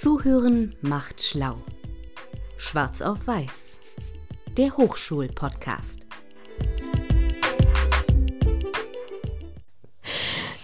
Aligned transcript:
Zuhören 0.00 0.76
macht 0.80 1.20
schlau. 1.20 1.56
Schwarz 2.56 3.02
auf 3.02 3.26
Weiß. 3.26 3.78
Der 4.56 4.76
Hochschul-Podcast. 4.76 6.06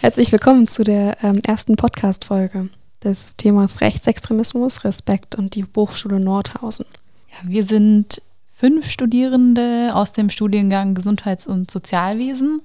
Herzlich 0.01 0.31
willkommen 0.31 0.69
zu 0.69 0.85
der 0.85 1.17
ähm, 1.25 1.41
ersten 1.45 1.75
Podcast-Folge 1.75 2.69
des 3.03 3.35
Themas 3.35 3.81
Rechtsextremismus, 3.81 4.85
Respekt 4.85 5.35
und 5.35 5.57
die 5.57 5.65
Hochschule 5.75 6.21
Nordhausen. 6.21 6.87
Ja, 7.33 7.51
wir 7.51 7.65
sind 7.65 8.23
fünf 8.55 8.89
Studierende 8.89 9.91
aus 9.95 10.13
dem 10.13 10.31
Studiengang 10.31 10.95
Gesundheits- 10.95 11.49
und 11.49 11.73
Sozialwesen 11.73 12.63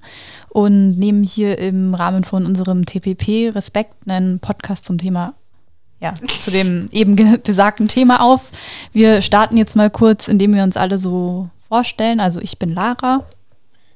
und 0.50 0.96
nehmen 1.00 1.24
hier 1.24 1.58
im 1.58 1.94
Rahmen 1.94 2.22
von 2.22 2.46
unserem 2.46 2.86
TPP 2.86 3.52
Respekt 3.56 4.08
einen 4.08 4.38
Podcast 4.38 4.84
zum 4.84 4.98
Thema 4.98 5.34
ja, 6.00 6.14
zu 6.40 6.50
dem 6.50 6.88
eben 6.92 7.16
besagten 7.42 7.88
Thema 7.88 8.22
auf. 8.22 8.40
Wir 8.92 9.20
starten 9.22 9.56
jetzt 9.56 9.76
mal 9.76 9.90
kurz, 9.90 10.28
indem 10.28 10.54
wir 10.54 10.62
uns 10.62 10.76
alle 10.76 10.98
so 10.98 11.50
vorstellen. 11.68 12.20
Also 12.20 12.40
ich 12.40 12.58
bin 12.58 12.74
Lara. 12.74 13.24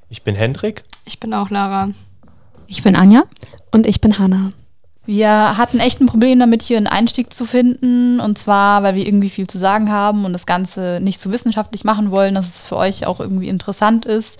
Ich 0.09 0.21
bin 0.21 0.35
Hendrik. 0.35 0.83
Ich 1.05 1.19
bin 1.19 1.33
auch 1.33 1.49
Lara. 1.49 1.89
Ich 2.67 2.83
bin 2.83 2.95
Anja. 2.95 3.23
Und 3.71 3.87
ich 3.87 4.01
bin 4.01 4.19
Hanna. 4.19 4.53
Wir 5.07 5.57
hatten 5.57 5.79
echt 5.79 6.01
ein 6.01 6.07
Problem 6.07 6.39
damit, 6.39 6.63
hier 6.63 6.77
einen 6.77 6.87
Einstieg 6.87 7.33
zu 7.33 7.45
finden. 7.45 8.19
Und 8.19 8.37
zwar, 8.37 8.83
weil 8.83 8.95
wir 8.95 9.05
irgendwie 9.05 9.29
viel 9.29 9.47
zu 9.47 9.57
sagen 9.57 9.91
haben 9.91 10.25
und 10.25 10.33
das 10.33 10.45
Ganze 10.45 10.99
nicht 11.01 11.21
zu 11.21 11.31
wissenschaftlich 11.31 11.83
machen 11.83 12.11
wollen, 12.11 12.35
dass 12.35 12.47
es 12.47 12.67
für 12.67 12.77
euch 12.77 13.05
auch 13.05 13.19
irgendwie 13.19 13.49
interessant 13.49 14.05
ist. 14.05 14.37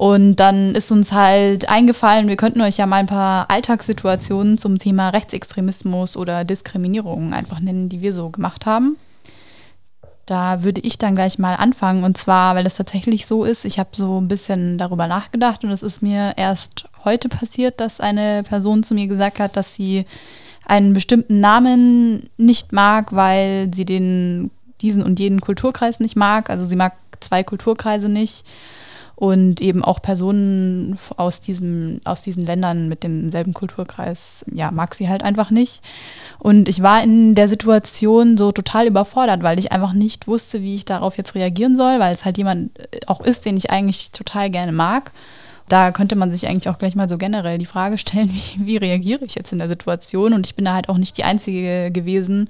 Und 0.00 0.36
dann 0.36 0.74
ist 0.74 0.90
uns 0.90 1.12
halt 1.12 1.68
eingefallen, 1.68 2.26
wir 2.26 2.36
könnten 2.36 2.62
euch 2.62 2.78
ja 2.78 2.86
mal 2.86 2.96
ein 2.96 3.06
paar 3.06 3.50
Alltagssituationen 3.50 4.56
zum 4.56 4.78
Thema 4.78 5.10
Rechtsextremismus 5.10 6.16
oder 6.16 6.46
Diskriminierung 6.46 7.34
einfach 7.34 7.60
nennen, 7.60 7.90
die 7.90 8.00
wir 8.00 8.14
so 8.14 8.30
gemacht 8.30 8.64
haben. 8.64 8.96
Da 10.24 10.62
würde 10.62 10.80
ich 10.80 10.96
dann 10.96 11.16
gleich 11.16 11.38
mal 11.38 11.54
anfangen. 11.54 12.02
Und 12.02 12.16
zwar, 12.16 12.54
weil 12.54 12.66
es 12.66 12.76
tatsächlich 12.76 13.26
so 13.26 13.44
ist, 13.44 13.66
ich 13.66 13.78
habe 13.78 13.90
so 13.92 14.18
ein 14.18 14.26
bisschen 14.26 14.78
darüber 14.78 15.06
nachgedacht 15.06 15.64
und 15.64 15.70
es 15.70 15.82
ist 15.82 16.00
mir 16.00 16.32
erst 16.38 16.86
heute 17.04 17.28
passiert, 17.28 17.78
dass 17.78 18.00
eine 18.00 18.42
Person 18.42 18.82
zu 18.82 18.94
mir 18.94 19.06
gesagt 19.06 19.38
hat, 19.38 19.54
dass 19.54 19.74
sie 19.74 20.06
einen 20.64 20.94
bestimmten 20.94 21.40
Namen 21.40 22.30
nicht 22.38 22.72
mag, 22.72 23.14
weil 23.14 23.70
sie 23.74 23.84
den 23.84 24.50
diesen 24.80 25.02
und 25.02 25.20
jeden 25.20 25.42
Kulturkreis 25.42 26.00
nicht 26.00 26.16
mag. 26.16 26.48
Also 26.48 26.64
sie 26.64 26.76
mag 26.76 26.94
zwei 27.20 27.42
Kulturkreise 27.42 28.08
nicht 28.08 28.46
und 29.20 29.60
eben 29.60 29.84
auch 29.84 30.00
Personen 30.00 30.98
aus, 31.18 31.40
diesem, 31.40 32.00
aus 32.04 32.22
diesen 32.22 32.46
Ländern 32.46 32.88
mit 32.88 33.02
demselben 33.02 33.52
Kulturkreis, 33.52 34.46
ja, 34.50 34.70
mag 34.70 34.94
sie 34.94 35.10
halt 35.10 35.22
einfach 35.22 35.50
nicht. 35.50 35.82
Und 36.38 36.70
ich 36.70 36.82
war 36.82 37.02
in 37.02 37.34
der 37.34 37.46
Situation 37.46 38.38
so 38.38 38.50
total 38.50 38.86
überfordert, 38.86 39.42
weil 39.42 39.58
ich 39.58 39.72
einfach 39.72 39.92
nicht 39.92 40.26
wusste, 40.26 40.62
wie 40.62 40.74
ich 40.74 40.86
darauf 40.86 41.18
jetzt 41.18 41.34
reagieren 41.34 41.76
soll, 41.76 42.00
weil 42.00 42.14
es 42.14 42.24
halt 42.24 42.38
jemand 42.38 42.70
auch 43.06 43.20
ist, 43.20 43.44
den 43.44 43.58
ich 43.58 43.70
eigentlich 43.70 44.10
total 44.10 44.48
gerne 44.48 44.72
mag. 44.72 45.12
Da 45.68 45.92
könnte 45.92 46.16
man 46.16 46.32
sich 46.32 46.48
eigentlich 46.48 46.70
auch 46.70 46.78
gleich 46.78 46.96
mal 46.96 47.08
so 47.10 47.18
generell 47.18 47.58
die 47.58 47.66
Frage 47.66 47.98
stellen, 47.98 48.30
wie, 48.56 48.64
wie 48.64 48.76
reagiere 48.78 49.26
ich 49.26 49.34
jetzt 49.34 49.52
in 49.52 49.58
der 49.58 49.68
Situation? 49.68 50.32
Und 50.32 50.46
ich 50.46 50.54
bin 50.54 50.64
da 50.64 50.72
halt 50.72 50.88
auch 50.88 50.96
nicht 50.96 51.18
die 51.18 51.24
Einzige 51.24 51.90
gewesen, 51.90 52.48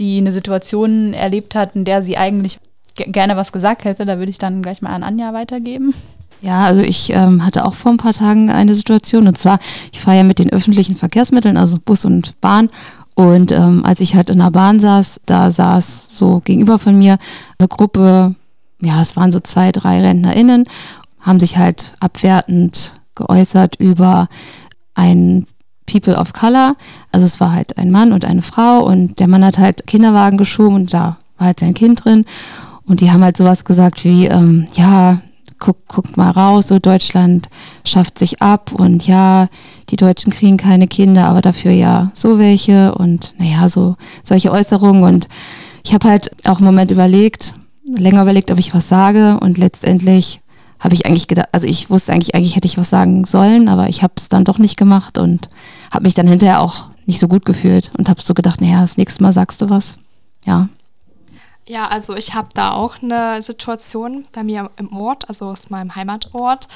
die 0.00 0.18
eine 0.18 0.32
Situation 0.32 1.14
erlebt 1.14 1.54
hat, 1.54 1.76
in 1.76 1.84
der 1.84 2.02
sie 2.02 2.16
eigentlich 2.16 2.58
gerne 3.06 3.36
was 3.36 3.52
gesagt 3.52 3.84
hätte, 3.84 4.06
da 4.06 4.18
würde 4.18 4.30
ich 4.30 4.38
dann 4.38 4.62
gleich 4.62 4.82
mal 4.82 4.90
an 4.90 5.02
Anja 5.02 5.32
weitergeben. 5.32 5.94
Ja, 6.42 6.64
also 6.64 6.80
ich 6.80 7.12
ähm, 7.12 7.44
hatte 7.44 7.66
auch 7.66 7.74
vor 7.74 7.92
ein 7.92 7.98
paar 7.98 8.14
Tagen 8.14 8.50
eine 8.50 8.74
Situation 8.74 9.28
und 9.28 9.36
zwar, 9.36 9.58
ich 9.92 10.00
fahre 10.00 10.18
ja 10.18 10.22
mit 10.22 10.38
den 10.38 10.50
öffentlichen 10.50 10.96
Verkehrsmitteln, 10.96 11.58
also 11.58 11.76
Bus 11.84 12.04
und 12.06 12.40
Bahn 12.40 12.70
und 13.14 13.52
ähm, 13.52 13.84
als 13.84 14.00
ich 14.00 14.14
halt 14.14 14.30
in 14.30 14.38
der 14.38 14.50
Bahn 14.50 14.80
saß, 14.80 15.20
da 15.26 15.50
saß 15.50 16.16
so 16.16 16.40
gegenüber 16.42 16.78
von 16.78 16.98
mir 16.98 17.18
eine 17.58 17.68
Gruppe, 17.68 18.34
ja, 18.80 19.02
es 19.02 19.16
waren 19.16 19.32
so 19.32 19.40
zwei, 19.40 19.72
drei 19.72 20.00
RentnerInnen, 20.00 20.64
haben 21.20 21.38
sich 21.38 21.58
halt 21.58 21.92
abwertend 22.00 22.94
geäußert 23.14 23.76
über 23.76 24.28
ein 24.94 25.46
People 25.84 26.16
of 26.16 26.32
Color. 26.32 26.76
Also 27.12 27.26
es 27.26 27.40
war 27.40 27.52
halt 27.52 27.76
ein 27.76 27.90
Mann 27.90 28.12
und 28.12 28.24
eine 28.24 28.42
Frau 28.42 28.84
und 28.86 29.20
der 29.20 29.28
Mann 29.28 29.44
hat 29.44 29.58
halt 29.58 29.86
Kinderwagen 29.86 30.38
geschoben 30.38 30.76
und 30.76 30.94
da 30.94 31.18
war 31.36 31.48
halt 31.48 31.60
sein 31.60 31.74
Kind 31.74 32.04
drin. 32.04 32.24
Und 32.90 33.02
die 33.02 33.12
haben 33.12 33.22
halt 33.22 33.36
sowas 33.36 33.64
gesagt 33.64 34.04
wie, 34.04 34.26
ähm, 34.26 34.66
ja, 34.74 35.20
guck, 35.60 35.76
guck 35.86 36.16
mal 36.16 36.32
raus, 36.32 36.66
so 36.66 36.80
Deutschland 36.80 37.48
schafft 37.84 38.18
sich 38.18 38.42
ab 38.42 38.72
und 38.72 39.06
ja, 39.06 39.48
die 39.90 39.96
Deutschen 39.96 40.32
kriegen 40.32 40.56
keine 40.56 40.88
Kinder, 40.88 41.26
aber 41.26 41.40
dafür 41.40 41.70
ja 41.70 42.10
so 42.14 42.40
welche 42.40 42.92
und 42.96 43.32
naja, 43.38 43.68
so 43.68 43.94
solche 44.24 44.50
Äußerungen. 44.50 45.04
Und 45.04 45.28
ich 45.84 45.94
habe 45.94 46.08
halt 46.08 46.32
auch 46.48 46.56
einen 46.56 46.66
Moment 46.66 46.90
überlegt, 46.90 47.54
länger 47.84 48.22
überlegt, 48.22 48.50
ob 48.50 48.58
ich 48.58 48.74
was 48.74 48.88
sage 48.88 49.38
und 49.38 49.56
letztendlich 49.56 50.40
habe 50.80 50.96
ich 50.96 51.06
eigentlich 51.06 51.28
gedacht, 51.28 51.50
also 51.52 51.68
ich 51.68 51.90
wusste 51.90 52.12
eigentlich, 52.12 52.34
eigentlich 52.34 52.56
hätte 52.56 52.66
ich 52.66 52.76
was 52.76 52.90
sagen 52.90 53.24
sollen, 53.24 53.68
aber 53.68 53.88
ich 53.88 54.02
habe 54.02 54.14
es 54.16 54.28
dann 54.28 54.44
doch 54.44 54.58
nicht 54.58 54.76
gemacht 54.76 55.16
und 55.16 55.48
habe 55.92 56.06
mich 56.06 56.14
dann 56.14 56.26
hinterher 56.26 56.60
auch 56.60 56.90
nicht 57.06 57.20
so 57.20 57.28
gut 57.28 57.44
gefühlt 57.44 57.92
und 57.96 58.08
habe 58.08 58.20
so 58.20 58.34
gedacht, 58.34 58.60
naja, 58.60 58.80
das 58.80 58.96
nächste 58.96 59.22
Mal 59.22 59.32
sagst 59.32 59.62
du 59.62 59.70
was. 59.70 59.96
Ja. 60.44 60.68
Ja, 61.70 61.86
also 61.86 62.16
ich 62.16 62.34
habe 62.34 62.48
da 62.52 62.72
auch 62.72 63.00
eine 63.00 63.44
Situation 63.44 64.26
bei 64.32 64.42
mir 64.42 64.72
im 64.76 64.92
Ort, 64.92 65.28
also 65.28 65.46
aus 65.46 65.70
meinem 65.70 65.94
Heimatort, 65.94 66.66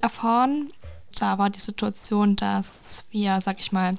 erfahren. 0.00 0.72
Da 1.16 1.38
war 1.38 1.50
die 1.50 1.60
Situation, 1.60 2.34
dass 2.34 3.04
wir, 3.12 3.40
sag 3.40 3.60
ich 3.60 3.70
mal, 3.70 3.94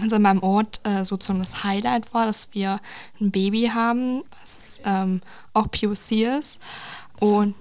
also 0.00 0.16
in 0.16 0.22
meinem 0.22 0.42
Ort 0.42 0.80
äh, 0.82 1.04
sozusagen 1.04 1.38
das 1.38 1.62
Highlight 1.62 2.12
war, 2.12 2.26
dass 2.26 2.48
wir 2.50 2.80
ein 3.20 3.30
Baby 3.30 3.70
haben, 3.72 4.24
was 4.40 4.80
ähm, 4.84 5.20
auch 5.52 5.70
POC 5.70 6.36
ist. 6.36 6.60
Und 7.20 7.54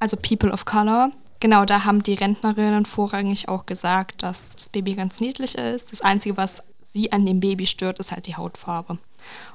also 0.00 0.18
People 0.18 0.52
of 0.52 0.66
Color. 0.66 1.12
Genau, 1.40 1.64
da 1.64 1.86
haben 1.86 2.02
die 2.02 2.12
Rentnerinnen 2.12 2.84
vorrangig 2.84 3.48
auch 3.48 3.64
gesagt, 3.64 4.22
dass 4.22 4.50
das 4.50 4.68
Baby 4.68 4.96
ganz 4.96 5.18
niedlich 5.20 5.54
ist. 5.54 5.92
Das 5.92 6.02
Einzige, 6.02 6.36
was 6.36 6.62
sie 6.82 7.10
an 7.10 7.24
dem 7.24 7.40
Baby 7.40 7.64
stört, 7.64 8.00
ist 8.00 8.12
halt 8.12 8.26
die 8.26 8.36
Hautfarbe. 8.36 8.98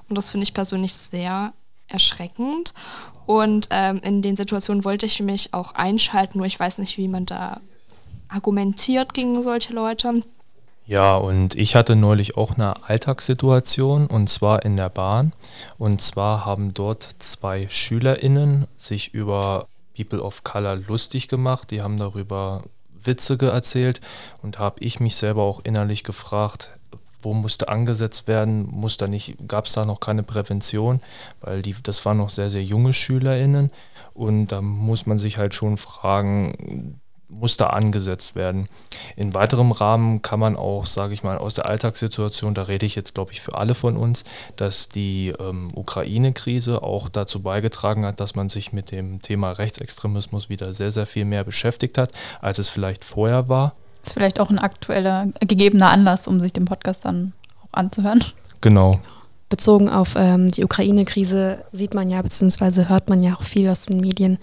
Und 0.10 0.18
das 0.18 0.32
finde 0.32 0.46
ich 0.46 0.56
persönlich 0.56 0.96
sehr 0.96 1.54
erschreckend. 1.88 2.74
Und 3.26 3.68
ähm, 3.72 4.00
in 4.04 4.22
den 4.22 4.36
Situationen 4.36 4.86
wollte 4.86 5.06
ich 5.06 5.20
mich 5.20 5.54
auch 5.54 5.74
einschalten, 5.74 6.38
nur 6.38 6.48
ich 6.48 6.60
weiß 6.60 6.78
nicht, 6.78 6.98
wie 6.98 7.08
man 7.08 7.26
da 7.26 7.60
argumentiert 8.28 9.14
gegen 9.14 9.42
solche 9.42 9.74
Leute. 9.74 10.22
Ja, 10.88 11.16
und 11.16 11.56
ich 11.56 11.76
hatte 11.76 11.96
neulich 11.96 12.38
auch 12.38 12.56
eine 12.56 12.84
Alltagssituation 12.88 14.06
und 14.06 14.30
zwar 14.30 14.64
in 14.64 14.78
der 14.78 14.90
Bahn. 14.90 15.34
Und 15.80 16.00
zwar 16.00 16.46
haben 16.46 16.76
dort 16.76 17.10
zwei 17.20 17.68
SchülerInnen 17.70 18.68
sich 18.78 19.14
über 19.14 19.68
People 19.96 20.22
of 20.22 20.44
Color 20.44 20.76
lustig 20.76 21.28
gemacht. 21.28 21.72
Die 21.72 21.82
haben 21.82 21.98
darüber 21.98 22.64
Witze 22.94 23.38
erzählt 23.42 24.00
und 24.44 24.60
habe 24.60 24.84
ich 24.84 25.00
mich 25.00 25.16
selber 25.16 25.42
auch 25.42 25.62
innerlich 25.64 26.04
gefragt, 26.04 26.72
wo 27.22 27.34
musste 27.34 27.70
angesetzt 27.70 28.28
werden, 28.28 28.68
muss 28.68 28.98
da 28.98 29.08
nicht, 29.08 29.36
gab 29.48 29.66
es 29.66 29.74
da 29.74 29.86
noch 29.86 30.00
keine 30.00 30.24
Prävention, 30.24 31.02
weil 31.42 31.62
die, 31.62 31.76
das 31.84 32.06
waren 32.06 32.18
noch 32.18 32.30
sehr, 32.30 32.50
sehr 32.50 32.64
junge 32.64 32.94
SchülerInnen 32.94 33.72
und 34.14 34.48
da 34.48 34.62
muss 34.62 35.06
man 35.06 35.18
sich 35.18 35.38
halt 35.38 35.54
schon 35.54 35.78
fragen, 35.78 37.00
muss 37.30 37.58
da 37.58 37.68
angesetzt 37.68 38.36
werden. 38.36 38.68
In 39.16 39.34
weiterem 39.34 39.72
Rahmen 39.72 40.22
kann 40.22 40.40
man 40.40 40.56
auch, 40.56 40.86
sage 40.86 41.14
ich 41.14 41.24
mal, 41.24 41.38
aus 41.38 41.56
der 41.56 41.66
Alltagssituation, 41.66 42.54
da 42.54 42.64
rede 42.64 42.86
ich 42.86 42.96
jetzt, 42.96 43.14
glaube 43.14 43.32
ich, 43.32 43.42
für 43.42 43.56
alle 43.58 43.74
von 43.74 43.98
uns, 43.98 44.24
dass 44.56 44.90
die 44.90 45.34
ähm, 45.40 45.72
Ukraine-Krise 45.74 46.84
auch 46.84 47.10
dazu 47.10 47.42
beigetragen 47.42 48.06
hat, 48.06 48.20
dass 48.20 48.36
man 48.36 48.50
sich 48.50 48.74
mit 48.74 48.92
dem 48.92 49.22
Thema 49.22 49.52
Rechtsextremismus 49.52 50.50
wieder 50.50 50.74
sehr, 50.74 50.92
sehr 50.92 51.06
viel 51.06 51.26
mehr 51.26 51.44
beschäftigt 51.44 51.98
hat, 51.98 52.12
als 52.42 52.60
es 52.60 52.70
vielleicht 52.70 53.04
vorher 53.04 53.50
war. 53.50 53.76
Ist 54.06 54.14
vielleicht 54.14 54.40
auch 54.40 54.52
ein 54.52 54.60
aktueller, 54.60 55.28
gegebener 55.40 55.90
Anlass, 55.90 56.28
um 56.28 56.40
sich 56.40 56.54
den 56.54 56.66
Podcast 56.66 57.06
dann 57.06 57.34
auch 57.64 57.74
anzuhören. 57.74 58.24
Genau. 58.62 59.00
Bezogen 59.50 59.90
auf 59.90 60.14
ähm, 60.16 60.52
die 60.52 60.64
Ukraine-Krise 60.64 61.60
sieht 61.72 61.94
man 61.94 62.10
ja, 62.10 62.22
beziehungsweise 62.22 62.90
hört 62.90 63.10
man 63.10 63.24
ja 63.24 63.36
auch 63.36 63.44
viel 63.44 63.70
aus 63.70 63.86
den 63.86 63.98
Medien, 63.98 64.38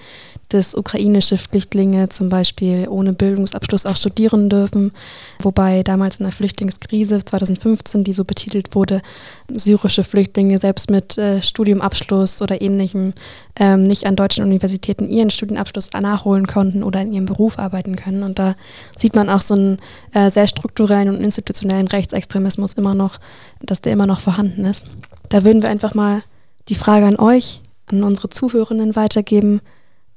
dass 0.48 0.74
ukrainische 0.74 1.38
Flüchtlinge 1.38 2.08
zum 2.08 2.28
Beispiel 2.28 2.86
ohne 2.88 3.12
Bildungsabschluss 3.12 3.86
auch 3.86 3.96
studieren 3.96 4.48
dürfen, 4.48 4.92
wobei 5.40 5.82
damals 5.82 6.16
in 6.16 6.24
der 6.24 6.32
Flüchtlingskrise 6.32 7.24
2015, 7.24 8.04
die 8.04 8.12
so 8.12 8.24
betitelt 8.24 8.74
wurde, 8.74 9.02
syrische 9.50 10.04
Flüchtlinge 10.04 10.58
selbst 10.58 10.90
mit 10.90 11.18
äh, 11.18 11.42
Studiumabschluss 11.42 12.40
oder 12.40 12.62
ähnlichem 12.62 13.12
ähm, 13.56 13.82
nicht 13.82 14.06
an 14.06 14.16
deutschen 14.16 14.44
Universitäten 14.44 15.08
ihren 15.08 15.30
Studienabschluss 15.30 15.92
nachholen 15.92 16.46
konnten 16.46 16.82
oder 16.82 17.02
in 17.02 17.12
ihrem 17.12 17.26
Beruf 17.26 17.58
arbeiten 17.58 17.96
können. 17.96 18.22
Und 18.22 18.38
da 18.38 18.54
sieht 18.96 19.14
man 19.14 19.28
auch 19.28 19.40
so 19.40 19.54
einen 19.54 19.78
äh, 20.14 20.30
sehr 20.30 20.46
strukturellen 20.46 21.08
und 21.08 21.22
institutionellen 21.22 21.88
Rechtsextremismus 21.88 22.74
immer 22.74 22.94
noch, 22.94 23.18
dass 23.60 23.82
der 23.82 23.92
immer 23.92 24.06
noch 24.06 24.20
vorhanden 24.20 24.64
ist. 24.64 24.84
Da 25.28 25.44
würden 25.44 25.62
wir 25.62 25.68
einfach 25.68 25.94
mal 25.94 26.22
die 26.68 26.74
Frage 26.74 27.06
an 27.06 27.16
euch, 27.16 27.60
an 27.86 28.02
unsere 28.02 28.30
Zuhörenden 28.30 28.96
weitergeben. 28.96 29.60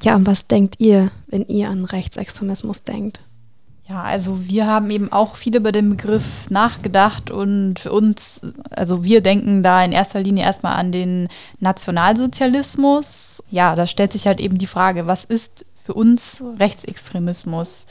Ja, 0.02 0.16
und 0.16 0.28
was 0.28 0.48
denkt 0.48 0.76
ihr, 0.80 1.12
wenn 1.28 1.46
ihr 1.46 1.70
an 1.70 1.86
Rechtsextremismus 1.86 2.84
denkt? 2.84 3.22
Ja, 3.88 4.02
also 4.02 4.48
wir 4.48 4.66
haben 4.66 4.90
eben 4.90 5.12
auch 5.12 5.36
viel 5.36 5.56
über 5.56 5.72
den 5.72 5.92
Begriff 5.92 6.50
nachgedacht 6.50 7.30
und 7.30 7.78
für 7.78 7.92
uns, 7.92 8.42
also 8.72 9.04
wir 9.04 9.22
denken 9.22 9.62
da 9.62 9.84
in 9.84 9.92
erster 9.92 10.22
Linie 10.22 10.44
erstmal 10.44 10.74
an 10.74 10.92
den 10.92 11.28
Nationalsozialismus. 11.60 13.44
Ja, 13.52 13.76
da 13.76 13.86
stellt 13.86 14.14
sich 14.14 14.26
halt 14.26 14.40
eben 14.40 14.58
die 14.58 14.66
Frage, 14.66 15.06
was 15.06 15.24
ist 15.24 15.66
für 15.76 15.94
uns 15.94 16.42
Rechtsextremismus? 16.60 17.86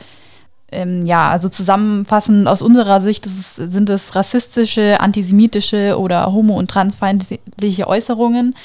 Ähm, 0.73 1.07
ja, 1.07 1.31
also 1.31 1.49
zusammenfassend 1.49 2.49
aus 2.49 2.61
unserer 2.61 3.01
Sicht 3.01 3.27
es, 3.27 3.55
sind 3.55 3.89
es 3.89 4.17
rassistische, 4.17 4.99
antisemitische 4.99 5.97
oder 5.97 6.33
homo- 6.33 6.59
und 6.59 6.69
transfeindliche 6.69 7.87
Äußerungen, 7.87 8.57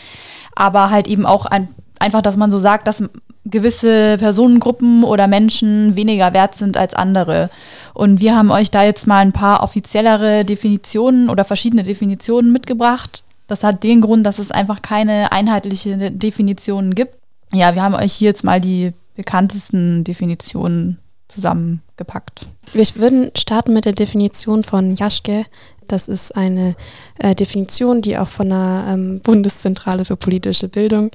aber 0.55 0.89
halt 0.89 1.07
eben 1.07 1.27
auch 1.27 1.45
ein, 1.45 1.67
einfach, 1.99 2.23
dass 2.23 2.37
man 2.37 2.51
so 2.51 2.57
sagt, 2.57 2.87
dass 2.87 3.03
gewisse 3.49 4.17
Personengruppen 4.17 5.03
oder 5.03 5.27
Menschen 5.27 5.95
weniger 5.95 6.33
wert 6.33 6.55
sind 6.55 6.77
als 6.77 6.93
andere. 6.93 7.49
Und 7.93 8.21
wir 8.21 8.35
haben 8.35 8.51
euch 8.51 8.71
da 8.71 8.83
jetzt 8.83 9.07
mal 9.07 9.19
ein 9.19 9.33
paar 9.33 9.63
offiziellere 9.63 10.45
Definitionen 10.45 11.29
oder 11.29 11.43
verschiedene 11.43 11.83
Definitionen 11.83 12.51
mitgebracht. 12.51 13.23
Das 13.47 13.63
hat 13.63 13.83
den 13.83 14.01
Grund, 14.01 14.25
dass 14.25 14.39
es 14.39 14.51
einfach 14.51 14.81
keine 14.81 15.31
einheitliche 15.31 16.11
Definition 16.11 16.93
gibt. 16.93 17.15
Ja, 17.51 17.73
wir 17.73 17.81
haben 17.81 17.95
euch 17.95 18.13
hier 18.13 18.29
jetzt 18.29 18.43
mal 18.43 18.61
die 18.61 18.93
bekanntesten 19.15 20.03
Definitionen 20.03 20.99
zusammengepackt. 21.99 22.47
Wir 22.73 22.85
würden 22.95 23.31
starten 23.35 23.73
mit 23.73 23.85
der 23.85 23.93
Definition 23.93 24.63
von 24.63 24.95
Jaschke. 24.95 25.45
Das 25.87 26.07
ist 26.07 26.35
eine 26.35 26.75
äh, 27.17 27.33
Definition, 27.33 28.01
die 28.01 28.17
auch 28.17 28.27
von 28.27 28.49
der 28.49 28.85
ähm, 28.89 29.21
Bundeszentrale 29.21 30.05
für 30.05 30.15
politische 30.15 30.67
Bildung 30.67 31.11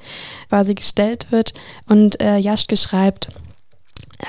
quasi 0.48 0.75
gestellt 0.75 1.28
wird. 1.31 1.54
Und 1.88 2.20
äh, 2.20 2.38
Jaschke 2.38 2.76
schreibt, 2.76 3.28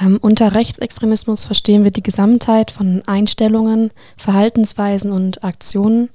ähm, 0.01 0.19
unter 0.21 0.53
Rechtsextremismus 0.53 1.45
verstehen 1.45 1.83
wir 1.83 1.91
die 1.91 2.03
Gesamtheit 2.03 2.69
von 2.69 3.01
Einstellungen, 3.07 3.91
Verhaltensweisen 4.17 5.11
und 5.11 5.43
Aktionen, 5.43 6.09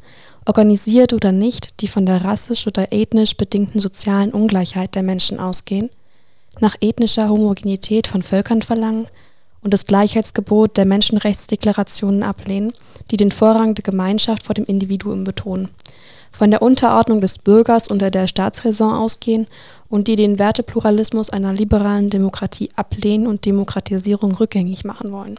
organisiert 0.47 1.13
oder 1.13 1.33
nicht, 1.33 1.81
die 1.81 1.89
von 1.89 2.07
der 2.07 2.25
rassisch 2.25 2.67
oder 2.67 2.93
ethnisch 2.93 3.37
bedingten 3.37 3.81
sozialen 3.81 4.33
Ungleichheit 4.33 4.95
der 4.95 5.03
Menschen 5.03 5.39
ausgehen, 5.39 5.91
nach 6.61 6.77
ethnischer 6.81 7.29
Homogenität 7.29 8.07
von 8.07 8.23
Völkern 8.23 8.63
verlangen 8.63 9.07
und 9.63 9.75
das 9.75 9.87
Gleichheitsgebot 9.87 10.77
der 10.77 10.87
Menschenrechtsdeklarationen 10.87 12.23
ablehnen, 12.23 12.73
die 13.11 13.17
den 13.17 13.33
Vorrang 13.33 13.75
der 13.75 13.83
Gemeinschaft 13.83 14.45
vor 14.45 14.55
dem 14.55 14.65
Individuum 14.65 15.25
betonen, 15.25 15.69
von 16.33 16.51
der 16.51 16.63
Unterordnung 16.63 17.21
des 17.21 17.39
Bürgers 17.39 17.89
unter 17.89 18.11
der 18.11 18.29
Staatsräson 18.29 18.93
ausgehen 18.93 19.47
und 19.89 20.09
die 20.09 20.17
den 20.17 20.39
Wertepluralismus 20.39 21.31
einer 21.31 21.53
liberalen 21.53 22.11
Demokratie 22.11 22.71
ablehnen 22.77 23.27
und 23.27 23.45
Demokratisierung 23.45 24.35
rückgängig 24.35 24.85
machen 24.85 25.13
wollen. 25.13 25.39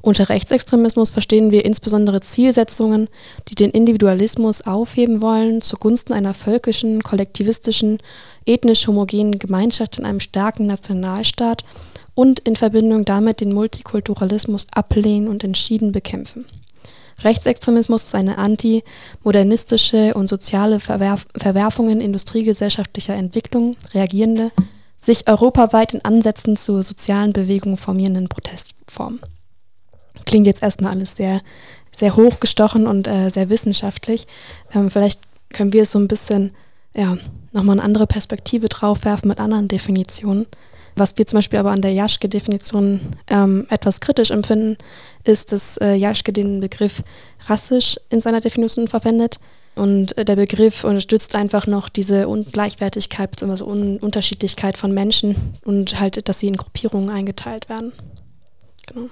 Unter 0.00 0.28
Rechtsextremismus 0.28 1.10
verstehen 1.10 1.50
wir 1.50 1.64
insbesondere 1.64 2.20
Zielsetzungen, 2.20 3.08
die 3.48 3.56
den 3.56 3.70
Individualismus 3.70 4.62
aufheben 4.62 5.20
wollen 5.20 5.60
zugunsten 5.60 6.12
einer 6.12 6.34
völkischen, 6.34 7.02
kollektivistischen, 7.02 7.98
ethnisch 8.46 8.86
homogenen 8.86 9.38
Gemeinschaft 9.38 9.98
in 9.98 10.04
einem 10.04 10.20
starken 10.20 10.66
Nationalstaat 10.66 11.64
und 12.18 12.40
in 12.40 12.56
Verbindung 12.56 13.04
damit 13.04 13.40
den 13.40 13.52
Multikulturalismus 13.52 14.66
ablehnen 14.72 15.28
und 15.28 15.44
entschieden 15.44 15.92
bekämpfen. 15.92 16.46
Rechtsextremismus 17.22 18.06
ist 18.06 18.14
eine 18.16 18.38
antimodernistische 18.38 20.14
und 20.14 20.28
soziale 20.28 20.80
Verwerf 20.80 21.28
Verwerfungen 21.36 22.00
industriegesellschaftlicher 22.00 23.14
Entwicklung 23.14 23.76
reagierende, 23.94 24.50
sich 25.00 25.28
europaweit 25.28 25.94
in 25.94 26.04
Ansätzen 26.04 26.56
zur 26.56 26.82
sozialen 26.82 27.32
Bewegung 27.32 27.76
formierenden 27.76 28.28
Protestform. 28.28 29.20
Klingt 30.26 30.48
jetzt 30.48 30.64
erstmal 30.64 30.94
alles 30.94 31.14
sehr, 31.14 31.40
sehr 31.92 32.16
hochgestochen 32.16 32.88
und 32.88 33.06
äh, 33.06 33.28
sehr 33.28 33.48
wissenschaftlich. 33.48 34.26
Ähm, 34.74 34.90
vielleicht 34.90 35.20
können 35.50 35.72
wir 35.72 35.86
so 35.86 36.00
ein 36.00 36.08
bisschen 36.08 36.50
ja, 36.96 37.16
nochmal 37.52 37.76
eine 37.76 37.84
andere 37.84 38.08
Perspektive 38.08 38.68
drauf 38.68 39.04
werfen 39.04 39.28
mit 39.28 39.38
anderen 39.38 39.68
Definitionen. 39.68 40.46
Was 40.98 41.16
wir 41.16 41.26
zum 41.26 41.38
Beispiel 41.38 41.58
aber 41.58 41.70
an 41.70 41.82
der 41.82 41.92
Jaschke-Definition 41.92 43.00
ähm, 43.28 43.66
etwas 43.70 44.00
kritisch 44.00 44.30
empfinden, 44.30 44.76
ist, 45.24 45.52
dass 45.52 45.76
äh, 45.78 45.94
Jaschke 45.94 46.32
den 46.32 46.60
Begriff 46.60 47.02
rassisch 47.46 47.96
in 48.10 48.20
seiner 48.20 48.40
Definition 48.40 48.88
verwendet. 48.88 49.38
Und 49.76 50.18
äh, 50.18 50.24
der 50.24 50.36
Begriff 50.36 50.82
unterstützt 50.82 51.36
einfach 51.36 51.66
noch 51.66 51.88
diese 51.88 52.26
Ungleichwertigkeit 52.26 53.30
bzw. 53.30 53.62
Un 53.62 53.98
Unterschiedlichkeit 53.98 54.76
von 54.76 54.92
Menschen 54.92 55.36
und 55.64 56.00
halt, 56.00 56.28
dass 56.28 56.40
sie 56.40 56.48
in 56.48 56.56
Gruppierungen 56.56 57.10
eingeteilt 57.10 57.68
werden. 57.68 57.92
Genau. 58.86 59.08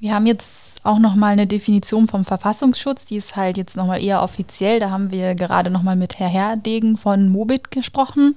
Wir 0.00 0.14
haben 0.14 0.26
jetzt 0.26 0.84
auch 0.84 0.98
nochmal 0.98 1.32
eine 1.32 1.46
Definition 1.46 2.08
vom 2.08 2.24
Verfassungsschutz, 2.24 3.06
die 3.06 3.16
ist 3.16 3.36
halt 3.36 3.56
jetzt 3.56 3.76
nochmal 3.76 4.02
eher 4.02 4.22
offiziell. 4.22 4.80
Da 4.80 4.90
haben 4.90 5.12
wir 5.12 5.34
gerade 5.34 5.70
nochmal 5.70 5.96
mit 5.96 6.18
Herr 6.18 6.28
Herdegen 6.28 6.96
von 6.96 7.28
Mobit 7.28 7.70
gesprochen. 7.70 8.36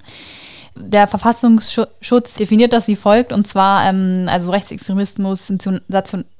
Der 0.77 1.07
Verfassungsschutz 1.07 2.33
definiert 2.33 2.74
das 2.74 2.89
wie 2.89 2.98
folgt, 2.98 3.31
und 3.31 3.48
zwar 3.48 3.88
ähm, 3.88 4.27
also 4.30 4.51
Rechtsextremismus, 4.51 5.50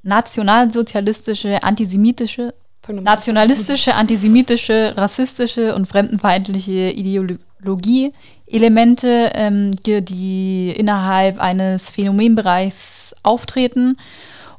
nationalsozialistische, 0.04 1.64
antisemitische, 1.64 2.54
nationalistische, 2.88 3.96
antisemitische, 3.96 4.94
rassistische 4.98 5.74
und 5.74 5.88
fremdenfeindliche 5.88 6.92
Ideologie-Elemente, 6.92 9.32
ähm, 9.34 9.72
die, 9.72 10.04
die 10.04 10.72
innerhalb 10.72 11.40
eines 11.40 11.90
Phänomenbereichs 11.90 13.16
auftreten 13.24 13.96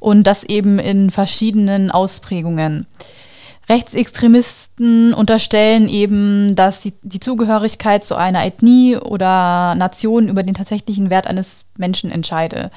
und 0.01 0.27
das 0.27 0.43
eben 0.45 0.79
in 0.79 1.11
verschiedenen 1.11 1.91
Ausprägungen. 1.91 2.87
Rechtsextremisten 3.69 5.13
unterstellen 5.13 5.89
eben, 5.89 6.55
dass 6.55 6.81
die, 6.81 6.95
die, 7.03 7.21
Zugehörigkeit 7.21 8.05
zu 8.05 8.15
einer 8.15 8.45
Ethnie 8.45 8.97
oder 8.97 9.75
Nation 9.75 10.29
über 10.29 10.43
den 10.43 10.55
tatsächlichen 10.55 11.11
Wert 11.11 11.27
eines 11.27 11.65
Menschen 11.77 12.11
entscheide. 12.11 12.71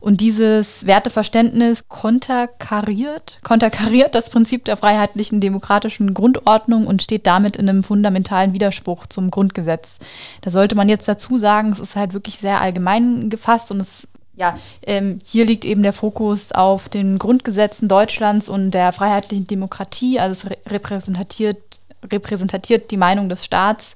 Und 0.00 0.20
dieses 0.20 0.84
Werteverständnis 0.84 1.86
konterkariert, 1.86 3.38
konterkariert 3.44 4.16
das 4.16 4.30
Prinzip 4.30 4.64
der 4.64 4.76
freiheitlichen 4.76 5.40
demokratischen 5.40 6.12
Grundordnung 6.12 6.88
und 6.88 7.02
steht 7.02 7.24
damit 7.28 7.54
in 7.54 7.68
einem 7.68 7.84
fundamentalen 7.84 8.52
Widerspruch 8.52 9.06
zum 9.06 9.30
Grundgesetz. 9.30 9.98
Da 10.40 10.50
sollte 10.50 10.74
man 10.74 10.88
jetzt 10.88 11.06
dazu 11.06 11.38
sagen, 11.38 11.70
es 11.70 11.78
ist 11.78 11.94
halt 11.94 12.14
wirklich 12.14 12.38
sehr 12.38 12.60
allgemein 12.60 13.30
gefasst 13.30 13.70
und 13.70 13.80
es 13.80 14.08
ja, 14.42 14.58
ähm, 14.84 15.20
hier 15.24 15.44
liegt 15.44 15.64
eben 15.64 15.84
der 15.84 15.92
Fokus 15.92 16.50
auf 16.50 16.88
den 16.88 17.20
Grundgesetzen 17.20 17.86
Deutschlands 17.86 18.48
und 18.48 18.72
der 18.72 18.90
freiheitlichen 18.90 19.46
Demokratie. 19.46 20.18
Also 20.18 20.48
es 20.48 20.70
repräsentiert, 20.70 21.80
repräsentiert 22.10 22.90
die 22.90 22.96
Meinung 22.96 23.28
des 23.28 23.44
Staats 23.44 23.94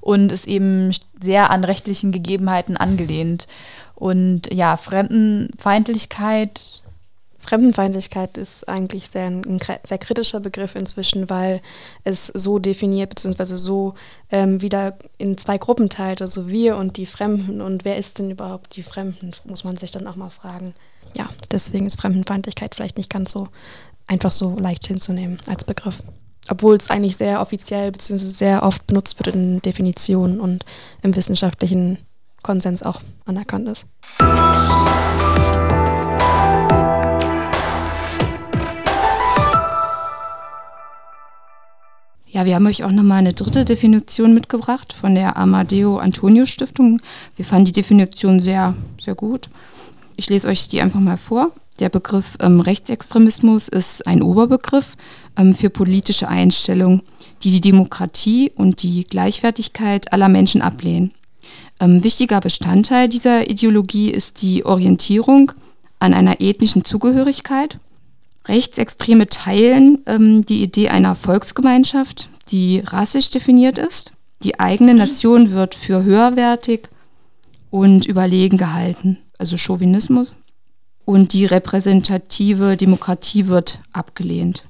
und 0.00 0.30
ist 0.30 0.46
eben 0.46 0.92
sehr 1.20 1.50
an 1.50 1.64
rechtlichen 1.64 2.12
Gegebenheiten 2.12 2.76
angelehnt. 2.76 3.48
Und 3.96 4.54
ja, 4.54 4.76
Fremdenfeindlichkeit 4.76 6.82
Fremdenfeindlichkeit 7.48 8.36
ist 8.36 8.68
eigentlich 8.68 9.08
sehr, 9.08 9.26
ein 9.26 9.58
sehr 9.82 9.96
kritischer 9.96 10.40
Begriff 10.40 10.74
inzwischen, 10.74 11.30
weil 11.30 11.62
es 12.04 12.26
so 12.26 12.58
definiert 12.58 13.08
bzw. 13.08 13.56
so 13.56 13.94
ähm, 14.30 14.60
wieder 14.60 14.98
in 15.16 15.38
zwei 15.38 15.56
Gruppen 15.56 15.88
teilt, 15.88 16.20
also 16.20 16.48
wir 16.48 16.76
und 16.76 16.98
die 16.98 17.06
Fremden. 17.06 17.62
Und 17.62 17.86
wer 17.86 17.96
ist 17.96 18.18
denn 18.18 18.30
überhaupt 18.30 18.76
die 18.76 18.82
Fremden, 18.82 19.30
muss 19.44 19.64
man 19.64 19.78
sich 19.78 19.90
dann 19.90 20.06
auch 20.06 20.16
mal 20.16 20.28
fragen. 20.28 20.74
Ja, 21.16 21.26
deswegen 21.50 21.86
ist 21.86 21.98
Fremdenfeindlichkeit 21.98 22.74
vielleicht 22.74 22.98
nicht 22.98 23.08
ganz 23.08 23.30
so 23.30 23.48
einfach 24.06 24.32
so 24.32 24.58
leicht 24.58 24.86
hinzunehmen 24.86 25.40
als 25.46 25.64
Begriff. 25.64 26.02
Obwohl 26.50 26.76
es 26.76 26.90
eigentlich 26.90 27.16
sehr 27.16 27.40
offiziell 27.40 27.92
bzw. 27.92 28.18
sehr 28.18 28.62
oft 28.62 28.86
benutzt 28.86 29.18
wird 29.18 29.34
in 29.34 29.62
Definitionen 29.62 30.38
und 30.38 30.66
im 31.00 31.16
wissenschaftlichen 31.16 31.96
Konsens 32.42 32.82
auch 32.82 33.00
anerkannt 33.24 33.68
ist. 33.68 33.86
Ja, 42.30 42.44
wir 42.44 42.54
haben 42.54 42.66
euch 42.66 42.84
auch 42.84 42.90
nochmal 42.90 43.20
eine 43.20 43.32
dritte 43.32 43.64
Definition 43.64 44.34
mitgebracht 44.34 44.92
von 44.92 45.14
der 45.14 45.38
Amadeo 45.38 45.96
Antonio 45.96 46.44
Stiftung. 46.44 47.00
Wir 47.36 47.44
fanden 47.46 47.64
die 47.64 47.72
Definition 47.72 48.40
sehr, 48.40 48.74
sehr 49.02 49.14
gut. 49.14 49.48
Ich 50.16 50.28
lese 50.28 50.48
euch 50.48 50.68
die 50.68 50.82
einfach 50.82 51.00
mal 51.00 51.16
vor. 51.16 51.52
Der 51.80 51.88
Begriff 51.88 52.36
ähm, 52.40 52.60
Rechtsextremismus 52.60 53.68
ist 53.68 54.06
ein 54.06 54.20
Oberbegriff 54.20 54.96
ähm, 55.38 55.54
für 55.54 55.70
politische 55.70 56.28
Einstellungen, 56.28 57.00
die 57.42 57.50
die 57.50 57.62
Demokratie 57.62 58.52
und 58.54 58.82
die 58.82 59.04
Gleichwertigkeit 59.04 60.12
aller 60.12 60.28
Menschen 60.28 60.60
ablehnen. 60.60 61.12
Ähm, 61.80 62.04
wichtiger 62.04 62.40
Bestandteil 62.40 63.08
dieser 63.08 63.48
Ideologie 63.48 64.10
ist 64.10 64.42
die 64.42 64.66
Orientierung 64.66 65.52
an 65.98 66.12
einer 66.12 66.42
ethnischen 66.42 66.84
Zugehörigkeit 66.84 67.78
Rechtsextreme 68.48 69.28
teilen 69.28 69.98
ähm, 70.06 70.44
die 70.44 70.62
Idee 70.62 70.88
einer 70.88 71.14
Volksgemeinschaft, 71.14 72.30
die 72.48 72.80
rassisch 72.84 73.30
definiert 73.30 73.78
ist. 73.78 74.12
Die 74.42 74.58
eigene 74.58 74.94
Nation 74.94 75.50
wird 75.52 75.74
für 75.74 76.02
höherwertig 76.04 76.88
und 77.70 78.06
überlegen 78.06 78.56
gehalten, 78.56 79.18
also 79.38 79.56
Chauvinismus. 79.56 80.32
und 81.04 81.32
die 81.32 81.46
repräsentative 81.46 82.76
Demokratie 82.76 83.46
wird 83.46 83.80
abgelehnt. 83.92 84.64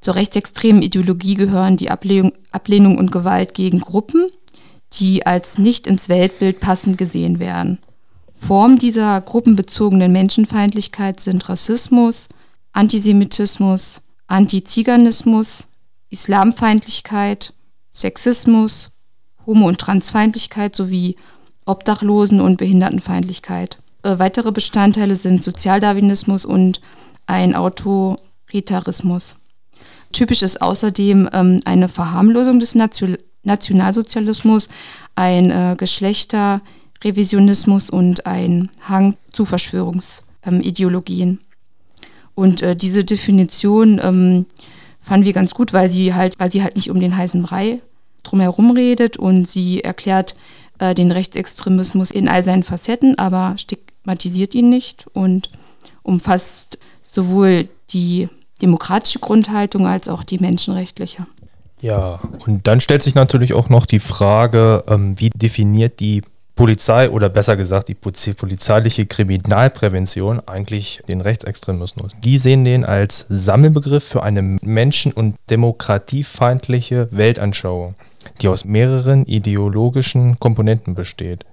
Zur 0.00 0.16
rechtsextremen 0.16 0.82
Ideologie 0.82 1.36
gehören 1.36 1.76
die 1.76 1.90
Ablehnung, 1.90 2.32
Ablehnung 2.50 2.98
und 2.98 3.12
Gewalt 3.12 3.54
gegen 3.54 3.78
Gruppen, 3.78 4.26
die 4.94 5.24
als 5.26 5.56
nicht 5.58 5.86
ins 5.86 6.08
Weltbild 6.08 6.58
passend 6.58 6.98
gesehen 6.98 7.38
werden. 7.38 7.78
Formen 8.34 8.78
dieser 8.78 9.20
gruppenbezogenen 9.20 10.10
Menschenfeindlichkeit 10.10 11.20
sind 11.20 11.48
Rassismus, 11.48 12.28
Antisemitismus, 12.74 14.02
Antiziganismus, 14.26 15.68
Islamfeindlichkeit, 16.10 17.54
Sexismus, 17.92 18.90
Homo- 19.46 19.68
und 19.68 19.78
Transfeindlichkeit 19.78 20.74
sowie 20.74 21.14
Obdachlosen- 21.66 22.40
und 22.40 22.56
Behindertenfeindlichkeit. 22.56 23.78
Äh, 24.02 24.18
weitere 24.18 24.50
Bestandteile 24.52 25.16
sind 25.16 25.44
Sozialdarwinismus 25.44 26.44
und 26.44 26.82
ein 27.26 27.54
Autoritarismus. 27.54 29.36
Typisch 30.12 30.42
ist 30.42 30.60
außerdem 30.60 31.30
ähm, 31.32 31.60
eine 31.64 31.88
Verharmlosung 31.88 32.60
des 32.60 32.74
Nation 32.74 33.16
Nationalsozialismus, 33.46 34.70
ein 35.16 35.50
äh, 35.50 35.76
Geschlechterrevisionismus 35.78 37.90
und 37.90 38.24
ein 38.26 38.70
Hang 38.88 39.16
zu 39.32 39.44
Verschwörungsideologien. 39.44 41.28
Ähm, 41.28 41.43
und 42.34 42.62
äh, 42.62 42.76
diese 42.76 43.04
Definition 43.04 44.00
ähm, 44.02 44.46
fanden 45.00 45.26
wir 45.26 45.32
ganz 45.32 45.54
gut, 45.54 45.72
weil 45.72 45.90
sie 45.90 46.14
halt, 46.14 46.38
weil 46.38 46.50
sie 46.50 46.62
halt 46.62 46.76
nicht 46.76 46.90
um 46.90 47.00
den 47.00 47.16
heißen 47.16 47.42
Brei 47.42 47.80
drumherum 48.22 48.70
redet 48.70 49.16
und 49.16 49.48
sie 49.48 49.84
erklärt 49.84 50.34
äh, 50.78 50.94
den 50.94 51.10
Rechtsextremismus 51.10 52.10
in 52.10 52.28
all 52.28 52.42
seinen 52.42 52.62
Facetten, 52.62 53.18
aber 53.18 53.54
stigmatisiert 53.58 54.54
ihn 54.54 54.70
nicht 54.70 55.06
und 55.12 55.50
umfasst 56.02 56.78
sowohl 57.02 57.68
die 57.90 58.28
demokratische 58.62 59.18
Grundhaltung 59.18 59.86
als 59.86 60.08
auch 60.08 60.22
die 60.22 60.38
menschenrechtliche. 60.38 61.26
Ja, 61.80 62.20
und 62.46 62.66
dann 62.66 62.80
stellt 62.80 63.02
sich 63.02 63.14
natürlich 63.14 63.52
auch 63.52 63.68
noch 63.68 63.84
die 63.84 63.98
Frage, 63.98 64.84
ähm, 64.88 65.14
wie 65.18 65.30
definiert 65.30 66.00
die 66.00 66.22
Polizei 66.56 67.10
oder 67.10 67.28
besser 67.28 67.56
gesagt 67.56 67.88
die 67.88 67.94
polizeiliche 67.94 69.06
Kriminalprävention 69.06 70.40
eigentlich 70.46 71.02
den 71.08 71.20
Rechtsextremismus. 71.20 72.12
Die 72.22 72.38
sehen 72.38 72.64
den 72.64 72.84
als 72.84 73.26
Sammelbegriff 73.28 74.04
für 74.04 74.22
eine 74.22 74.42
menschen- 74.42 75.12
und 75.12 75.34
demokratiefeindliche 75.50 77.08
Weltanschauung, 77.10 77.96
die 78.40 78.48
aus 78.48 78.64
mehreren 78.64 79.26
ideologischen 79.26 80.38
Komponenten 80.38 80.94
besteht. 80.94 81.44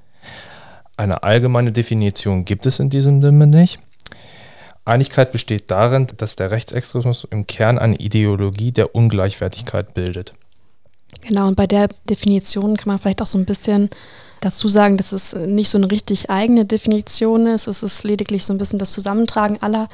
Eine 0.98 1.24
allgemeine 1.24 1.72
Definition 1.72 2.46
gibt 2.46 2.68
es 2.68 2.80
in 2.80 2.92
diesem 2.92 3.24
Sinne 3.24 3.48
nicht. 3.48 3.80
Einigkeit 4.86 5.32
besteht 5.32 5.72
darin, 5.72 6.08
dass 6.18 6.36
der 6.36 6.52
Rechtsextremismus 6.52 7.28
im 7.32 7.48
Kern 7.48 7.80
eine 7.80 7.96
Ideologie 7.96 8.72
der 8.72 8.94
Ungleichwertigkeit 8.94 9.96
bildet. 9.96 10.34
Genau, 11.22 11.48
und 11.48 11.56
bei 11.56 11.66
der 11.66 11.90
Definition 12.10 12.78
kann 12.78 12.88
man 12.88 13.00
vielleicht 13.00 13.22
auch 13.22 13.28
so 13.28 13.38
ein 13.38 13.46
bisschen 13.46 13.90
dazu 14.42 14.68
sagen, 14.68 14.98
dass 14.98 15.12
es 15.14 15.34
nicht 15.34 15.70
so 15.70 15.78
eine 15.78 15.90
richtig 15.90 16.30
eigene 16.30 16.66
Definition 16.66 17.48
ist. 17.48 17.68
Es 17.68 17.84
ist 17.84 18.04
lediglich 18.04 18.46
so 18.46 18.54
ein 18.54 18.58
bisschen 18.58 18.80
das 18.80 18.92
Zusammentragen 18.92 19.62
aller 19.62 19.88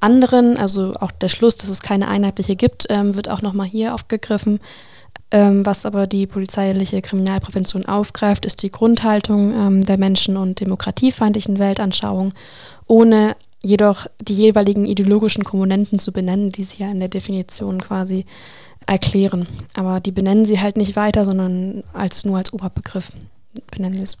anderen. 0.00 0.56
Also 0.56 0.94
auch 1.00 1.10
der 1.10 1.28
Schluss, 1.28 1.56
dass 1.56 1.68
es 1.68 1.80
keine 1.80 2.06
einheitliche 2.06 2.54
gibt, 2.54 2.86
ähm, 2.90 3.16
wird 3.16 3.28
auch 3.28 3.42
nochmal 3.42 3.66
hier 3.66 3.94
aufgegriffen. 3.94 4.60
Ähm, 5.30 5.66
was 5.66 5.86
aber 5.86 6.06
die 6.06 6.26
polizeiliche 6.26 7.02
Kriminalprävention 7.02 7.86
aufgreift, 7.86 8.46
ist 8.46 8.62
die 8.62 8.70
Grundhaltung 8.70 9.52
ähm, 9.52 9.84
der 9.84 9.98
Menschen- 9.98 10.36
und 10.36 10.60
demokratiefeindlichen 10.60 11.58
Weltanschauung, 11.58 12.32
ohne 12.86 13.34
jedoch 13.62 14.06
die 14.20 14.34
jeweiligen 14.34 14.84
ideologischen 14.84 15.42
Komponenten 15.42 15.98
zu 15.98 16.12
benennen, 16.12 16.52
die 16.52 16.64
sie 16.64 16.82
ja 16.82 16.90
in 16.90 17.00
der 17.00 17.08
Definition 17.08 17.80
quasi 17.80 18.26
erklären. 18.86 19.46
Aber 19.74 20.00
die 20.00 20.12
benennen 20.12 20.44
sie 20.44 20.60
halt 20.60 20.76
nicht 20.76 20.94
weiter, 20.94 21.24
sondern 21.24 21.82
als 21.94 22.24
nur 22.24 22.36
als 22.36 22.52
Oberbegriff 22.52 23.10
benennen 23.70 24.02
es. 24.02 24.18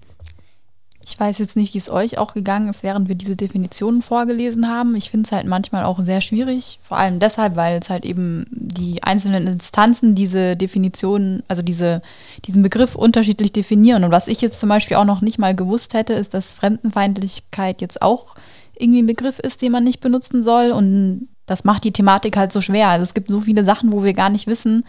Ich 1.06 1.20
weiß 1.20 1.36
jetzt 1.38 1.54
nicht, 1.54 1.74
wie 1.74 1.78
es 1.78 1.90
euch 1.90 2.16
auch 2.16 2.32
gegangen 2.32 2.70
ist, 2.70 2.82
während 2.82 3.08
wir 3.08 3.14
diese 3.14 3.36
Definitionen 3.36 4.00
vorgelesen 4.00 4.68
haben. 4.68 4.96
Ich 4.96 5.10
finde 5.10 5.26
es 5.26 5.32
halt 5.32 5.46
manchmal 5.46 5.84
auch 5.84 6.00
sehr 6.00 6.22
schwierig, 6.22 6.78
vor 6.82 6.96
allem 6.96 7.18
deshalb, 7.18 7.56
weil 7.56 7.78
es 7.78 7.90
halt 7.90 8.06
eben 8.06 8.46
die 8.50 9.02
einzelnen 9.02 9.46
Instanzen 9.46 10.14
diese 10.14 10.56
Definitionen, 10.56 11.42
also 11.46 11.60
diese, 11.60 12.00
diesen 12.46 12.62
Begriff 12.62 12.94
unterschiedlich 12.94 13.52
definieren. 13.52 14.04
Und 14.04 14.12
was 14.12 14.28
ich 14.28 14.40
jetzt 14.40 14.60
zum 14.60 14.70
Beispiel 14.70 14.96
auch 14.96 15.04
noch 15.04 15.20
nicht 15.20 15.38
mal 15.38 15.54
gewusst 15.54 15.92
hätte, 15.92 16.14
ist, 16.14 16.32
dass 16.32 16.54
Fremdenfeindlichkeit 16.54 17.82
jetzt 17.82 18.00
auch 18.00 18.34
irgendwie 18.78 19.02
ein 19.02 19.06
Begriff 19.06 19.38
ist, 19.38 19.60
den 19.60 19.72
man 19.72 19.84
nicht 19.84 20.00
benutzen 20.00 20.42
soll. 20.42 20.70
Und 20.70 21.28
das 21.44 21.64
macht 21.64 21.84
die 21.84 21.92
Thematik 21.92 22.38
halt 22.38 22.50
so 22.50 22.62
schwer. 22.62 22.88
Also 22.88 23.02
es 23.02 23.12
gibt 23.12 23.28
so 23.28 23.42
viele 23.42 23.64
Sachen, 23.64 23.92
wo 23.92 24.04
wir 24.04 24.14
gar 24.14 24.30
nicht 24.30 24.46
wissen, 24.46 24.84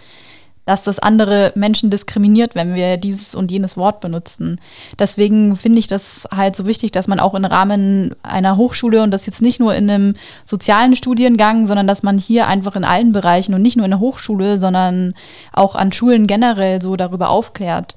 dass 0.65 0.83
das 0.83 0.99
andere 0.99 1.51
Menschen 1.55 1.89
diskriminiert, 1.89 2.55
wenn 2.55 2.75
wir 2.75 2.97
dieses 2.97 3.35
und 3.35 3.51
jenes 3.51 3.77
Wort 3.77 3.99
benutzen. 3.99 4.59
Deswegen 4.99 5.55
finde 5.55 5.79
ich 5.79 5.87
das 5.87 6.27
halt 6.35 6.55
so 6.55 6.65
wichtig, 6.65 6.91
dass 6.91 7.07
man 7.07 7.19
auch 7.19 7.35
im 7.35 7.45
Rahmen 7.45 8.15
einer 8.23 8.57
Hochschule 8.57 9.03
und 9.03 9.11
das 9.11 9.25
jetzt 9.25 9.41
nicht 9.41 9.59
nur 9.59 9.75
in 9.75 9.89
einem 9.89 10.13
sozialen 10.45 10.95
Studiengang, 10.95 11.67
sondern 11.67 11.87
dass 11.87 12.03
man 12.03 12.17
hier 12.17 12.47
einfach 12.47 12.75
in 12.75 12.83
allen 12.83 13.11
Bereichen 13.11 13.53
und 13.53 13.61
nicht 13.61 13.77
nur 13.77 13.85
in 13.85 13.91
der 13.91 13.99
Hochschule, 13.99 14.59
sondern 14.59 15.13
auch 15.53 15.75
an 15.75 15.91
Schulen 15.91 16.27
generell 16.27 16.81
so 16.81 16.95
darüber 16.95 17.29
aufklärt. 17.29 17.95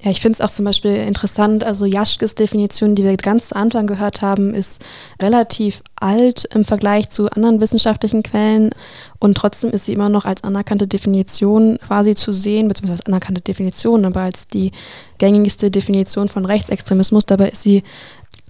Ja, 0.00 0.12
ich 0.12 0.20
finde 0.20 0.36
es 0.36 0.40
auch 0.40 0.50
zum 0.50 0.64
Beispiel 0.64 0.94
interessant, 0.94 1.64
also 1.64 1.84
Jaschkes 1.84 2.36
Definition, 2.36 2.94
die 2.94 3.02
wir 3.02 3.16
ganz 3.16 3.48
zu 3.48 3.56
Anfang 3.56 3.88
gehört 3.88 4.22
haben, 4.22 4.54
ist 4.54 4.84
relativ 5.20 5.82
alt 5.96 6.44
im 6.54 6.64
Vergleich 6.64 7.08
zu 7.08 7.28
anderen 7.32 7.60
wissenschaftlichen 7.60 8.22
Quellen 8.22 8.70
und 9.18 9.36
trotzdem 9.36 9.70
ist 9.70 9.86
sie 9.86 9.94
immer 9.94 10.08
noch 10.08 10.24
als 10.24 10.44
anerkannte 10.44 10.86
Definition 10.86 11.78
quasi 11.84 12.14
zu 12.14 12.30
sehen, 12.30 12.68
beziehungsweise 12.68 13.06
anerkannte 13.06 13.40
Definition, 13.40 14.04
aber 14.04 14.20
als 14.20 14.46
die 14.46 14.70
gängigste 15.18 15.68
Definition 15.68 16.28
von 16.28 16.44
Rechtsextremismus. 16.44 17.26
Dabei 17.26 17.48
ist 17.48 17.62
sie 17.62 17.82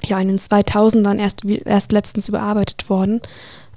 ja 0.05 0.21
in 0.21 0.29
den 0.29 0.39
2000ern 0.39 1.19
erst, 1.19 1.45
erst 1.45 1.93
letztens 1.93 2.29
überarbeitet 2.29 2.89
worden. 2.89 3.21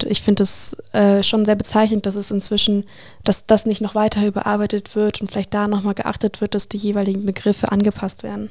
Ich 0.04 0.22
finde 0.22 0.42
es 0.42 0.76
äh, 0.92 1.22
schon 1.22 1.44
sehr 1.44 1.54
bezeichnend, 1.54 2.06
dass 2.06 2.16
es 2.16 2.30
inzwischen, 2.30 2.84
dass 3.24 3.46
das 3.46 3.66
nicht 3.66 3.80
noch 3.80 3.94
weiter 3.94 4.26
überarbeitet 4.26 4.94
wird 4.96 5.20
und 5.20 5.30
vielleicht 5.30 5.54
da 5.54 5.68
nochmal 5.68 5.94
geachtet 5.94 6.40
wird, 6.40 6.54
dass 6.54 6.68
die 6.68 6.76
jeweiligen 6.78 7.24
Begriffe 7.24 7.70
angepasst 7.70 8.22
werden. 8.22 8.50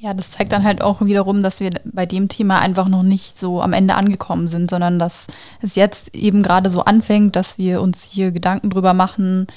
Ja, 0.00 0.14
das 0.14 0.30
zeigt 0.30 0.52
dann 0.52 0.62
halt 0.62 0.80
auch 0.80 1.00
wiederum, 1.00 1.42
dass 1.42 1.58
wir 1.58 1.70
bei 1.84 2.06
dem 2.06 2.28
Thema 2.28 2.60
einfach 2.60 2.88
noch 2.88 3.02
nicht 3.02 3.36
so 3.36 3.60
am 3.60 3.72
Ende 3.72 3.96
angekommen 3.96 4.46
sind, 4.46 4.70
sondern 4.70 4.98
dass 5.00 5.26
es 5.60 5.74
jetzt 5.74 6.14
eben 6.14 6.44
gerade 6.44 6.70
so 6.70 6.84
anfängt, 6.84 7.34
dass 7.34 7.58
wir 7.58 7.80
uns 7.82 8.04
hier 8.04 8.30
Gedanken 8.30 8.70
drüber 8.70 8.94
machen, 8.94 9.48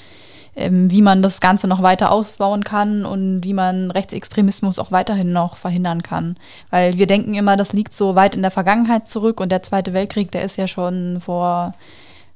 wie 0.54 1.00
man 1.00 1.22
das 1.22 1.40
Ganze 1.40 1.66
noch 1.66 1.82
weiter 1.82 2.12
ausbauen 2.12 2.62
kann 2.62 3.06
und 3.06 3.42
wie 3.42 3.54
man 3.54 3.90
Rechtsextremismus 3.90 4.78
auch 4.78 4.92
weiterhin 4.92 5.32
noch 5.32 5.56
verhindern 5.56 6.02
kann. 6.02 6.36
Weil 6.70 6.98
wir 6.98 7.06
denken 7.06 7.34
immer, 7.34 7.56
das 7.56 7.72
liegt 7.72 7.94
so 7.94 8.14
weit 8.16 8.34
in 8.34 8.42
der 8.42 8.50
Vergangenheit 8.50 9.08
zurück 9.08 9.40
und 9.40 9.50
der 9.50 9.62
Zweite 9.62 9.94
Weltkrieg, 9.94 10.30
der 10.30 10.42
ist 10.42 10.58
ja 10.58 10.66
schon 10.66 11.22
vor 11.24 11.72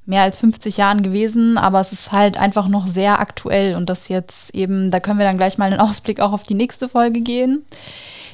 mehr 0.06 0.22
als 0.22 0.38
50 0.38 0.76
Jahren 0.76 1.02
gewesen, 1.02 1.58
aber 1.58 1.80
es 1.80 1.92
ist 1.92 2.12
halt 2.12 2.38
einfach 2.38 2.68
noch 2.68 2.86
sehr 2.86 3.20
aktuell 3.20 3.74
und 3.74 3.90
das 3.90 4.08
jetzt 4.08 4.54
eben, 4.54 4.90
da 4.90 5.00
können 5.00 5.18
wir 5.18 5.26
dann 5.26 5.36
gleich 5.36 5.58
mal 5.58 5.70
einen 5.70 5.80
Ausblick 5.80 6.20
auch 6.20 6.32
auf 6.32 6.44
die 6.44 6.54
nächste 6.54 6.88
Folge 6.88 7.20
gehen. 7.20 7.64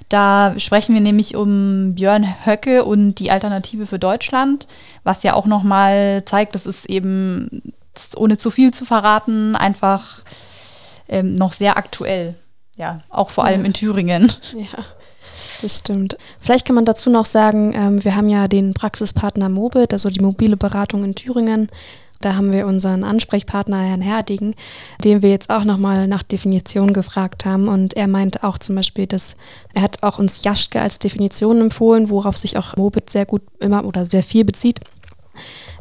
Da 0.09 0.55
sprechen 0.59 0.95
wir 0.95 1.01
nämlich 1.01 1.35
um 1.35 1.95
Björn 1.95 2.27
Höcke 2.45 2.85
und 2.85 3.15
die 3.15 3.31
Alternative 3.31 3.87
für 3.87 3.99
Deutschland, 3.99 4.69
was 5.05 5.23
ja 5.23 5.33
auch 5.33 5.47
nochmal 5.47 6.23
zeigt, 6.27 6.55
das 6.55 6.67
ist 6.67 6.85
eben 6.91 7.62
ohne 8.17 8.39
zu 8.39 8.51
viel 8.51 8.73
zu 8.73 8.85
verraten, 8.85 9.57
einfach 9.57 10.23
ähm, 11.09 11.35
noch 11.35 11.53
sehr 11.53 11.77
aktuell. 11.77 12.35
Ja, 12.77 13.01
auch 13.11 13.31
vor 13.31 13.45
allem 13.45 13.61
ja. 13.61 13.67
in 13.67 13.73
Thüringen. 13.75 14.33
Ja, 14.55 14.85
das 15.63 15.79
stimmt. 15.79 16.19
Vielleicht 16.39 16.67
kann 16.67 16.75
man 16.75 16.85
dazu 16.85 17.09
noch 17.09 17.25
sagen, 17.25 17.73
ähm, 17.75 18.05
wir 18.05 18.17
haben 18.17 18.29
ja 18.29 18.49
den 18.49 18.75
Praxispartner 18.75 19.49
Mobit, 19.49 19.95
also 19.95 20.11
die 20.11 20.21
mobile 20.21 20.59
Beratung 20.59 21.05
in 21.05 21.15
Thüringen. 21.15 21.71
Da 22.23 22.37
haben 22.37 22.53
wir 22.53 22.67
unseren 22.67 23.03
Ansprechpartner, 23.03 23.81
Herrn 23.81 24.01
Herdigen, 24.01 24.55
den 25.03 25.23
wir 25.23 25.31
jetzt 25.31 25.51
auch 25.51 25.65
nochmal 25.65 26.07
nach 26.07 26.23
Definition 26.23 26.93
gefragt 26.93 27.45
haben. 27.45 27.67
Und 27.67 27.95
er 27.95 28.07
meinte 28.07 28.45
auch 28.45 28.59
zum 28.59 28.77
Beispiel, 28.77 29.07
dass 29.07 29.37
er 29.75 29.83
hat 29.83 30.03
auch 30.03 30.19
uns 30.19 30.45
Jaschke 30.45 30.81
als 30.81 30.99
Definition 30.99 31.61
empfohlen, 31.61 32.11
worauf 32.11 32.39
sich 32.39 32.57
auch 32.57 32.77
Mobit 32.77 33.11
sehr 33.11 33.27
gut 33.27 33.43
immer 33.59 33.85
oder 33.85 34.07
sehr 34.07 34.23
viel 34.23 34.45
bezieht. 34.45 34.81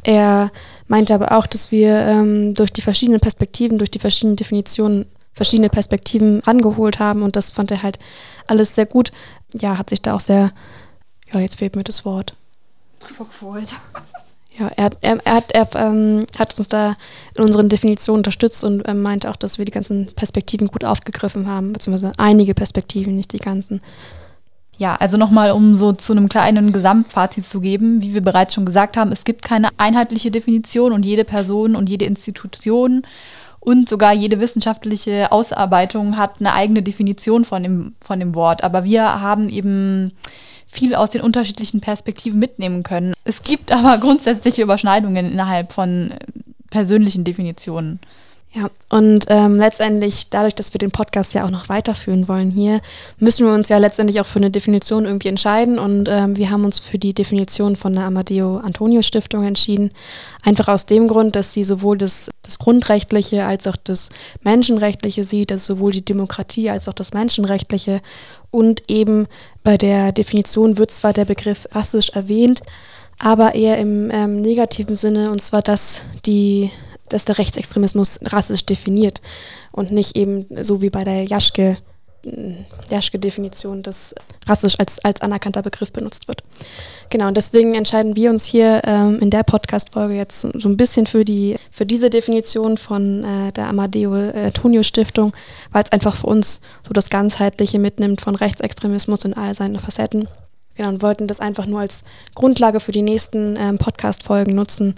Er 0.03 0.51
meinte 0.87 1.13
aber 1.13 1.37
auch, 1.37 1.45
dass 1.45 1.71
wir 1.71 1.95
ähm, 1.99 2.53
durch 2.55 2.71
die 2.71 2.81
verschiedenen 2.81 3.19
Perspektiven, 3.19 3.77
durch 3.77 3.91
die 3.91 3.99
verschiedenen 3.99 4.35
Definitionen 4.35 5.05
verschiedene 5.33 5.69
Perspektiven 5.69 6.39
rangeholt 6.41 6.99
haben 6.99 7.21
und 7.23 7.35
das 7.35 7.51
fand 7.51 7.71
er 7.71 7.83
halt 7.83 7.99
alles 8.47 8.75
sehr 8.75 8.85
gut. 8.85 9.11
Ja, 9.53 9.77
hat 9.77 9.89
sich 9.89 10.01
da 10.01 10.15
auch 10.15 10.19
sehr, 10.19 10.51
ja, 11.31 11.39
jetzt 11.39 11.57
fehlt 11.59 11.75
mir 11.75 11.83
das 11.83 12.03
Wort. 12.05 12.35
Gefreut. 13.17 13.73
Ja, 14.57 14.67
er, 14.75 14.91
er, 15.01 15.25
er, 15.25 15.35
hat, 15.35 15.51
er 15.51 15.67
ähm, 15.75 16.25
hat 16.37 16.57
uns 16.57 16.67
da 16.67 16.97
in 17.37 17.43
unseren 17.43 17.69
Definitionen 17.69 18.19
unterstützt 18.19 18.63
und 18.63 18.87
ähm, 18.87 19.01
meinte 19.01 19.29
auch, 19.29 19.37
dass 19.37 19.57
wir 19.57 19.65
die 19.65 19.71
ganzen 19.71 20.07
Perspektiven 20.07 20.67
gut 20.67 20.83
aufgegriffen 20.83 21.47
haben, 21.47 21.71
beziehungsweise 21.73 22.11
einige 22.17 22.53
Perspektiven, 22.53 23.15
nicht 23.15 23.31
die 23.31 23.39
ganzen. 23.39 23.81
Ja, 24.81 24.95
also 24.95 25.15
nochmal, 25.15 25.51
um 25.51 25.75
so 25.75 25.93
zu 25.93 26.11
einem 26.11 26.27
kleinen 26.27 26.71
Gesamtfazit 26.71 27.45
zu 27.45 27.59
geben, 27.59 28.01
wie 28.01 28.15
wir 28.15 28.21
bereits 28.21 28.55
schon 28.55 28.65
gesagt 28.65 28.97
haben, 28.97 29.11
es 29.11 29.25
gibt 29.25 29.43
keine 29.43 29.69
einheitliche 29.77 30.31
Definition 30.31 30.91
und 30.91 31.05
jede 31.05 31.23
Person 31.23 31.75
und 31.75 31.87
jede 31.87 32.05
Institution 32.05 33.03
und 33.59 33.87
sogar 33.87 34.11
jede 34.11 34.39
wissenschaftliche 34.39 35.31
Ausarbeitung 35.31 36.17
hat 36.17 36.37
eine 36.39 36.53
eigene 36.53 36.81
Definition 36.81 37.45
von 37.45 37.61
dem, 37.61 37.93
von 38.03 38.19
dem 38.19 38.33
Wort. 38.33 38.63
Aber 38.63 38.83
wir 38.83 39.21
haben 39.21 39.49
eben 39.49 40.13
viel 40.65 40.95
aus 40.95 41.11
den 41.11 41.21
unterschiedlichen 41.21 41.79
Perspektiven 41.79 42.39
mitnehmen 42.39 42.81
können. 42.81 43.13
Es 43.23 43.43
gibt 43.43 43.71
aber 43.71 43.99
grundsätzliche 43.99 44.63
Überschneidungen 44.63 45.31
innerhalb 45.31 45.73
von 45.73 46.11
persönlichen 46.71 47.23
Definitionen. 47.23 47.99
Ja, 48.53 48.69
und 48.89 49.27
ähm, 49.29 49.59
letztendlich, 49.59 50.29
dadurch, 50.29 50.53
dass 50.55 50.73
wir 50.73 50.79
den 50.79 50.91
Podcast 50.91 51.33
ja 51.33 51.45
auch 51.45 51.49
noch 51.49 51.69
weiterführen 51.69 52.27
wollen 52.27 52.51
hier, 52.51 52.81
müssen 53.17 53.45
wir 53.45 53.53
uns 53.53 53.69
ja 53.69 53.77
letztendlich 53.77 54.19
auch 54.19 54.25
für 54.25 54.39
eine 54.39 54.51
Definition 54.51 55.05
irgendwie 55.05 55.29
entscheiden. 55.29 55.79
Und 55.79 56.09
ähm, 56.09 56.35
wir 56.35 56.49
haben 56.49 56.65
uns 56.65 56.77
für 56.77 56.99
die 56.99 57.13
Definition 57.13 57.77
von 57.77 57.93
der 57.93 58.03
Amadeo 58.03 58.57
Antonio 58.57 59.03
Stiftung 59.03 59.45
entschieden. 59.45 59.91
Einfach 60.43 60.67
aus 60.67 60.85
dem 60.85 61.07
Grund, 61.07 61.37
dass 61.37 61.53
sie 61.53 61.63
sowohl 61.63 61.97
das, 61.97 62.29
das 62.41 62.59
Grundrechtliche 62.59 63.45
als 63.45 63.67
auch 63.67 63.77
das 63.77 64.09
Menschenrechtliche 64.43 65.23
sieht, 65.23 65.53
also 65.53 65.75
sowohl 65.75 65.93
die 65.93 66.03
Demokratie 66.03 66.69
als 66.69 66.89
auch 66.89 66.93
das 66.93 67.13
Menschenrechtliche. 67.13 68.01
Und 68.49 68.83
eben 68.89 69.27
bei 69.63 69.77
der 69.77 70.11
Definition 70.11 70.77
wird 70.77 70.91
zwar 70.91 71.13
der 71.13 71.23
Begriff 71.23 71.69
rassisch 71.71 72.09
erwähnt, 72.09 72.63
aber 73.17 73.55
eher 73.55 73.77
im 73.77 74.11
ähm, 74.11 74.41
negativen 74.41 74.97
Sinne, 74.97 75.31
und 75.31 75.41
zwar, 75.41 75.61
dass 75.61 76.03
die 76.25 76.69
dass 77.13 77.25
der 77.25 77.37
Rechtsextremismus 77.37 78.19
rassisch 78.23 78.65
definiert 78.65 79.21
und 79.71 79.91
nicht 79.91 80.15
eben 80.15 80.45
so 80.61 80.81
wie 80.81 80.89
bei 80.89 81.03
der 81.03 81.25
Jaschke, 81.25 81.77
Jaschke-Definition, 82.89 83.81
dass 83.81 84.13
rassisch 84.47 84.75
als, 84.77 85.03
als 85.03 85.21
anerkannter 85.21 85.63
Begriff 85.63 85.91
benutzt 85.91 86.27
wird. 86.27 86.43
Genau, 87.09 87.27
und 87.27 87.35
deswegen 87.35 87.73
entscheiden 87.73 88.15
wir 88.15 88.29
uns 88.29 88.45
hier 88.45 88.81
ähm, 88.85 89.19
in 89.19 89.31
der 89.31 89.43
Podcast-Folge 89.43 90.13
jetzt 90.13 90.41
so, 90.41 90.51
so, 90.53 90.69
ein 90.69 90.77
bisschen 90.77 91.07
für, 91.07 91.25
die, 91.25 91.57
für 91.71 91.85
diese 91.85 92.09
Definition 92.09 92.77
von 92.77 93.23
äh, 93.23 93.51
der 93.51 93.67
Amadeo 93.67 94.15
äh, 94.15 94.51
weil 94.53 95.83
es 95.83 95.91
einfach 95.91 96.15
für 96.15 96.27
uns 96.27 96.61
so 96.87 96.93
das 96.93 97.09
Ganzheitliche 97.09 97.79
mitnimmt 97.79 98.21
von 98.21 98.35
Rechtsextremismus 98.35 99.25
in 99.25 99.33
all 99.33 99.55
seinen 99.55 99.79
Facetten. 99.79 100.27
Genau, 100.75 100.89
und 100.89 101.01
wollten 101.01 101.27
das 101.27 101.41
einfach 101.41 101.65
nur 101.65 101.81
als 101.81 102.03
Grundlage 102.33 102.79
für 102.79 102.91
die 102.91 103.01
nächsten 103.01 103.57
ähm, 103.57 103.77
Podcast-Folgen 103.77 104.55
nutzen, 104.55 104.95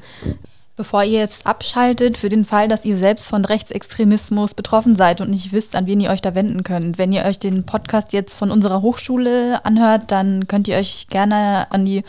Bevor 0.75 1.03
ihr 1.03 1.19
jetzt 1.19 1.45
abschaltet, 1.45 2.17
für 2.17 2.29
den 2.29 2.45
Fall, 2.45 2.67
dass 2.67 2.83
ihr 2.83 2.97
selbst 2.97 3.27
von 3.27 3.45
Rechtsextremismus 3.45 4.55
betroffen 4.55 4.95
seid 4.95 5.21
und 5.21 5.29
nicht 5.29 5.51
wisst, 5.51 5.75
an 5.75 5.85
wen 5.85 5.99
ihr 5.99 6.09
euch 6.09 6.21
da 6.21 6.33
wenden 6.33 6.63
könnt. 6.63 6.97
Wenn 6.97 7.13
ihr 7.13 7.25
euch 7.25 7.37
den 7.37 7.63
Podcast 7.63 8.11
jetzt 8.11 8.35
von 8.35 8.49
unserer 8.49 8.81
Hochschule 8.81 9.63
anhört, 9.65 10.11
dann 10.11 10.47
könnt 10.47 10.67
ihr 10.67 10.77
euch 10.77 11.07
gerne 11.09 11.67
an 11.69 11.85
die 11.85 12.03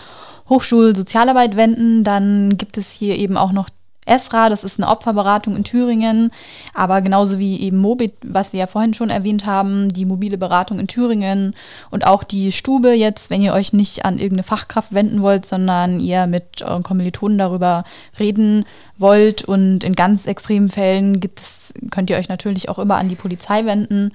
Hochschulsozialarbeit 0.49 1.57
wenden. 1.57 2.05
Dann 2.05 2.57
gibt 2.57 2.79
es 2.79 2.91
hier 2.91 3.17
eben 3.17 3.37
auch 3.37 3.53
noch 3.53 3.69
ESRA, 4.07 4.49
das 4.49 4.65
ist 4.65 4.79
eine 4.79 4.91
Opferberatung 4.91 5.57
in 5.57 5.65
Thüringen, 5.65 6.31
aber 6.75 7.01
genauso 7.01 7.39
wie 7.39 7.61
eben 7.61 7.79
Mobit, 7.79 8.15
was 8.23 8.53
wir 8.53 8.61
ja 8.61 8.67
vorhin 8.67 8.95
schon 8.95 9.11
erwähnt 9.11 9.47
haben, 9.47 9.89
die 9.89 10.05
mobile 10.05 10.39
Beratung 10.39 10.79
in 10.79 10.87
Thüringen 10.87 11.55
und 11.91 12.07
auch 12.07 12.23
die 12.23 12.53
Stube 12.53 12.93
jetzt, 12.93 13.31
wenn 13.31 13.43
ihr 13.43 13.55
euch 13.55 13.73
nicht 13.73 14.05
an 14.05 14.19
irgendeine 14.19 14.43
Fachkraft 14.43 14.93
wenden 14.93 15.23
wollt, 15.23 15.47
sondern 15.47 16.01
ihr 16.01 16.27
mit 16.27 16.63
euren 16.63 16.83
Kommilitonen 16.83 17.39
darüber 17.39 17.85
reden 18.19 18.65
wollt 18.99 19.43
und 19.45 19.85
in 19.85 19.95
ganz 19.95 20.27
extremen 20.27 20.69
Fällen 20.69 21.21
gibt 21.21 21.41
es, 21.41 21.73
könnt 21.91 22.11
ihr 22.11 22.17
euch 22.17 22.29
natürlich 22.29 22.69
auch 22.69 22.79
immer 22.79 22.97
an 22.97 23.09
die 23.09 23.17
Polizei 23.17 23.65
wenden. 23.65 24.13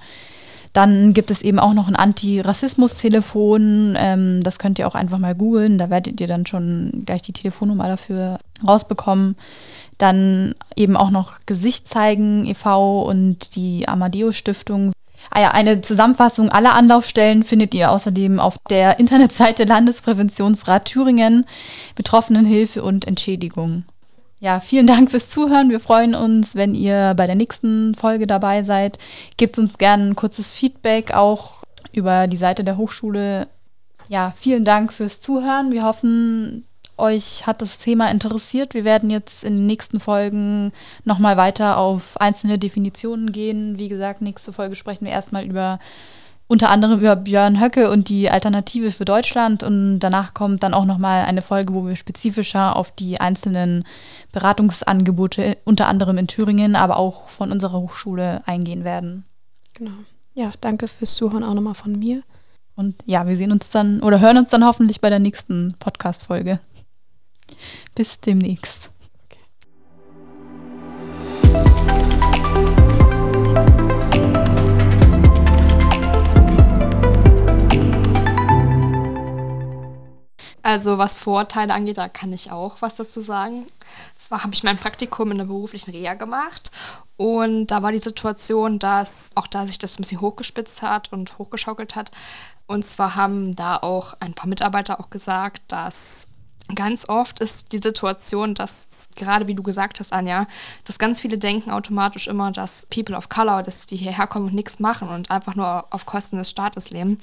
Dann 0.72 1.14
gibt 1.14 1.32
es 1.32 1.42
eben 1.42 1.58
auch 1.58 1.74
noch 1.74 1.88
ein 1.88 1.96
Antirassismus-Telefon. 1.96 3.96
Ähm, 3.98 4.40
das 4.42 4.58
könnt 4.58 4.78
ihr 4.78 4.86
auch 4.86 4.94
einfach 4.94 5.18
mal 5.18 5.34
googeln. 5.34 5.78
Da 5.78 5.90
werdet 5.90 6.20
ihr 6.20 6.28
dann 6.28 6.46
schon 6.46 7.02
gleich 7.06 7.22
die 7.22 7.32
Telefonnummer 7.32 7.88
dafür 7.88 8.38
rausbekommen. 8.66 9.36
Dann 9.98 10.54
eben 10.76 10.96
auch 10.96 11.10
noch 11.10 11.38
Gesicht 11.46 11.88
zeigen 11.88 12.46
e.V. 12.46 13.02
und 13.02 13.56
die 13.56 13.88
Amadeo 13.88 14.32
Stiftung. 14.32 14.92
Ah 15.30 15.40
ja, 15.40 15.50
eine 15.50 15.80
Zusammenfassung 15.80 16.50
aller 16.50 16.74
Anlaufstellen 16.74 17.44
findet 17.44 17.74
ihr 17.74 17.90
außerdem 17.90 18.40
auf 18.40 18.56
der 18.70 18.98
Internetseite 18.98 19.64
Landespräventionsrat 19.64 20.86
Thüringen, 20.86 21.46
Betroffenenhilfe 21.94 22.82
und 22.82 23.06
Entschädigung. 23.06 23.84
Ja, 24.42 24.58
vielen 24.58 24.86
Dank 24.86 25.10
fürs 25.10 25.28
Zuhören. 25.28 25.68
Wir 25.68 25.80
freuen 25.80 26.14
uns, 26.14 26.54
wenn 26.54 26.74
ihr 26.74 27.12
bei 27.14 27.26
der 27.26 27.36
nächsten 27.36 27.94
Folge 27.94 28.26
dabei 28.26 28.62
seid. 28.62 28.96
Gebt 29.36 29.58
uns 29.58 29.76
gerne 29.76 30.06
ein 30.06 30.16
kurzes 30.16 30.50
Feedback 30.50 31.12
auch 31.12 31.62
über 31.92 32.26
die 32.26 32.38
Seite 32.38 32.64
der 32.64 32.78
Hochschule. 32.78 33.48
Ja, 34.08 34.32
vielen 34.34 34.64
Dank 34.64 34.94
fürs 34.94 35.20
Zuhören. 35.20 35.72
Wir 35.72 35.84
hoffen, 35.84 36.64
euch 36.96 37.46
hat 37.46 37.60
das 37.60 37.76
Thema 37.76 38.10
interessiert. 38.10 38.72
Wir 38.72 38.84
werden 38.84 39.10
jetzt 39.10 39.44
in 39.44 39.56
den 39.56 39.66
nächsten 39.66 40.00
Folgen 40.00 40.72
nochmal 41.04 41.36
weiter 41.36 41.76
auf 41.76 42.18
einzelne 42.18 42.58
Definitionen 42.58 43.32
gehen. 43.32 43.76
Wie 43.76 43.88
gesagt, 43.88 44.22
nächste 44.22 44.54
Folge 44.54 44.74
sprechen 44.74 45.04
wir 45.04 45.12
erstmal 45.12 45.44
über 45.44 45.78
unter 46.50 46.68
anderem 46.68 46.98
über 46.98 47.14
Björn 47.14 47.60
Höcke 47.60 47.90
und 47.90 48.08
die 48.08 48.28
Alternative 48.28 48.90
für 48.90 49.04
Deutschland. 49.04 49.62
Und 49.62 50.00
danach 50.00 50.34
kommt 50.34 50.64
dann 50.64 50.74
auch 50.74 50.84
nochmal 50.84 51.24
eine 51.24 51.42
Folge, 51.42 51.72
wo 51.72 51.86
wir 51.86 51.94
spezifischer 51.94 52.74
auf 52.74 52.90
die 52.90 53.20
einzelnen 53.20 53.84
Beratungsangebote, 54.32 55.58
unter 55.64 55.86
anderem 55.86 56.18
in 56.18 56.26
Thüringen, 56.26 56.74
aber 56.74 56.96
auch 56.96 57.28
von 57.28 57.52
unserer 57.52 57.78
Hochschule 57.78 58.42
eingehen 58.46 58.82
werden. 58.82 59.24
Genau. 59.74 59.92
Ja, 60.34 60.50
danke 60.60 60.88
fürs 60.88 61.14
Zuhören 61.14 61.44
auch 61.44 61.54
nochmal 61.54 61.74
von 61.74 61.96
mir. 61.96 62.24
Und 62.74 62.96
ja, 63.06 63.28
wir 63.28 63.36
sehen 63.36 63.52
uns 63.52 63.70
dann 63.70 64.00
oder 64.00 64.18
hören 64.18 64.38
uns 64.38 64.48
dann 64.48 64.64
hoffentlich 64.64 65.00
bei 65.00 65.08
der 65.08 65.20
nächsten 65.20 65.72
Podcast-Folge. 65.78 66.58
Bis 67.94 68.18
demnächst. 68.18 68.79
Also 80.80 80.96
was 80.96 81.18
Vorteile 81.18 81.74
angeht, 81.74 81.98
da 81.98 82.08
kann 82.08 82.32
ich 82.32 82.50
auch 82.50 82.76
was 82.80 82.96
dazu 82.96 83.20
sagen. 83.20 83.66
Zwar 84.16 84.44
habe 84.44 84.54
ich 84.54 84.64
mein 84.64 84.78
Praktikum 84.78 85.30
in 85.30 85.36
der 85.36 85.44
beruflichen 85.44 85.90
Reha 85.90 86.14
gemacht 86.14 86.70
und 87.18 87.66
da 87.66 87.82
war 87.82 87.92
die 87.92 87.98
Situation, 87.98 88.78
dass 88.78 89.28
auch 89.34 89.46
da 89.46 89.66
sich 89.66 89.78
das 89.78 89.98
ein 89.98 90.00
bisschen 90.00 90.22
hochgespitzt 90.22 90.80
hat 90.80 91.12
und 91.12 91.36
hochgeschaukelt 91.36 91.96
hat. 91.96 92.12
Und 92.66 92.86
zwar 92.86 93.14
haben 93.14 93.54
da 93.54 93.76
auch 93.76 94.14
ein 94.20 94.32
paar 94.32 94.48
Mitarbeiter 94.48 95.00
auch 95.00 95.10
gesagt, 95.10 95.60
dass 95.68 96.26
ganz 96.74 97.06
oft 97.10 97.40
ist 97.40 97.72
die 97.72 97.80
Situation, 97.84 98.54
dass 98.54 99.10
gerade 99.16 99.48
wie 99.48 99.54
du 99.54 99.62
gesagt 99.62 100.00
hast, 100.00 100.14
Anja, 100.14 100.46
dass 100.84 100.98
ganz 100.98 101.20
viele 101.20 101.36
denken 101.36 101.72
automatisch 101.72 102.26
immer, 102.26 102.52
dass 102.52 102.86
People 102.86 103.18
of 103.18 103.28
Color, 103.28 103.64
dass 103.64 103.84
die 103.84 103.96
hierher 103.96 104.26
kommen 104.26 104.46
und 104.46 104.54
nichts 104.54 104.78
machen 104.78 105.10
und 105.10 105.30
einfach 105.30 105.54
nur 105.54 105.84
auf 105.90 106.06
Kosten 106.06 106.38
des 106.38 106.48
Staates 106.48 106.88
leben, 106.88 107.18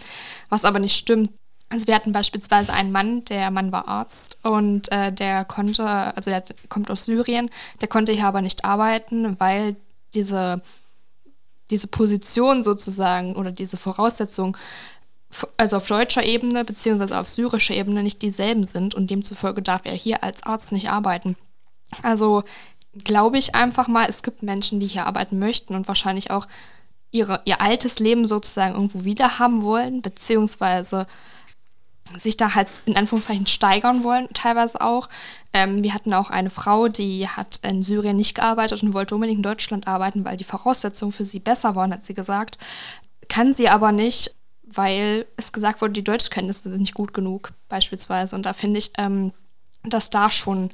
was 0.49 0.63
aber 0.63 0.77
nicht 0.77 0.95
stimmt. 0.95 1.31
Also 1.69 1.87
wir 1.87 1.95
hatten 1.95 2.13
beispielsweise 2.13 2.71
einen 2.71 2.91
Mann, 2.91 3.25
der 3.25 3.51
Mann 3.51 3.71
war 3.73 3.87
Arzt 3.87 4.37
und 4.43 4.89
äh, 4.91 5.11
der 5.11 5.43
konnte, 5.43 5.85
also 5.85 6.31
der 6.31 6.43
kommt 6.69 6.89
aus 6.89 7.05
Syrien, 7.05 7.49
der 7.81 7.89
konnte 7.89 8.13
hier 8.13 8.25
aber 8.25 8.41
nicht 8.41 8.63
arbeiten, 8.63 9.37
weil 9.39 9.75
diese, 10.13 10.61
diese 11.69 11.87
Position 11.87 12.63
sozusagen 12.63 13.35
oder 13.35 13.51
diese 13.51 13.75
Voraussetzung, 13.75 14.55
also 15.57 15.77
auf 15.77 15.87
deutscher 15.87 16.23
Ebene 16.23 16.63
beziehungsweise 16.63 17.19
auf 17.19 17.29
syrischer 17.29 17.73
Ebene 17.75 18.01
nicht 18.01 18.21
dieselben 18.21 18.63
sind 18.63 18.95
und 18.95 19.09
demzufolge 19.09 19.61
darf 19.61 19.81
er 19.83 19.93
hier 19.93 20.23
als 20.23 20.43
Arzt 20.43 20.71
nicht 20.71 20.89
arbeiten. 20.89 21.35
Also 22.01 22.43
glaube 23.03 23.37
ich 23.37 23.55
einfach 23.55 23.89
mal, 23.89 24.07
es 24.09 24.23
gibt 24.23 24.41
Menschen, 24.41 24.79
die 24.79 24.87
hier 24.87 25.05
arbeiten 25.05 25.37
möchten 25.37 25.75
und 25.75 25.89
wahrscheinlich 25.89 26.31
auch 26.31 26.47
ihre, 27.11 27.41
ihr 27.45 27.61
altes 27.61 27.99
Leben 27.99 28.25
sozusagen 28.25 28.75
irgendwo 28.75 29.03
wieder 29.03 29.39
haben 29.39 29.63
wollen, 29.63 30.01
beziehungsweise 30.01 31.07
sich 32.17 32.37
da 32.37 32.55
halt 32.55 32.67
in 32.85 32.97
Anführungszeichen 32.97 33.47
steigern 33.47 34.03
wollen, 34.03 34.27
teilweise 34.33 34.81
auch. 34.81 35.09
Ähm, 35.53 35.83
wir 35.83 35.93
hatten 35.93 36.13
auch 36.13 36.29
eine 36.29 36.49
Frau, 36.49 36.87
die 36.87 37.27
hat 37.27 37.59
in 37.63 37.83
Syrien 37.83 38.17
nicht 38.17 38.35
gearbeitet 38.35 38.83
und 38.83 38.93
wollte 38.93 39.15
unbedingt 39.15 39.37
in 39.37 39.43
Deutschland 39.43 39.87
arbeiten, 39.87 40.25
weil 40.25 40.37
die 40.37 40.43
Voraussetzungen 40.43 41.11
für 41.11 41.25
sie 41.25 41.39
besser 41.39 41.75
waren, 41.75 41.93
hat 41.93 42.05
sie 42.05 42.13
gesagt. 42.13 42.57
Kann 43.29 43.53
sie 43.53 43.69
aber 43.69 43.91
nicht, 43.91 44.35
weil 44.63 45.25
es 45.37 45.51
gesagt 45.51 45.81
wurde, 45.81 45.93
die 45.93 46.03
Deutschkenntnisse 46.03 46.69
sind 46.69 46.81
nicht 46.81 46.93
gut 46.93 47.13
genug, 47.13 47.51
beispielsweise. 47.69 48.35
Und 48.35 48.45
da 48.45 48.53
finde 48.53 48.79
ich, 48.79 48.91
ähm, 48.97 49.33
dass 49.83 50.09
da 50.09 50.29
schon 50.31 50.65
ein 50.65 50.71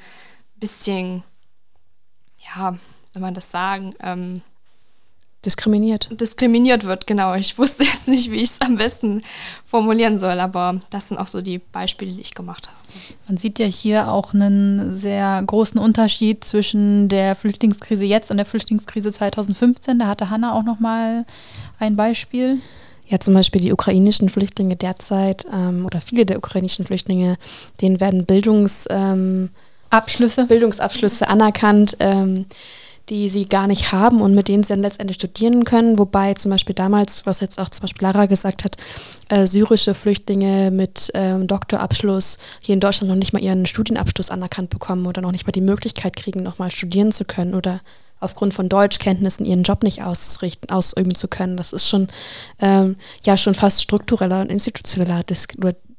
bisschen, 0.55 1.23
ja, 2.55 2.75
soll 3.11 3.21
man 3.21 3.33
das 3.33 3.51
sagen, 3.51 3.95
ähm, 3.99 4.41
diskriminiert. 5.45 6.09
Diskriminiert 6.19 6.83
wird, 6.83 7.07
genau. 7.07 7.35
Ich 7.35 7.57
wusste 7.57 7.83
jetzt 7.83 8.07
nicht, 8.07 8.31
wie 8.31 8.37
ich 8.37 8.51
es 8.51 8.61
am 8.61 8.77
besten 8.77 9.21
formulieren 9.65 10.19
soll, 10.19 10.39
aber 10.39 10.79
das 10.89 11.07
sind 11.07 11.17
auch 11.17 11.27
so 11.27 11.41
die 11.41 11.59
Beispiele, 11.59 12.11
die 12.11 12.21
ich 12.21 12.33
gemacht 12.33 12.67
habe. 12.67 12.77
Man 13.27 13.37
sieht 13.37 13.59
ja 13.59 13.65
hier 13.65 14.11
auch 14.11 14.33
einen 14.33 14.97
sehr 14.97 15.41
großen 15.45 15.79
Unterschied 15.79 16.43
zwischen 16.43 17.09
der 17.09 17.35
Flüchtlingskrise 17.35 18.03
jetzt 18.03 18.31
und 18.31 18.37
der 18.37 18.45
Flüchtlingskrise 18.45 19.11
2015. 19.11 19.99
Da 19.99 20.07
hatte 20.07 20.29
Hanna 20.29 20.53
auch 20.53 20.63
noch 20.63 20.79
mal 20.79 21.25
ein 21.79 21.95
Beispiel. 21.95 22.59
Ja, 23.07 23.19
zum 23.19 23.33
Beispiel 23.33 23.61
die 23.61 23.73
ukrainischen 23.73 24.29
Flüchtlinge 24.29 24.75
derzeit 24.75 25.45
ähm, 25.53 25.85
oder 25.85 26.01
viele 26.01 26.25
der 26.25 26.37
ukrainischen 26.37 26.85
Flüchtlinge, 26.85 27.37
denen 27.81 27.99
werden 27.99 28.25
Bildungs, 28.25 28.87
ähm, 28.89 29.49
Abschlüsse. 29.89 30.45
Bildungsabschlüsse 30.45 31.27
anerkannt. 31.27 31.97
Ähm, 31.99 32.45
die 33.13 33.29
sie 33.29 33.45
gar 33.45 33.67
nicht 33.67 33.91
haben 33.91 34.21
und 34.21 34.33
mit 34.33 34.47
denen 34.47 34.63
sie 34.63 34.69
dann 34.69 34.81
letztendlich 34.81 35.17
studieren 35.17 35.65
können. 35.65 35.99
Wobei 35.99 36.33
zum 36.33 36.49
Beispiel 36.49 36.73
damals, 36.73 37.27
was 37.27 37.41
jetzt 37.41 37.59
auch 37.59 37.69
zum 37.69 37.83
Beispiel 37.83 38.07
Lara 38.07 38.25
gesagt 38.25 38.63
hat, 38.63 38.75
äh, 39.29 39.45
syrische 39.45 39.93
Flüchtlinge 39.93 40.71
mit 40.71 41.11
ähm, 41.13 41.45
Doktorabschluss 41.45 42.39
hier 42.59 42.73
in 42.73 42.79
Deutschland 42.79 43.09
noch 43.09 43.15
nicht 43.15 43.31
mal 43.31 43.41
ihren 43.41 43.67
Studienabschluss 43.67 44.31
anerkannt 44.31 44.71
bekommen 44.71 45.05
oder 45.05 45.21
noch 45.21 45.31
nicht 45.31 45.45
mal 45.45 45.51
die 45.51 45.61
Möglichkeit 45.61 46.15
kriegen, 46.15 46.41
nochmal 46.41 46.71
studieren 46.71 47.11
zu 47.11 47.23
können 47.23 47.53
oder 47.53 47.81
aufgrund 48.23 48.53
von 48.53 48.69
Deutschkenntnissen 48.69 49.45
ihren 49.45 49.63
Job 49.63 49.83
nicht 49.83 50.03
ausrichten, 50.03 50.71
ausüben 50.71 51.15
zu 51.15 51.27
können. 51.27 51.57
Das 51.57 51.73
ist 51.73 51.87
schon 51.87 52.07
ähm, 52.59 52.95
ja 53.25 53.37
schon 53.37 53.55
fast 53.55 53.83
struktureller 53.83 54.41
und 54.41 54.51
institutioneller 54.51 55.23
Dis 55.23 55.47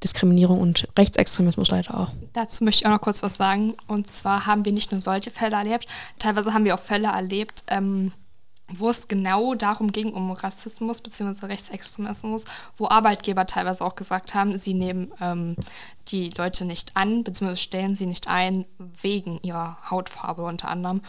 Diskriminierung 0.03 0.61
und 0.61 0.87
Rechtsextremismus 0.99 1.71
leider 1.71 1.99
auch. 1.99 2.11
Dazu 2.35 2.63
möchte 2.63 2.83
ich 2.83 2.87
auch 2.87 2.91
noch 2.91 3.01
kurz 3.01 3.23
was 3.23 3.39
sagen. 3.39 3.75
Und 3.87 4.11
zwar 4.11 4.45
haben 4.45 4.67
wir 4.67 4.73
nicht 4.73 4.93
nur 4.93 5.01
solche 5.01 5.31
Fälle 5.31 5.57
erlebt, 5.57 5.87
teilweise 6.19 6.53
haben 6.53 6.67
wir 6.67 6.75
auch 6.75 6.81
Fälle 6.81 7.09
erlebt, 7.09 7.65
ähm, 7.69 8.13
wo 8.69 8.89
es 8.89 9.09
genau 9.09 9.55
darum 9.55 9.93
ging, 9.93 10.13
um 10.13 10.33
Rassismus 10.33 11.01
bzw. 11.01 11.47
Rechtsextremismus, 11.47 12.45
wo 12.77 12.89
Arbeitgeber 12.89 13.47
teilweise 13.47 13.85
auch 13.85 13.95
gesagt 13.95 14.35
haben, 14.35 14.59
sie 14.59 14.75
nehmen 14.75 15.13
ähm, 15.21 15.57
die 16.09 16.31
Leute 16.31 16.65
nicht 16.65 16.97
an 16.97 17.25
bzw. 17.25 17.57
stellen 17.57 17.95
sie 17.95 18.07
nicht 18.07 18.29
ein 18.29 18.65
wegen 18.79 19.39
ihrer 19.43 19.79
Hautfarbe 19.91 20.43
unter 20.45 20.69
anderem 20.69 21.03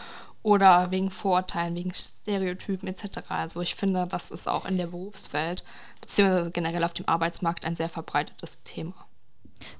oder 0.46 0.92
wegen 0.92 1.10
Vorurteilen, 1.10 1.74
wegen 1.74 1.92
Stereotypen 1.92 2.88
etc. 2.88 3.18
Also 3.28 3.62
ich 3.62 3.74
finde, 3.74 4.06
das 4.08 4.30
ist 4.30 4.48
auch 4.48 4.64
in 4.64 4.76
der 4.78 4.86
Berufswelt 4.86 5.64
beziehungsweise 6.00 6.52
generell 6.52 6.84
auf 6.84 6.92
dem 6.92 7.08
Arbeitsmarkt 7.08 7.64
ein 7.64 7.74
sehr 7.74 7.88
verbreitetes 7.88 8.62
Thema. 8.62 8.94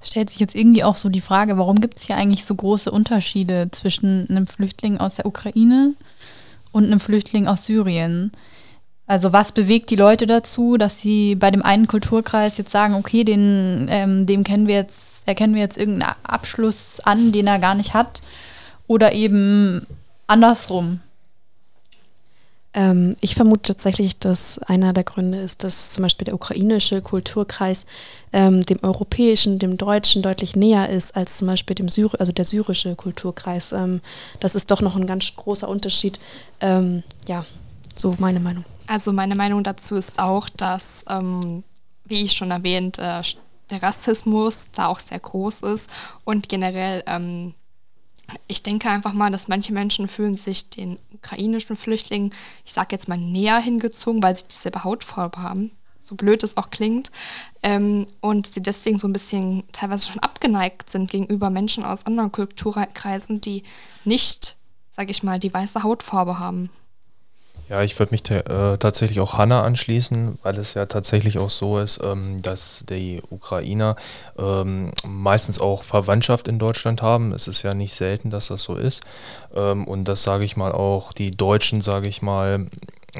Es 0.00 0.08
stellt 0.08 0.28
sich 0.28 0.40
jetzt 0.40 0.56
irgendwie 0.56 0.82
auch 0.82 0.96
so 0.96 1.08
die 1.08 1.20
Frage, 1.20 1.56
warum 1.56 1.80
gibt 1.80 1.98
es 1.98 2.02
hier 2.02 2.16
eigentlich 2.16 2.44
so 2.44 2.56
große 2.56 2.90
Unterschiede 2.90 3.68
zwischen 3.70 4.28
einem 4.28 4.48
Flüchtling 4.48 4.98
aus 4.98 5.14
der 5.14 5.26
Ukraine 5.26 5.94
und 6.72 6.86
einem 6.86 6.98
Flüchtling 6.98 7.46
aus 7.46 7.66
Syrien? 7.66 8.32
Also 9.06 9.32
was 9.32 9.52
bewegt 9.52 9.90
die 9.90 9.96
Leute 9.96 10.26
dazu, 10.26 10.78
dass 10.78 11.00
sie 11.00 11.36
bei 11.36 11.52
dem 11.52 11.62
einen 11.62 11.86
Kulturkreis 11.86 12.58
jetzt 12.58 12.72
sagen, 12.72 12.94
okay, 12.94 13.22
den, 13.22 13.86
ähm, 13.88 14.26
dem 14.26 14.42
kennen 14.42 14.66
wir 14.66 14.74
jetzt, 14.74 15.28
erkennen 15.28 15.54
wir 15.54 15.62
jetzt 15.62 15.78
irgendeinen 15.78 16.16
Abschluss 16.24 16.98
an, 17.04 17.30
den 17.30 17.46
er 17.46 17.60
gar 17.60 17.76
nicht 17.76 17.94
hat, 17.94 18.20
oder 18.88 19.12
eben 19.12 19.86
andersrum? 20.26 21.00
Ähm, 22.76 23.16
ich 23.22 23.34
vermute 23.34 23.72
tatsächlich, 23.72 24.18
dass 24.18 24.58
einer 24.58 24.92
der 24.92 25.02
Gründe 25.02 25.40
ist, 25.40 25.64
dass 25.64 25.90
zum 25.90 26.02
Beispiel 26.02 26.26
der 26.26 26.34
ukrainische 26.34 27.00
Kulturkreis 27.00 27.86
ähm, 28.34 28.60
dem 28.66 28.78
europäischen, 28.82 29.58
dem 29.58 29.78
deutschen 29.78 30.20
deutlich 30.20 30.56
näher 30.56 30.90
ist 30.90 31.16
als 31.16 31.38
zum 31.38 31.48
Beispiel 31.48 31.74
dem 31.74 31.88
Syri 31.88 32.18
also 32.18 32.32
der 32.32 32.44
syrische 32.44 32.94
Kulturkreis. 32.94 33.72
Ähm, 33.72 34.02
das 34.40 34.54
ist 34.54 34.70
doch 34.70 34.82
noch 34.82 34.94
ein 34.94 35.06
ganz 35.06 35.34
großer 35.34 35.68
Unterschied. 35.68 36.20
Ähm, 36.60 37.02
ja, 37.26 37.46
so 37.94 38.14
meine 38.18 38.40
Meinung. 38.40 38.66
Also 38.86 39.10
meine 39.10 39.34
Meinung 39.34 39.64
dazu 39.64 39.96
ist 39.96 40.18
auch, 40.18 40.50
dass, 40.50 41.02
ähm, 41.08 41.64
wie 42.04 42.24
ich 42.24 42.32
schon 42.34 42.50
erwähnt, 42.50 42.98
äh, 42.98 43.22
der 43.70 43.82
Rassismus 43.82 44.68
da 44.74 44.88
auch 44.88 45.00
sehr 45.00 45.18
groß 45.18 45.60
ist 45.60 45.90
und 46.24 46.50
generell 46.50 47.02
ähm, 47.06 47.54
ich 48.48 48.62
denke 48.62 48.90
einfach 48.90 49.12
mal, 49.12 49.30
dass 49.30 49.48
manche 49.48 49.72
Menschen 49.72 50.08
fühlen 50.08 50.36
sich 50.36 50.70
den 50.70 50.98
ukrainischen 51.14 51.76
Flüchtlingen, 51.76 52.32
ich 52.64 52.72
sage 52.72 52.88
jetzt 52.92 53.08
mal, 53.08 53.18
näher 53.18 53.58
hingezogen, 53.58 54.22
weil 54.22 54.36
sie 54.36 54.48
dieselbe 54.48 54.84
Hautfarbe 54.84 55.40
haben, 55.40 55.70
so 56.00 56.14
blöd 56.14 56.42
es 56.42 56.56
auch 56.56 56.70
klingt, 56.70 57.10
ähm, 57.62 58.06
und 58.20 58.46
sie 58.46 58.62
deswegen 58.62 58.98
so 58.98 59.08
ein 59.08 59.12
bisschen 59.12 59.64
teilweise 59.72 60.10
schon 60.10 60.22
abgeneigt 60.22 60.90
sind 60.90 61.10
gegenüber 61.10 61.50
Menschen 61.50 61.84
aus 61.84 62.06
anderen 62.06 62.32
Kulturkreisen, 62.32 63.40
die 63.40 63.62
nicht, 64.04 64.56
sage 64.90 65.10
ich 65.10 65.22
mal, 65.22 65.38
die 65.38 65.52
weiße 65.52 65.82
Hautfarbe 65.82 66.38
haben. 66.38 66.70
Ja, 67.68 67.82
ich 67.82 67.98
würde 67.98 68.12
mich 68.12 68.30
äh, 68.30 68.76
tatsächlich 68.78 69.18
auch 69.18 69.34
Hanna 69.34 69.62
anschließen, 69.62 70.38
weil 70.44 70.56
es 70.58 70.74
ja 70.74 70.86
tatsächlich 70.86 71.38
auch 71.38 71.50
so 71.50 71.80
ist, 71.80 72.00
ähm, 72.02 72.40
dass 72.40 72.84
die 72.88 73.20
Ukrainer 73.28 73.96
ähm, 74.38 74.92
meistens 75.04 75.60
auch 75.60 75.82
Verwandtschaft 75.82 76.46
in 76.46 76.60
Deutschland 76.60 77.02
haben. 77.02 77.32
Es 77.32 77.48
ist 77.48 77.64
ja 77.64 77.74
nicht 77.74 77.94
selten, 77.94 78.30
dass 78.30 78.48
das 78.48 78.62
so 78.62 78.76
ist. 78.76 79.02
Ähm, 79.52 79.84
und 79.84 80.04
das 80.04 80.22
sage 80.22 80.44
ich 80.44 80.56
mal 80.56 80.70
auch 80.70 81.12
die 81.12 81.32
Deutschen, 81.32 81.80
sage 81.80 82.08
ich 82.08 82.22
mal, 82.22 82.66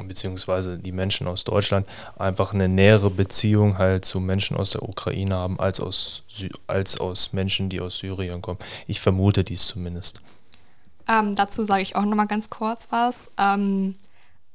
beziehungsweise 0.05 0.77
die 0.77 0.93
Menschen 0.93 1.27
aus 1.27 1.43
Deutschland 1.43 1.85
einfach 2.17 2.53
eine 2.53 2.69
nähere 2.69 3.09
Beziehung 3.09 3.77
halt 3.77 4.05
zu 4.05 4.21
Menschen 4.21 4.55
aus 4.55 4.71
der 4.71 4.83
Ukraine 4.83 5.35
haben, 5.35 5.59
als 5.59 5.81
aus, 5.81 6.23
Sy 6.29 6.51
als 6.67 6.99
aus 6.99 7.33
Menschen, 7.33 7.67
die 7.69 7.81
aus 7.81 7.97
Syrien 7.97 8.41
kommen. 8.41 8.59
Ich 8.87 9.01
vermute 9.01 9.43
dies 9.43 9.67
zumindest. 9.67 10.21
Ähm, 11.09 11.35
dazu 11.35 11.65
sage 11.65 11.81
ich 11.81 11.95
auch 11.95 12.03
nochmal 12.05 12.27
ganz 12.27 12.49
kurz 12.49 12.87
was. 12.91 13.31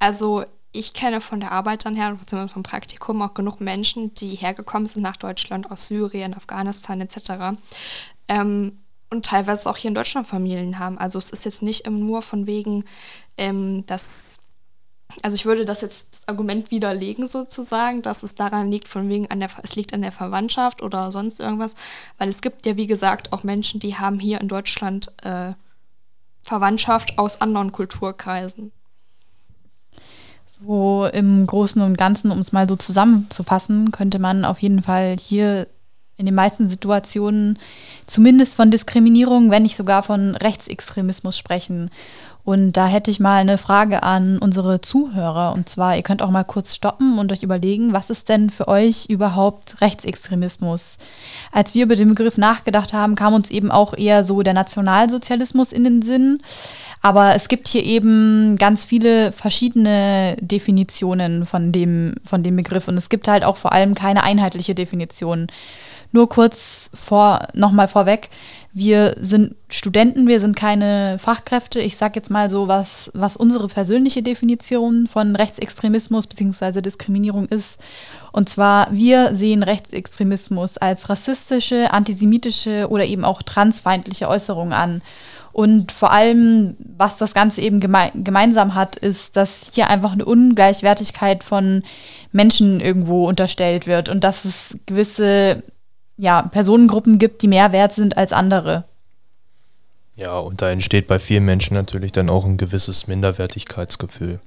Also 0.03 0.45
ich 0.73 0.95
kenne 0.95 1.21
von 1.21 1.39
der 1.39 1.53
Arbeit 1.53 1.85
dann 1.85 1.95
her, 1.95 2.11
beziehungsweise 2.19 2.53
vom 2.53 2.65
Praktikum 2.65 3.23
auch 3.23 3.35
genug 3.35 3.61
Menschen, 3.61 4.13
die 4.15 4.31
hergekommen 4.31 4.89
sind 4.89 5.01
nach 5.01 5.17
Deutschland 5.17 5.71
aus 5.71 5.87
Syrien, 5.87 6.35
Afghanistan 6.35 7.01
etc. 7.01 7.57
Ähm, 8.27 8.81
und 9.11 9.25
teilweise 9.25 9.71
auch 9.71 9.77
hier 9.77 9.91
in 9.91 9.95
Deutschland 9.95 10.27
Familien 10.27 10.81
haben. 10.81 10.99
Also 10.99 11.21
es 11.21 11.31
ist 11.31 11.45
jetzt 11.45 11.63
nicht 11.63 11.89
nur 11.89 12.21
von 12.21 12.49
wegen, 12.49 12.85
ähm, 13.37 13.87
dass, 13.87 14.41
also 15.23 15.37
ich 15.37 15.47
würde 15.47 15.65
das 15.65 15.83
jetzt 15.83 16.09
das 16.13 16.27
Argument 16.27 16.73
widerlegen 16.73 17.29
sozusagen, 17.29 18.03
dass 18.03 18.25
es 18.25 18.35
daran 18.35 18.73
liegt, 18.73 18.89
von 18.89 19.09
wegen 19.09 19.31
an 19.31 19.39
der, 19.39 19.51
es 19.63 19.77
liegt 19.77 19.95
an 19.95 20.03
der 20.03 20.11
Verwandtschaft 20.11 20.83
oder 20.83 21.13
sonst 21.13 21.39
irgendwas, 21.39 21.77
weil 22.19 22.29
es 22.29 22.41
gibt 22.41 22.67
ja 22.67 22.77
wie 22.77 22.89
gesagt 22.89 23.33
auch 23.33 23.45
Menschen, 23.45 23.79
die 23.79 23.97
haben 23.97 24.19
hier 24.19 24.41
in 24.41 24.49
Deutschland 24.49 25.13
äh, 25.23 25.53
Verwandtschaft 26.43 27.19
aus 27.19 27.41
anderen 27.41 27.71
Kulturkreisen. 27.71 28.73
So 30.65 31.09
im 31.13 31.47
Großen 31.47 31.81
und 31.83 31.97
Ganzen, 31.97 32.31
um 32.31 32.39
es 32.39 32.53
mal 32.53 32.69
so 32.69 32.77
zusammenzufassen, 32.77 33.91
könnte 33.91 34.19
man 34.19 34.45
auf 34.45 34.61
jeden 34.61 34.83
Fall 34.83 35.17
hier 35.19 35.67
in 36.17 36.27
den 36.27 36.35
meisten 36.35 36.69
Situationen 36.69 37.59
zumindest 38.07 38.55
von 38.55 38.71
Diskriminierung, 38.71 39.51
wenn 39.51 39.63
nicht 39.63 39.77
sogar 39.77 40.03
von 40.03 40.37
Rechtsextremismus 40.37 41.37
sprechen. 41.37 41.91
Und 42.45 42.73
da 42.73 42.89
hätte 42.89 43.11
ich 43.11 43.21
mal 43.21 43.37
eine 43.37 43.57
Frage 43.57 44.03
an 44.03 44.39
unsere 44.39 44.81
Zuhörer. 44.81 45.53
Und 45.53 45.69
zwar, 45.69 45.97
ihr 45.97 46.03
könnt 46.03 46.23
auch 46.23 46.31
mal 46.31 46.43
kurz 46.43 46.75
stoppen 46.75 47.19
und 47.19 47.31
euch 47.31 47.45
überlegen, 47.45 47.93
was 47.93 48.11
ist 48.11 48.29
denn 48.29 48.51
für 48.51 48.67
euch 48.67 49.07
überhaupt 49.09 49.81
Rechtsextremismus? 49.81 50.97
Als 51.53 51.75
wir 51.75 51.85
über 51.85 51.95
den 51.95 52.09
Begriff 52.09 52.39
nachgedacht 52.39 52.93
haben, 52.93 53.15
kam 53.15 53.35
uns 53.35 53.49
eben 53.51 53.71
auch 53.71 53.95
eher 53.97 54.25
so 54.25 54.43
der 54.43 54.55
Nationalsozialismus 54.55 55.73
in 55.73 55.85
den 55.85 56.03
Sinn. 56.03 56.41
Aber 57.01 57.35
es 57.37 57.47
gibt 57.47 57.69
hier 57.69 57.85
eben 57.85 58.57
ganz 58.57 58.85
viele 58.85 59.31
verschiedene 59.31 60.37
Definitionen 60.41 61.47
von 61.47 61.71
dem, 61.71 62.15
von 62.25 62.43
dem 62.43 62.57
Begriff 62.57 62.89
und 62.89 62.97
es 62.97 63.09
gibt 63.09 63.29
halt 63.29 63.45
auch 63.45 63.57
vor 63.57 63.73
allem 63.73 63.95
keine 63.95 64.23
einheitliche 64.25 64.75
Definition. 64.75 65.47
Nur 66.13 66.29
kurz 66.29 66.91
vor, 66.95 67.49
nochmal 67.55 67.89
vorweg, 67.89 68.29
wir 68.75 69.17
sind 69.21 69.55
Studenten, 69.69 70.27
wir 70.27 70.41
sind 70.41 70.57
keine 70.57 71.19
Fachkräfte. 71.19 71.81
Ich 71.81 71.99
sage 71.99 72.15
jetzt 72.17 72.31
mal 72.31 72.49
so, 72.49 72.69
was, 72.69 73.11
was 73.13 73.37
unsere 73.37 73.69
persönliche 73.69 74.23
Definition 74.23 75.09
von 75.09 75.37
Rechtsextremismus 75.37 76.27
bzw. 76.27 76.81
Diskriminierung 76.81 77.47
ist. 77.47 77.79
Und 78.33 78.49
zwar, 78.49 78.91
wir 78.91 79.35
sehen 79.35 79.63
Rechtsextremismus 79.63 80.79
als 80.79 81.11
rassistische, 81.11 81.93
antisemitische 81.93 82.89
oder 82.89 83.05
eben 83.05 83.27
auch 83.27 83.43
transfeindliche 83.43 84.29
Äußerungen 84.29 84.73
an. 84.73 85.03
Und 85.53 85.93
vor 85.93 86.11
allem, 86.11 86.77
was 86.79 87.19
das 87.19 87.35
Ganze 87.35 87.61
eben 87.61 87.79
geme 87.79 88.11
gemeinsam 88.15 88.75
hat, 88.75 88.97
ist, 88.97 89.37
dass 89.37 89.71
hier 89.75 89.89
einfach 89.89 90.13
eine 90.13 90.25
Ungleichwertigkeit 90.25 91.45
von 91.45 91.83
Menschen 92.33 92.81
irgendwo 92.81 93.29
unterstellt 93.29 93.87
wird 93.87 94.09
und 94.09 94.25
dass 94.25 94.47
es 94.47 94.79
gewisse 94.87 95.63
ja, 96.17 96.43
Personengruppen 96.43 97.19
gibt, 97.19 97.43
die 97.43 97.49
mehr 97.49 97.73
wert 97.73 97.93
sind 97.93 98.17
als 98.17 98.33
andere. 98.33 98.85
Ja, 100.17 100.39
und 100.39 100.61
da 100.61 100.71
entsteht 100.71 101.07
bei 101.07 101.19
vielen 101.19 101.45
Menschen 101.45 101.75
natürlich 101.75 102.13
dann 102.13 102.29
auch 102.29 102.45
ein 102.45 102.59
gewisses 102.59 103.07
Minderwertigkeitsgefühl. 103.07 104.41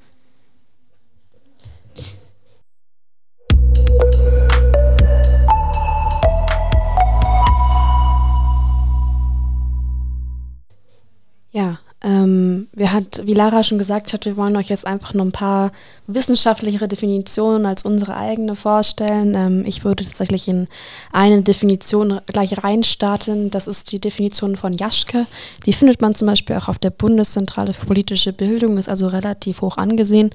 Hat, 12.06 13.22
wie 13.26 13.34
Lara 13.34 13.64
schon 13.64 13.80
gesagt 13.80 14.14
hat, 14.14 14.26
wir 14.26 14.38
wollen 14.38 14.56
euch 14.56 14.70
jetzt 14.70 14.86
einfach 14.86 15.14
noch 15.14 15.26
ein 15.26 15.32
paar 15.32 15.72
wissenschaftlichere 16.08 16.88
Definitionen 16.88 17.66
als 17.66 17.84
unsere 17.84 18.16
eigene 18.16 18.56
vorstellen. 18.56 19.34
Ähm, 19.36 19.64
ich 19.66 19.84
würde 19.84 20.04
tatsächlich 20.04 20.48
in 20.48 20.68
eine 21.12 21.42
Definition 21.42 22.22
gleich 22.28 22.64
reinstarten. 22.64 23.50
Das 23.50 23.68
ist 23.68 23.92
die 23.92 24.00
Definition 24.00 24.56
von 24.56 24.74
Jaschke. 24.74 25.26
Die 25.66 25.74
findet 25.74 26.02
man 26.02 26.14
zum 26.14 26.28
Beispiel 26.28 26.56
auch 26.58 26.68
auf 26.68 26.78
der 26.78 26.92
Bundeszentrale 26.92 27.74
für 27.74 27.88
politische 27.88 28.34
Bildung, 28.34 28.78
ist 28.78 28.90
also 28.90 29.08
relativ 29.08 29.62
hoch 29.62 29.78
angesehen 29.78 30.30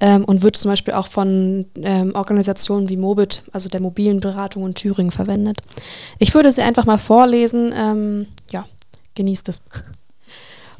ähm, 0.00 0.24
und 0.24 0.42
wird 0.42 0.56
zum 0.56 0.70
Beispiel 0.70 0.92
auch 0.92 1.06
von 1.06 1.64
ähm, 1.76 2.14
Organisationen 2.14 2.90
wie 2.90 2.98
Mobit, 2.98 3.42
also 3.52 3.70
der 3.70 3.80
mobilen 3.80 4.20
Beratung 4.20 4.66
in 4.66 4.74
Thüringen, 4.74 5.10
verwendet. 5.10 5.58
Ich 6.18 6.34
würde 6.34 6.52
sie 6.52 6.62
einfach 6.62 6.84
mal 6.84 6.98
vorlesen. 6.98 7.72
Ähm, 7.74 8.26
ja, 8.50 8.66
genießt 9.14 9.48
es. 9.48 9.62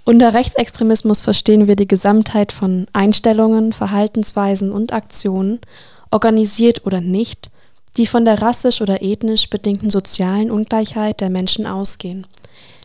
Unter 0.06 0.34
Rechtsextremismus 0.34 1.22
verstehen 1.22 1.66
wir 1.66 1.76
die 1.76 1.88
Gesamtheit 1.88 2.52
von 2.52 2.86
Einstellungen, 2.92 3.72
Verhaltensweisen 3.72 4.70
und 4.70 4.92
Aktionen, 4.92 5.60
organisiert 6.10 6.84
oder 6.84 7.00
nicht, 7.00 7.50
die 7.96 8.06
von 8.06 8.26
der 8.26 8.42
rassisch 8.42 8.82
oder 8.82 9.00
ethnisch 9.00 9.48
bedingten 9.48 9.88
sozialen 9.88 10.50
Ungleichheit 10.50 11.22
der 11.22 11.30
Menschen 11.30 11.66
ausgehen, 11.66 12.26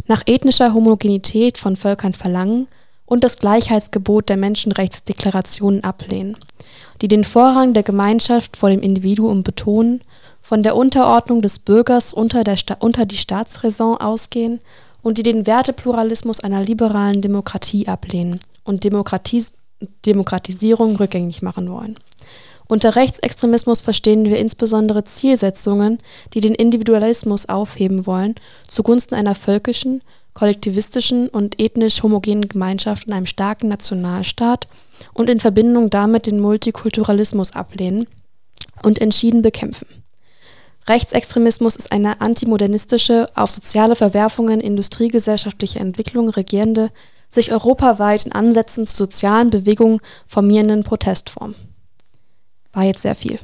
nach 0.08 0.24
ethnischer 0.28 0.74
Homogenität 0.74 1.58
von 1.58 1.76
Völkern 1.76 2.14
verlangen 2.14 2.68
und 3.06 3.26
das 3.26 3.38
Gleichheitsgebot 3.38 4.30
der 4.30 4.38
Menschenrechtsdeklarationen 4.38 5.84
ablehnen, 5.84 6.38
die 7.02 7.10
den 7.10 7.26
Vorrang 7.26 7.74
der 7.74 7.84
Gemeinschaft 7.84 8.56
vor 8.56 8.70
dem 8.70 8.82
Individuum 8.82 9.44
betonen, 9.44 10.02
von 10.42 10.64
der 10.64 10.78
Unterordnung 10.78 11.42
des 11.42 11.60
Bürgers 11.60 12.14
unter, 12.14 12.46
der 12.46 12.56
Sta 12.56 12.78
unter 12.80 13.06
die 13.06 13.18
Staatsräson 13.18 13.98
ausgehen 13.98 14.60
und 15.02 15.18
die 15.18 15.24
den 15.24 15.48
Wertepluralismus 15.48 16.42
einer 16.42 16.64
liberalen 16.64 17.22
Demokratie 17.22 17.88
ablehnen 17.88 18.40
und 18.64 18.84
Demokratis 18.84 19.54
Demokratisierung 20.06 20.98
rückgängig 20.98 21.42
machen 21.42 21.70
wollen. 21.72 21.96
Unter 22.68 22.96
Rechtsextremismus 22.96 23.82
verstehen 23.82 24.26
wir 24.26 24.38
insbesondere 24.38 25.04
Zielsetzungen, 25.04 25.98
die 26.34 26.42
den 26.42 26.54
Individualismus 26.54 27.50
aufheben 27.50 28.06
wollen, 28.06 28.36
zugunsten 28.68 29.16
einer 29.16 29.34
völkischen, 29.36 30.02
kollektivistischen 30.34 31.30
und 31.30 31.60
ethnisch 31.60 32.04
homogenen 32.04 32.48
Gemeinschaft 32.48 33.08
in 33.08 33.14
einem 33.14 33.26
starken 33.26 33.70
Nationalstaat 33.70 34.68
und 35.14 35.30
in 35.30 35.40
Verbindung 35.40 35.90
damit 35.90 36.28
den 36.28 36.40
Multikulturalismus 36.40 37.54
ablehnen 37.54 38.08
und 38.84 39.02
entschieden 39.02 39.42
bekämpfen. 39.42 39.88
Rechtsextremismus 40.90 41.76
ist 41.76 41.92
eine 41.92 42.20
antimodernistische, 42.20 43.30
auf 43.36 43.52
soziale 43.52 43.96
Verwerfungen, 43.96 44.60
industriegesellschaftliche 44.60 45.80
Entwicklung 45.80 46.30
regierende, 46.30 46.90
sich 47.30 47.52
europaweit 47.52 48.26
in 48.26 48.32
Ansätzen 48.32 48.88
zu 48.88 48.96
sozialen 48.96 49.52
Bewegungen 49.52 50.00
formierenden 50.26 50.84
Protestform. 50.84 51.54
War 52.74 52.84
jetzt 52.84 53.04
sehr 53.04 53.14
viel. 53.14 53.40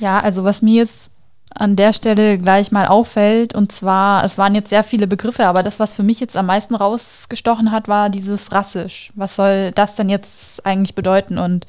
Ja, 0.00 0.20
also 0.20 0.44
was 0.44 0.60
mir 0.60 0.74
jetzt 0.74 1.08
an 1.54 1.76
der 1.76 1.94
Stelle 1.94 2.38
gleich 2.38 2.72
mal 2.72 2.86
auffällt, 2.86 3.54
und 3.54 3.72
zwar, 3.72 4.24
es 4.24 4.36
waren 4.36 4.54
jetzt 4.54 4.68
sehr 4.68 4.84
viele 4.84 5.06
Begriffe, 5.06 5.46
aber 5.46 5.62
das, 5.62 5.80
was 5.80 5.94
für 5.94 6.02
mich 6.02 6.20
jetzt 6.20 6.36
am 6.36 6.46
meisten 6.46 6.74
rausgestochen 6.74 7.72
hat, 7.72 7.88
war 7.88 8.10
dieses 8.10 8.52
rassisch. 8.52 9.10
Was 9.14 9.36
soll 9.36 9.72
das 9.72 9.94
denn 9.94 10.10
jetzt 10.10 10.64
eigentlich 10.66 10.94
bedeuten? 10.94 11.38
Und 11.38 11.66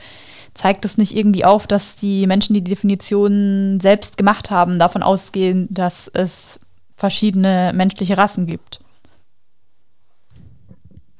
zeigt 0.53 0.85
es 0.85 0.97
nicht 0.97 1.15
irgendwie 1.15 1.45
auf, 1.45 1.67
dass 1.67 1.95
die 1.95 2.27
Menschen, 2.27 2.53
die 2.53 2.61
die 2.61 2.71
Definition 2.71 3.79
selbst 3.81 4.17
gemacht 4.17 4.51
haben, 4.51 4.79
davon 4.79 5.03
ausgehen, 5.03 5.67
dass 5.71 6.07
es 6.07 6.59
verschiedene 6.95 7.71
menschliche 7.73 8.17
Rassen 8.17 8.45
gibt? 8.45 8.79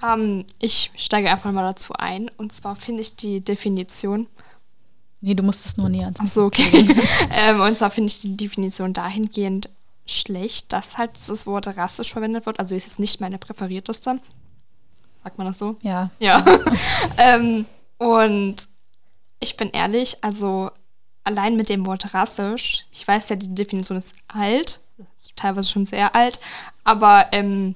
Ähm, 0.03 0.45
ich 0.59 0.91
steige 0.95 1.31
einfach 1.31 1.51
mal 1.51 1.63
dazu 1.63 1.93
ein. 1.93 2.29
Und 2.37 2.53
zwar 2.53 2.75
finde 2.75 3.01
ich 3.01 3.15
die 3.15 3.41
Definition. 3.41 4.27
Nee, 5.21 5.35
du 5.35 5.43
musst 5.43 5.65
es 5.65 5.77
nur 5.77 5.89
näher 5.89 6.11
Ach 6.19 6.27
so, 6.27 6.43
okay. 6.43 6.87
ähm, 7.47 7.61
und 7.61 7.77
zwar 7.77 7.89
finde 7.89 8.11
ich 8.11 8.19
die 8.19 8.35
Definition 8.35 8.93
dahingehend 8.93 9.69
schlecht, 10.05 10.73
dass 10.73 10.97
halt 10.97 11.11
dieses 11.15 11.47
Wort 11.47 11.65
rassisch 11.77 12.11
verwendet 12.11 12.45
wird. 12.45 12.59
Also 12.59 12.75
ist 12.75 12.87
es 12.87 12.99
nicht 12.99 13.21
meine 13.21 13.37
präferierteste. 13.37 14.17
Sagt 15.23 15.37
man 15.37 15.47
das 15.47 15.57
so? 15.57 15.75
Ja. 15.81 16.09
Ja. 16.19 16.43
ähm, 17.17 17.65
und 17.97 18.55
ich 19.43 19.57
bin 19.57 19.69
ehrlich, 19.69 20.17
also 20.21 20.71
allein 21.23 21.55
mit 21.55 21.69
dem 21.69 21.85
Wort 21.85 22.13
rassisch, 22.13 22.85
ich 22.91 23.07
weiß 23.07 23.29
ja, 23.29 23.35
die 23.35 23.53
Definition 23.53 23.97
ist 23.97 24.15
alt, 24.27 24.79
teilweise 25.35 25.69
schon 25.69 25.85
sehr 25.85 26.15
alt, 26.15 26.39
aber 26.83 27.27
ähm, 27.31 27.75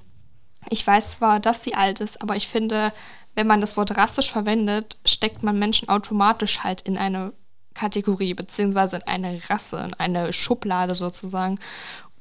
ich 0.70 0.86
weiß 0.86 1.14
zwar, 1.14 1.40
dass 1.40 1.64
sie 1.64 1.76
alt 1.76 2.00
ist, 2.00 2.22
aber 2.22 2.36
ich 2.36 2.48
finde, 2.48 2.92
wenn 3.36 3.48
man 3.48 3.62
das 3.62 3.78
Wort 3.78 3.96
rassisch 3.96 4.32
verwendet, 4.32 4.98
steckt 5.06 5.44
man 5.44 5.60
Menschen 5.60 5.90
automatisch 5.90 6.64
halt 6.64 6.82
in 6.82 6.98
eine 6.98 7.34
Kategorie, 7.74 8.34
beziehungsweise 8.34 8.98
in 8.98 9.04
eine 9.08 9.40
Rasse, 9.50 9.78
in 9.78 9.94
eine 9.94 10.34
Schublade 10.34 10.96
sozusagen. 10.96 11.60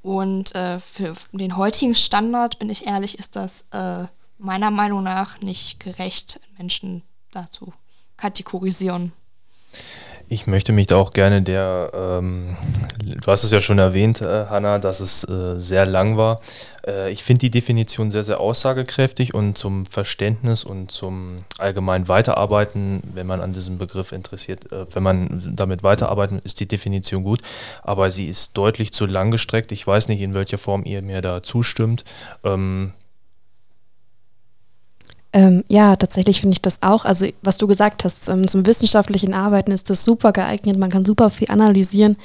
Und 0.03 0.55
äh, 0.55 0.79
für 0.79 1.15
den 1.33 1.57
heutigen 1.57 1.95
Standard, 1.95 2.59
bin 2.59 2.71
ich 2.71 2.87
ehrlich, 2.87 3.19
ist 3.19 3.35
das 3.35 3.65
äh, 3.73 4.05
meiner 4.39 4.71
Meinung 4.71 5.03
nach 5.03 5.41
nicht 5.41 5.81
gerecht, 5.81 6.39
Menschen 6.59 7.03
dazu 7.33 7.73
kategorisieren. 8.17 9.13
Ich 10.29 10.49
möchte 10.49 10.73
mich 10.73 10.89
da 10.89 10.97
auch 10.97 11.13
gerne 11.13 11.41
der, 11.41 11.93
ähm, 11.95 12.57
du 13.05 13.31
hast 13.31 13.45
es 13.45 13.53
ja 13.53 13.61
schon 13.61 13.79
erwähnt, 13.79 14.21
äh, 14.23 14.47
Hanna, 14.47 14.81
dass 14.81 14.99
es 14.99 15.23
äh, 15.29 15.57
sehr 15.57 15.87
lang 15.87 16.17
war. 16.17 16.41
Äh, 16.85 17.13
ich 17.13 17.23
finde 17.23 17.41
die 17.41 17.51
Definition 17.53 18.11
sehr, 18.11 18.25
sehr 18.25 18.41
aussagekräftig 18.41 19.35
und 19.35 19.57
zum 19.57 19.87
Verständnis 19.87 20.65
und 20.65 20.91
zum 20.91 21.45
allgemeinen 21.59 22.09
Weiterarbeiten, 22.09 23.03
wenn 23.15 23.29
man 23.29 23.41
an 23.41 23.53
diesem 23.53 23.79
Begriff 23.79 24.11
interessiert, 24.11 24.73
äh, 24.73 24.87
wenn 24.93 25.05
man 25.05 25.55
damit 25.55 25.85
weiterarbeiten, 25.85 26.41
ist 26.43 26.59
die 26.59 26.67
Definition 26.67 27.23
gut. 27.23 27.41
Aber 27.83 28.11
sie 28.11 28.27
ist 28.27 28.57
deutlich 28.57 28.93
zu 28.93 29.07
lang 29.07 29.31
gestreckt. 29.31 29.71
Ich 29.71 29.87
weiß 29.87 30.09
nicht, 30.09 30.21
in 30.21 30.35
welcher 30.35 30.59
Form 30.59 30.85
ihr 30.85 31.03
mir 31.03 31.23
da 31.23 31.41
zustimmt. 31.45 32.05
Ähm, 32.43 32.95
ähm, 35.37 35.65
ja, 35.69 35.97
tatsächlich 35.97 36.41
finde 36.41 36.55
ich 36.55 36.63
das 36.63 36.83
auch. 36.83 37.05
Also, 37.05 37.27
was 37.43 37.59
du 37.59 37.67
gesagt 37.67 38.05
hast, 38.05 38.27
ähm, 38.31 38.49
zum 38.49 38.65
wissenschaftlichen 38.65 39.35
Arbeiten 39.35 39.71
ist 39.71 39.91
das 39.91 40.03
super 40.03 40.33
geeignet. 40.33 40.79
Man 40.79 40.89
kann 40.89 41.05
super 41.05 41.29
viel 41.29 41.51
analysieren. 41.51 42.17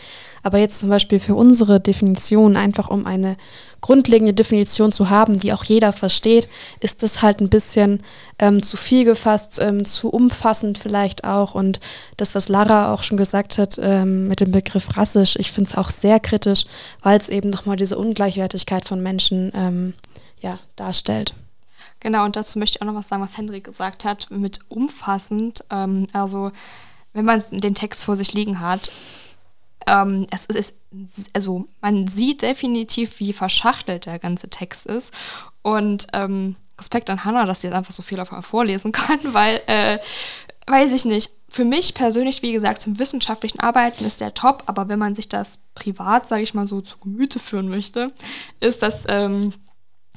Aber 0.43 0.59
jetzt 0.59 0.79
zum 0.79 0.87
Beispiel 0.87 1.19
für 1.19 1.35
unsere 1.35 1.81
Definition, 1.81 2.55
einfach 2.55 2.89
um 2.89 3.05
eine 3.05 3.35
grundlegende 3.81 4.33
Definition 4.33 4.93
zu 4.93 5.09
haben, 5.09 5.37
die 5.37 5.51
auch 5.51 5.65
jeder 5.65 5.91
versteht, 5.91 6.47
ist 6.79 7.03
das 7.03 7.21
halt 7.21 7.41
ein 7.41 7.49
bisschen 7.49 8.01
ähm, 8.39 8.63
zu 8.63 8.77
viel 8.77 9.03
gefasst, 9.03 9.59
ähm, 9.61 9.83
zu 9.83 10.09
umfassend 10.09 10.77
vielleicht 10.77 11.25
auch. 11.25 11.53
Und 11.53 11.81
das, 12.15 12.33
was 12.33 12.47
Lara 12.47 12.93
auch 12.93 13.03
schon 13.03 13.17
gesagt 13.17 13.57
hat 13.57 13.77
ähm, 13.83 14.29
mit 14.29 14.39
dem 14.39 14.53
Begriff 14.53 14.95
rassisch, 14.95 15.35
ich 15.37 15.51
finde 15.51 15.69
es 15.69 15.77
auch 15.77 15.89
sehr 15.89 16.21
kritisch, 16.21 16.63
weil 17.03 17.19
es 17.19 17.27
eben 17.27 17.49
nochmal 17.49 17.75
diese 17.75 17.97
Ungleichwertigkeit 17.97 18.87
von 18.87 19.03
Menschen 19.03 19.51
ähm, 19.53 19.95
ja, 20.39 20.59
darstellt. 20.77 21.35
Genau, 22.01 22.25
und 22.25 22.35
dazu 22.35 22.59
möchte 22.59 22.77
ich 22.77 22.81
auch 22.81 22.87
noch 22.87 22.95
was 22.95 23.07
sagen, 23.07 23.21
was 23.21 23.37
Hendrik 23.37 23.63
gesagt 23.63 24.05
hat, 24.05 24.29
mit 24.29 24.59
umfassend. 24.69 25.63
Ähm, 25.69 26.07
also, 26.13 26.51
wenn 27.13 27.25
man 27.25 27.43
den 27.51 27.75
Text 27.75 28.03
vor 28.03 28.17
sich 28.17 28.33
liegen 28.33 28.59
hat, 28.59 28.91
ähm, 29.87 30.27
es 30.31 30.45
ist, 30.45 30.73
also 31.33 31.67
man 31.79 32.07
sieht 32.07 32.41
definitiv, 32.41 33.19
wie 33.19 33.33
verschachtelt 33.33 34.07
der 34.07 34.19
ganze 34.19 34.49
Text 34.49 34.87
ist. 34.87 35.13
Und 35.61 36.07
ähm, 36.13 36.55
Respekt 36.79 37.09
an 37.11 37.23
Hannah, 37.23 37.45
dass 37.45 37.61
sie 37.61 37.67
jetzt 37.67 37.75
einfach 37.75 37.93
so 37.93 38.01
viel 38.01 38.17
davon 38.17 38.41
vorlesen 38.41 38.91
kann, 38.91 39.19
weil, 39.23 39.61
äh, 39.67 39.99
weiß 40.67 40.91
ich 40.93 41.05
nicht, 41.05 41.31
für 41.49 41.65
mich 41.65 41.93
persönlich, 41.93 42.41
wie 42.41 42.53
gesagt, 42.53 42.81
zum 42.81 42.97
wissenschaftlichen 42.97 43.59
Arbeiten 43.59 44.05
ist 44.05 44.21
der 44.21 44.33
top, 44.33 44.63
aber 44.67 44.87
wenn 44.87 44.97
man 44.97 45.15
sich 45.15 45.27
das 45.27 45.59
privat, 45.75 46.27
sage 46.27 46.43
ich 46.43 46.53
mal 46.53 46.65
so, 46.65 46.81
zu 46.81 46.97
Gemüte 46.97 47.39
führen 47.39 47.67
möchte, 47.67 48.13
ist 48.61 48.81
das 48.81 49.03
ähm, 49.09 49.53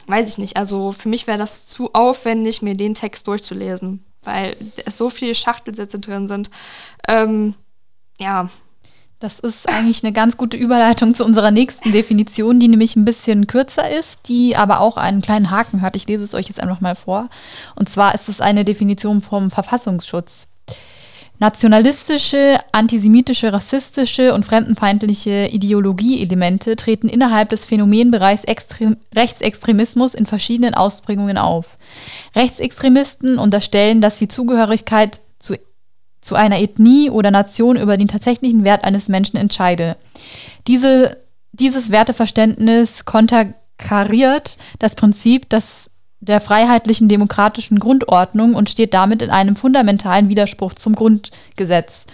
weiß 0.06 0.28
ich 0.28 0.38
nicht. 0.38 0.56
Also 0.56 0.92
für 0.92 1.08
mich 1.08 1.26
wäre 1.26 1.38
das 1.38 1.66
zu 1.66 1.92
aufwendig, 1.92 2.62
mir 2.62 2.76
den 2.76 2.94
Text 2.94 3.26
durchzulesen, 3.26 4.04
weil 4.22 4.56
so 4.88 5.10
viele 5.10 5.34
Schachtelsätze 5.34 5.98
drin 5.98 6.26
sind. 6.26 6.50
Ähm, 7.08 7.54
ja. 8.18 8.48
Das 9.20 9.38
ist 9.38 9.68
eigentlich 9.68 10.04
eine 10.04 10.12
ganz 10.12 10.36
gute 10.36 10.56
Überleitung 10.58 11.14
zu 11.14 11.24
unserer 11.24 11.50
nächsten 11.50 11.92
Definition, 11.92 12.60
die 12.60 12.68
nämlich 12.68 12.94
ein 12.94 13.06
bisschen 13.06 13.46
kürzer 13.46 13.88
ist, 13.88 14.28
die 14.28 14.54
aber 14.54 14.80
auch 14.80 14.98
einen 14.98 15.22
kleinen 15.22 15.50
Haken 15.50 15.80
hat. 15.80 15.96
Ich 15.96 16.06
lese 16.06 16.24
es 16.24 16.34
euch 16.34 16.48
jetzt 16.48 16.60
einfach 16.60 16.82
mal 16.82 16.94
vor. 16.94 17.30
Und 17.74 17.88
zwar 17.88 18.14
ist 18.14 18.28
es 18.28 18.42
eine 18.42 18.64
Definition 18.64 19.22
vom 19.22 19.50
Verfassungsschutz. 19.50 20.48
Nationalistische, 21.40 22.60
antisemitische, 22.70 23.52
rassistische 23.52 24.32
und 24.34 24.44
fremdenfeindliche 24.44 25.48
Ideologieelemente 25.48 26.76
treten 26.76 27.08
innerhalb 27.08 27.48
des 27.48 27.66
Phänomenbereichs 27.66 28.44
Extrem 28.44 28.96
Rechtsextremismus 29.14 30.14
in 30.14 30.26
verschiedenen 30.26 30.74
Ausprägungen 30.74 31.36
auf. 31.36 31.76
Rechtsextremisten 32.36 33.38
unterstellen, 33.38 34.00
dass 34.00 34.18
die 34.18 34.28
Zugehörigkeit 34.28 35.18
zu, 35.40 35.56
zu 36.20 36.36
einer 36.36 36.60
Ethnie 36.60 37.10
oder 37.10 37.32
Nation 37.32 37.76
über 37.76 37.96
den 37.96 38.08
tatsächlichen 38.08 38.62
Wert 38.62 38.84
eines 38.84 39.08
Menschen 39.08 39.36
entscheide. 39.36 39.96
Diese, 40.68 41.16
dieses 41.50 41.90
Werteverständnis 41.90 43.04
konterkariert 43.06 44.56
das 44.78 44.94
Prinzip, 44.94 45.48
dass 45.48 45.90
der 46.24 46.40
freiheitlichen 46.40 47.08
demokratischen 47.08 47.78
Grundordnung 47.78 48.54
und 48.54 48.70
steht 48.70 48.94
damit 48.94 49.22
in 49.22 49.30
einem 49.30 49.56
fundamentalen 49.56 50.28
Widerspruch 50.28 50.74
zum 50.74 50.94
Grundgesetz. 50.94 52.06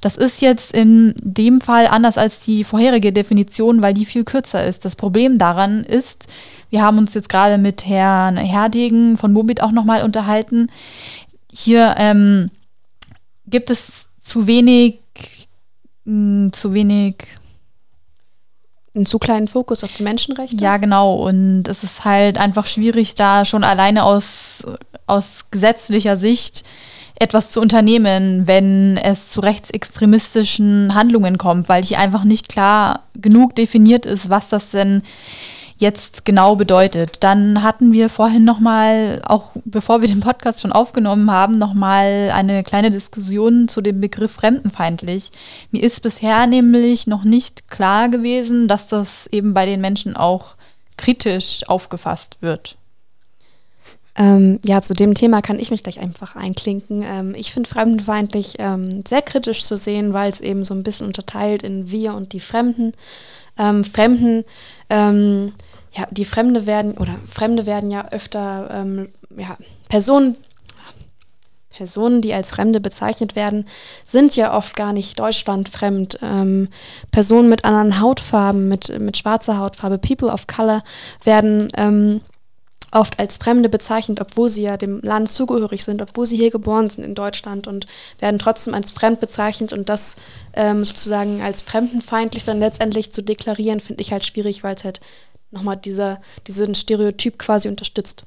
Das 0.00 0.16
ist 0.16 0.40
jetzt 0.40 0.72
in 0.72 1.14
dem 1.20 1.60
Fall 1.60 1.88
anders 1.88 2.18
als 2.18 2.38
die 2.40 2.62
vorherige 2.62 3.12
Definition, 3.12 3.82
weil 3.82 3.94
die 3.94 4.04
viel 4.04 4.24
kürzer 4.24 4.64
ist. 4.64 4.84
Das 4.84 4.94
Problem 4.94 5.38
daran 5.38 5.82
ist, 5.82 6.26
wir 6.70 6.82
haben 6.82 6.98
uns 6.98 7.14
jetzt 7.14 7.28
gerade 7.28 7.58
mit 7.58 7.84
Herrn 7.84 8.36
Herdegen 8.36 9.16
von 9.16 9.32
Mobit 9.32 9.60
auch 9.60 9.72
nochmal 9.72 10.04
unterhalten. 10.04 10.68
Hier 11.52 11.96
ähm, 11.98 12.50
gibt 13.46 13.70
es 13.70 14.08
zu 14.20 14.46
wenig, 14.46 15.00
mh, 16.04 16.44
hm, 16.44 16.52
zu 16.52 16.74
wenig 16.74 17.26
einen 18.98 19.06
zu 19.06 19.18
kleinen 19.18 19.48
Fokus 19.48 19.82
auf 19.82 19.92
die 19.92 20.02
Menschenrechte? 20.02 20.56
Ja, 20.56 20.76
genau. 20.76 21.14
Und 21.14 21.68
es 21.68 21.82
ist 21.82 22.04
halt 22.04 22.38
einfach 22.38 22.66
schwierig, 22.66 23.14
da 23.14 23.44
schon 23.44 23.64
alleine 23.64 24.04
aus, 24.04 24.62
aus 25.06 25.46
gesetzlicher 25.50 26.16
Sicht 26.16 26.64
etwas 27.20 27.50
zu 27.50 27.60
unternehmen, 27.60 28.46
wenn 28.46 28.96
es 28.96 29.30
zu 29.30 29.40
rechtsextremistischen 29.40 30.94
Handlungen 30.94 31.38
kommt, 31.38 31.68
weil 31.68 31.82
hier 31.82 31.98
einfach 31.98 32.24
nicht 32.24 32.48
klar 32.48 33.04
genug 33.14 33.56
definiert 33.56 34.06
ist, 34.06 34.30
was 34.30 34.48
das 34.48 34.70
denn 34.70 35.02
jetzt 35.78 36.24
genau 36.24 36.56
bedeutet. 36.56 37.22
Dann 37.24 37.62
hatten 37.62 37.92
wir 37.92 38.10
vorhin 38.10 38.44
nochmal, 38.44 39.22
auch 39.24 39.52
bevor 39.64 40.00
wir 40.00 40.08
den 40.08 40.20
Podcast 40.20 40.60
schon 40.60 40.72
aufgenommen 40.72 41.30
haben, 41.30 41.56
nochmal 41.56 42.30
eine 42.34 42.64
kleine 42.64 42.90
Diskussion 42.90 43.68
zu 43.68 43.80
dem 43.80 44.00
Begriff 44.00 44.32
fremdenfeindlich. 44.32 45.30
Mir 45.70 45.82
ist 45.82 46.02
bisher 46.02 46.46
nämlich 46.46 47.06
noch 47.06 47.24
nicht 47.24 47.68
klar 47.68 48.08
gewesen, 48.08 48.68
dass 48.68 48.88
das 48.88 49.28
eben 49.28 49.54
bei 49.54 49.66
den 49.66 49.80
Menschen 49.80 50.16
auch 50.16 50.56
kritisch 50.96 51.62
aufgefasst 51.68 52.36
wird. 52.40 52.76
Ähm, 54.16 54.58
ja, 54.64 54.82
zu 54.82 54.94
dem 54.94 55.14
Thema 55.14 55.42
kann 55.42 55.60
ich 55.60 55.70
mich 55.70 55.84
gleich 55.84 56.00
einfach 56.00 56.34
einklinken. 56.34 57.04
Ähm, 57.06 57.34
ich 57.36 57.52
finde 57.52 57.68
fremdenfeindlich 57.68 58.56
ähm, 58.58 59.02
sehr 59.06 59.22
kritisch 59.22 59.62
zu 59.62 59.76
sehen, 59.76 60.12
weil 60.12 60.28
es 60.28 60.40
eben 60.40 60.64
so 60.64 60.74
ein 60.74 60.82
bisschen 60.82 61.06
unterteilt 61.06 61.62
in 61.62 61.92
wir 61.92 62.14
und 62.14 62.32
die 62.32 62.40
Fremden. 62.40 62.94
Ähm, 63.56 63.84
Fremden 63.84 64.44
ähm, 64.90 65.52
ja, 65.98 66.06
die 66.10 66.24
Fremde 66.24 66.66
werden, 66.66 66.92
oder 66.96 67.16
Fremde 67.26 67.66
werden 67.66 67.90
ja 67.90 68.08
öfter, 68.10 68.70
ähm, 68.72 69.08
ja, 69.36 69.56
Personen, 69.88 70.36
Personen, 71.70 72.22
die 72.22 72.32
als 72.32 72.50
Fremde 72.50 72.80
bezeichnet 72.80 73.36
werden, 73.36 73.66
sind 74.04 74.36
ja 74.36 74.56
oft 74.56 74.76
gar 74.76 74.92
nicht 74.92 75.18
deutschlandfremd. 75.18 76.18
Ähm, 76.22 76.68
Personen 77.10 77.48
mit 77.48 77.64
anderen 77.64 78.00
Hautfarben, 78.00 78.68
mit, 78.68 78.96
mit 79.00 79.16
schwarzer 79.16 79.58
Hautfarbe, 79.58 79.98
People 79.98 80.28
of 80.28 80.46
Color, 80.46 80.82
werden 81.24 81.68
ähm, 81.76 82.20
oft 82.90 83.18
als 83.18 83.36
Fremde 83.36 83.68
bezeichnet, 83.68 84.20
obwohl 84.20 84.48
sie 84.48 84.62
ja 84.62 84.76
dem 84.76 85.00
Land 85.02 85.30
zugehörig 85.30 85.84
sind, 85.84 86.00
obwohl 86.00 86.26
sie 86.26 86.36
hier 86.36 86.50
geboren 86.50 86.88
sind 86.88 87.04
in 87.04 87.14
Deutschland 87.14 87.66
und 87.66 87.86
werden 88.18 88.38
trotzdem 88.38 88.74
als 88.74 88.90
fremd 88.92 89.20
bezeichnet 89.20 89.72
und 89.72 89.88
das 89.88 90.16
ähm, 90.54 90.84
sozusagen 90.84 91.42
als 91.42 91.62
fremdenfeindlich 91.62 92.44
dann 92.44 92.60
letztendlich 92.60 93.12
zu 93.12 93.22
deklarieren, 93.22 93.80
finde 93.80 94.00
ich 94.00 94.12
halt 94.12 94.24
schwierig, 94.24 94.64
weil 94.64 94.74
es 94.74 94.84
halt 94.84 95.00
nochmal 95.50 95.76
dieser, 95.76 96.20
diesen 96.46 96.74
Stereotyp 96.74 97.38
quasi 97.38 97.68
unterstützt. 97.68 98.26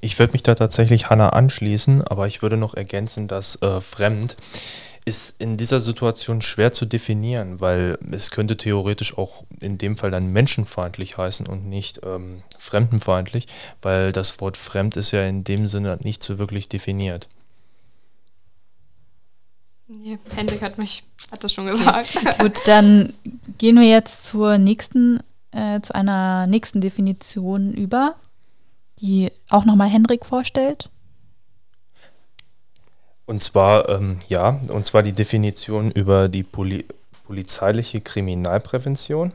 Ich 0.00 0.18
würde 0.18 0.32
mich 0.32 0.42
da 0.42 0.54
tatsächlich 0.54 1.10
Hanna 1.10 1.30
anschließen, 1.30 2.02
aber 2.02 2.26
ich 2.26 2.42
würde 2.42 2.56
noch 2.56 2.74
ergänzen, 2.74 3.28
dass 3.28 3.60
äh, 3.62 3.80
fremd 3.80 4.36
ist 5.04 5.34
in 5.38 5.56
dieser 5.56 5.80
Situation 5.80 6.42
schwer 6.42 6.70
zu 6.70 6.84
definieren, 6.84 7.60
weil 7.60 7.98
es 8.12 8.30
könnte 8.30 8.58
theoretisch 8.58 9.16
auch 9.16 9.44
in 9.58 9.78
dem 9.78 9.96
Fall 9.96 10.10
dann 10.10 10.26
menschenfeindlich 10.26 11.16
heißen 11.16 11.46
und 11.46 11.66
nicht 11.66 12.00
ähm, 12.04 12.42
fremdenfeindlich, 12.58 13.46
weil 13.80 14.12
das 14.12 14.38
Wort 14.42 14.58
fremd 14.58 14.98
ist 14.98 15.12
ja 15.12 15.24
in 15.24 15.44
dem 15.44 15.66
Sinne 15.66 15.98
nicht 16.02 16.22
so 16.22 16.38
wirklich 16.38 16.68
definiert. 16.68 17.26
Nee, 19.86 20.18
Hendrik 20.36 20.60
hat 20.60 20.76
mich, 20.76 21.04
hat 21.30 21.42
das 21.42 21.54
schon 21.54 21.64
gesagt. 21.64 22.10
Gut, 22.38 22.58
dann 22.66 23.14
gehen 23.56 23.76
wir 23.76 23.88
jetzt 23.88 24.26
zur 24.26 24.58
nächsten 24.58 25.20
äh, 25.58 25.80
zu 25.82 25.94
einer 25.94 26.46
nächsten 26.46 26.80
Definition 26.80 27.72
über, 27.72 28.14
die 29.00 29.30
auch 29.48 29.64
nochmal 29.64 29.88
Hendrik 29.88 30.24
vorstellt. 30.24 30.90
Und 33.26 33.42
zwar, 33.42 33.88
ähm, 33.88 34.18
ja, 34.28 34.60
und 34.68 34.86
zwar 34.86 35.02
die 35.02 35.12
Definition 35.12 35.90
über 35.90 36.28
die 36.28 36.42
Poli 36.42 36.86
polizeiliche 37.26 38.00
Kriminalprävention. 38.00 39.32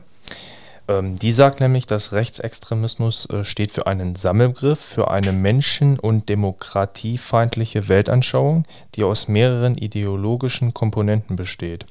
Ähm, 0.88 1.16
die 1.16 1.32
sagt 1.32 1.60
nämlich, 1.60 1.86
dass 1.86 2.12
Rechtsextremismus 2.12 3.26
äh, 3.26 3.44
steht 3.44 3.70
für 3.70 3.86
einen 3.86 4.16
Sammelbegriff, 4.16 4.80
für 4.80 5.12
eine 5.12 5.30
menschen- 5.30 6.00
und 6.00 6.28
demokratiefeindliche 6.28 7.88
Weltanschauung, 7.88 8.64
die 8.96 9.04
aus 9.04 9.28
mehreren 9.28 9.78
ideologischen 9.78 10.74
Komponenten 10.74 11.36
besteht. 11.36 11.86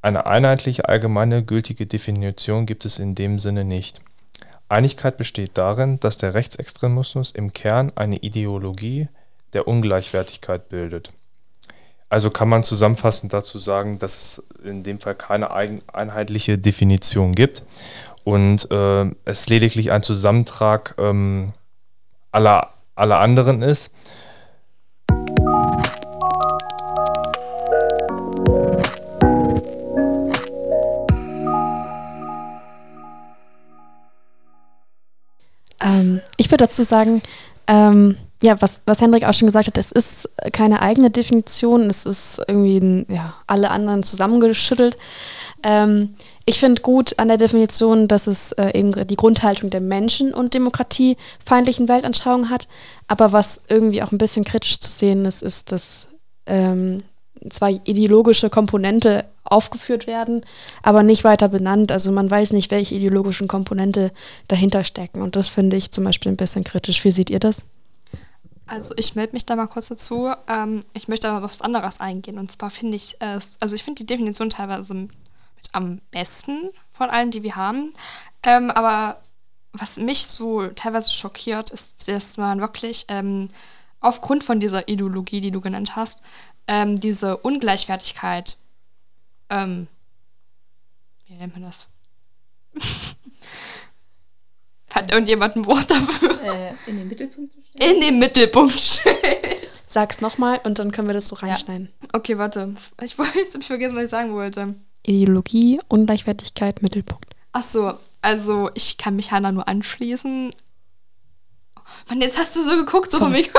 Eine 0.00 0.26
einheitliche 0.26 0.88
allgemeine 0.88 1.42
gültige 1.44 1.86
Definition 1.86 2.66
gibt 2.66 2.84
es 2.84 2.98
in 2.98 3.14
dem 3.14 3.38
Sinne 3.38 3.64
nicht. 3.64 4.00
Einigkeit 4.68 5.16
besteht 5.16 5.52
darin, 5.54 5.98
dass 6.00 6.18
der 6.18 6.34
Rechtsextremismus 6.34 7.30
im 7.30 7.52
Kern 7.52 7.92
eine 7.96 8.16
Ideologie 8.16 9.08
der 9.54 9.66
Ungleichwertigkeit 9.66 10.68
bildet. 10.68 11.10
Also 12.10 12.30
kann 12.30 12.48
man 12.48 12.62
zusammenfassend 12.62 13.32
dazu 13.32 13.58
sagen, 13.58 13.98
dass 13.98 14.14
es 14.14 14.46
in 14.64 14.82
dem 14.82 15.00
Fall 15.00 15.14
keine 15.14 15.50
einheitliche 15.52 16.58
Definition 16.58 17.32
gibt 17.32 17.62
und 18.24 18.70
äh, 18.70 19.10
es 19.24 19.48
lediglich 19.48 19.90
ein 19.90 20.02
Zusammentrag 20.02 20.94
ähm, 20.98 21.52
aller, 22.32 22.70
aller 22.94 23.20
anderen 23.20 23.62
ist. 23.62 23.90
Ich 36.48 36.52
würde 36.52 36.64
dazu 36.64 36.82
sagen, 36.82 37.20
ähm, 37.66 38.16
ja, 38.42 38.58
was, 38.62 38.80
was 38.86 39.02
Hendrik 39.02 39.24
auch 39.24 39.34
schon 39.34 39.48
gesagt 39.48 39.66
hat, 39.66 39.76
es 39.76 39.92
ist 39.92 40.30
keine 40.50 40.80
eigene 40.80 41.10
Definition, 41.10 41.90
es 41.90 42.06
ist 42.06 42.40
irgendwie 42.48 42.78
ein, 42.78 43.06
ja, 43.10 43.34
alle 43.46 43.70
anderen 43.70 44.02
zusammengeschüttelt. 44.02 44.96
Ähm, 45.62 46.14
ich 46.46 46.58
finde 46.58 46.80
gut 46.80 47.18
an 47.18 47.28
der 47.28 47.36
Definition, 47.36 48.08
dass 48.08 48.26
es 48.26 48.52
äh, 48.52 48.70
eben 48.78 49.06
die 49.06 49.16
Grundhaltung 49.16 49.68
der 49.68 49.82
Menschen- 49.82 50.32
und 50.32 50.54
demokratiefeindlichen 50.54 51.86
Weltanschauung 51.86 52.48
hat. 52.48 52.66
Aber 53.08 53.32
was 53.32 53.64
irgendwie 53.68 54.02
auch 54.02 54.10
ein 54.10 54.16
bisschen 54.16 54.46
kritisch 54.46 54.80
zu 54.80 54.90
sehen 54.90 55.26
ist, 55.26 55.42
ist, 55.42 55.70
dass 55.70 56.06
ähm, 56.46 57.02
zwar 57.50 57.70
ideologische 57.70 58.50
Komponente 58.50 59.24
aufgeführt 59.44 60.06
werden, 60.06 60.44
aber 60.82 61.02
nicht 61.02 61.24
weiter 61.24 61.48
benannt. 61.48 61.92
Also 61.92 62.12
man 62.12 62.30
weiß 62.30 62.52
nicht, 62.52 62.70
welche 62.70 62.94
ideologischen 62.94 63.48
Komponente 63.48 64.10
dahinter 64.46 64.84
stecken. 64.84 65.22
Und 65.22 65.36
das 65.36 65.48
finde 65.48 65.76
ich 65.76 65.92
zum 65.92 66.04
Beispiel 66.04 66.32
ein 66.32 66.36
bisschen 66.36 66.64
kritisch. 66.64 67.04
Wie 67.04 67.10
seht 67.10 67.30
ihr 67.30 67.40
das? 67.40 67.64
Also 68.66 68.94
ich 68.98 69.14
melde 69.14 69.32
mich 69.32 69.46
da 69.46 69.56
mal 69.56 69.66
kurz 69.66 69.88
dazu. 69.88 70.30
Ähm, 70.46 70.80
ich 70.92 71.08
möchte 71.08 71.28
aber 71.28 71.44
auf 71.44 71.50
was 71.50 71.62
anderes 71.62 72.00
eingehen. 72.00 72.38
Und 72.38 72.52
zwar 72.52 72.70
finde 72.70 72.96
ich 72.96 73.16
es, 73.20 73.56
also 73.60 73.74
ich 73.74 73.82
finde 73.82 74.04
die 74.04 74.06
Definition 74.06 74.50
teilweise 74.50 74.94
mit 74.94 75.10
am 75.72 76.00
besten 76.10 76.70
von 76.92 77.10
allen, 77.10 77.30
die 77.30 77.42
wir 77.42 77.56
haben. 77.56 77.94
Ähm, 78.42 78.70
aber 78.70 79.20
was 79.72 79.96
mich 79.96 80.26
so 80.26 80.66
teilweise 80.68 81.10
schockiert, 81.10 81.70
ist, 81.70 82.08
dass 82.08 82.36
man 82.36 82.60
wirklich 82.60 83.06
ähm, 83.08 83.48
aufgrund 84.00 84.44
von 84.44 84.60
dieser 84.60 84.88
Ideologie, 84.88 85.40
die 85.40 85.50
du 85.50 85.60
genannt 85.60 85.96
hast, 85.96 86.20
ähm, 86.68 87.00
diese 87.00 87.38
Ungleichwertigkeit, 87.38 88.58
ähm, 89.50 89.88
wie 91.26 91.34
nennt 91.34 91.54
man 91.54 91.64
das? 91.64 91.88
Hat 94.90 95.10
irgendjemand 95.10 95.56
ein 95.56 95.66
Wort 95.66 95.90
dafür? 95.90 96.40
Äh, 96.42 96.74
in 96.86 96.98
den 96.98 97.08
Mittelpunkt 97.08 97.52
zu 97.52 97.58
stellen? 97.62 97.94
In 97.94 98.00
den 98.00 98.18
Mittelpunkt 98.18 98.80
stellen. 98.80 99.16
Sag's 99.86 100.20
nochmal 100.20 100.60
und 100.64 100.78
dann 100.78 100.92
können 100.92 101.08
wir 101.08 101.14
das 101.14 101.28
so 101.28 101.36
reinschneiden. 101.36 101.88
Ja. 102.02 102.08
Okay, 102.12 102.38
warte. 102.38 102.74
Ich 103.02 103.18
wollte 103.18 103.38
jetzt 103.38 103.62
vergessen, 103.64 103.96
was 103.96 104.04
ich 104.04 104.10
sagen 104.10 104.32
wollte. 104.34 104.74
Ideologie, 105.02 105.80
Ungleichwertigkeit, 105.88 106.82
Mittelpunkt. 106.82 107.34
Ach 107.52 107.62
so, 107.62 107.94
also 108.20 108.70
ich 108.74 108.98
kann 108.98 109.16
mich 109.16 109.30
Hannah 109.30 109.52
nur 109.52 109.66
anschließen. 109.68 110.54
Mann, 112.08 112.20
jetzt 112.20 112.38
hast 112.38 112.56
du 112.56 112.62
so 112.62 112.76
geguckt, 112.76 113.12
so 113.12 113.18
von 113.18 113.32
mich. 113.32 113.50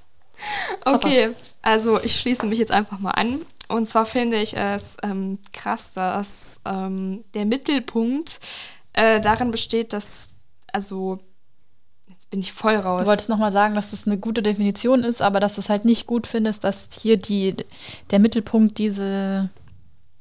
okay, 0.84 1.34
also 1.62 2.00
ich 2.02 2.16
schließe 2.18 2.46
mich 2.46 2.58
jetzt 2.58 2.72
einfach 2.72 2.98
mal 2.98 3.12
an. 3.12 3.40
Und 3.68 3.88
zwar 3.88 4.04
finde 4.04 4.36
ich 4.36 4.56
es 4.56 4.96
ähm, 5.02 5.38
krass, 5.52 5.92
dass 5.94 6.60
ähm, 6.66 7.24
der 7.32 7.46
Mittelpunkt 7.46 8.40
äh, 8.92 9.20
darin 9.20 9.50
besteht, 9.50 9.94
dass, 9.94 10.34
also, 10.72 11.20
jetzt 12.08 12.28
bin 12.28 12.40
ich 12.40 12.52
voll 12.52 12.74
raus. 12.76 13.02
Du 13.04 13.06
wolltest 13.08 13.30
nochmal 13.30 13.52
sagen, 13.52 13.74
dass 13.74 13.92
das 13.92 14.06
eine 14.06 14.18
gute 14.18 14.42
Definition 14.42 15.04
ist, 15.04 15.22
aber 15.22 15.40
dass 15.40 15.54
du 15.54 15.62
es 15.62 15.70
halt 15.70 15.86
nicht 15.86 16.06
gut 16.06 16.26
findest, 16.26 16.64
dass 16.64 16.88
hier 17.00 17.16
die, 17.16 17.54
der 18.10 18.18
Mittelpunkt 18.18 18.76
diese 18.76 19.48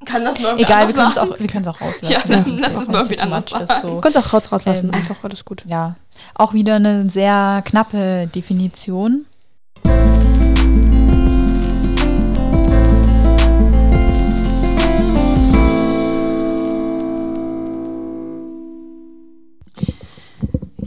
Kann 0.05 0.24
das 0.24 0.39
mal 0.39 0.57
Egal, 0.57 0.88
wir 0.88 0.93
können 0.93 1.09
es 1.11 1.18
auch, 1.18 1.38
wir 1.38 1.47
können's 1.47 1.68
auch 1.68 1.82
rauslassen. 1.82 2.13
Ja, 2.13 2.22
dann 2.26 2.57
Das 2.57 2.74
lass 2.74 2.74
ist 2.74 2.82
es 2.84 2.88
mal 2.88 3.05
too 3.07 3.22
anders 3.22 3.49
sagen. 3.49 3.68
so. 3.82 3.95
Du 3.95 4.01
kannst 4.01 4.18
auch 4.18 4.32
raus 4.34 4.49
rauslassen, 4.49 4.89
Ähm, 4.89 4.95
einfach 4.95 5.18
alles 5.24 5.43
gut. 5.43 5.63
Ja, 5.68 5.95
auch 6.36 6.53
wieder 6.53 6.76
eine 6.76 7.09
sehr 7.09 7.61
knappe 7.65 8.28
Definition. 8.34 9.26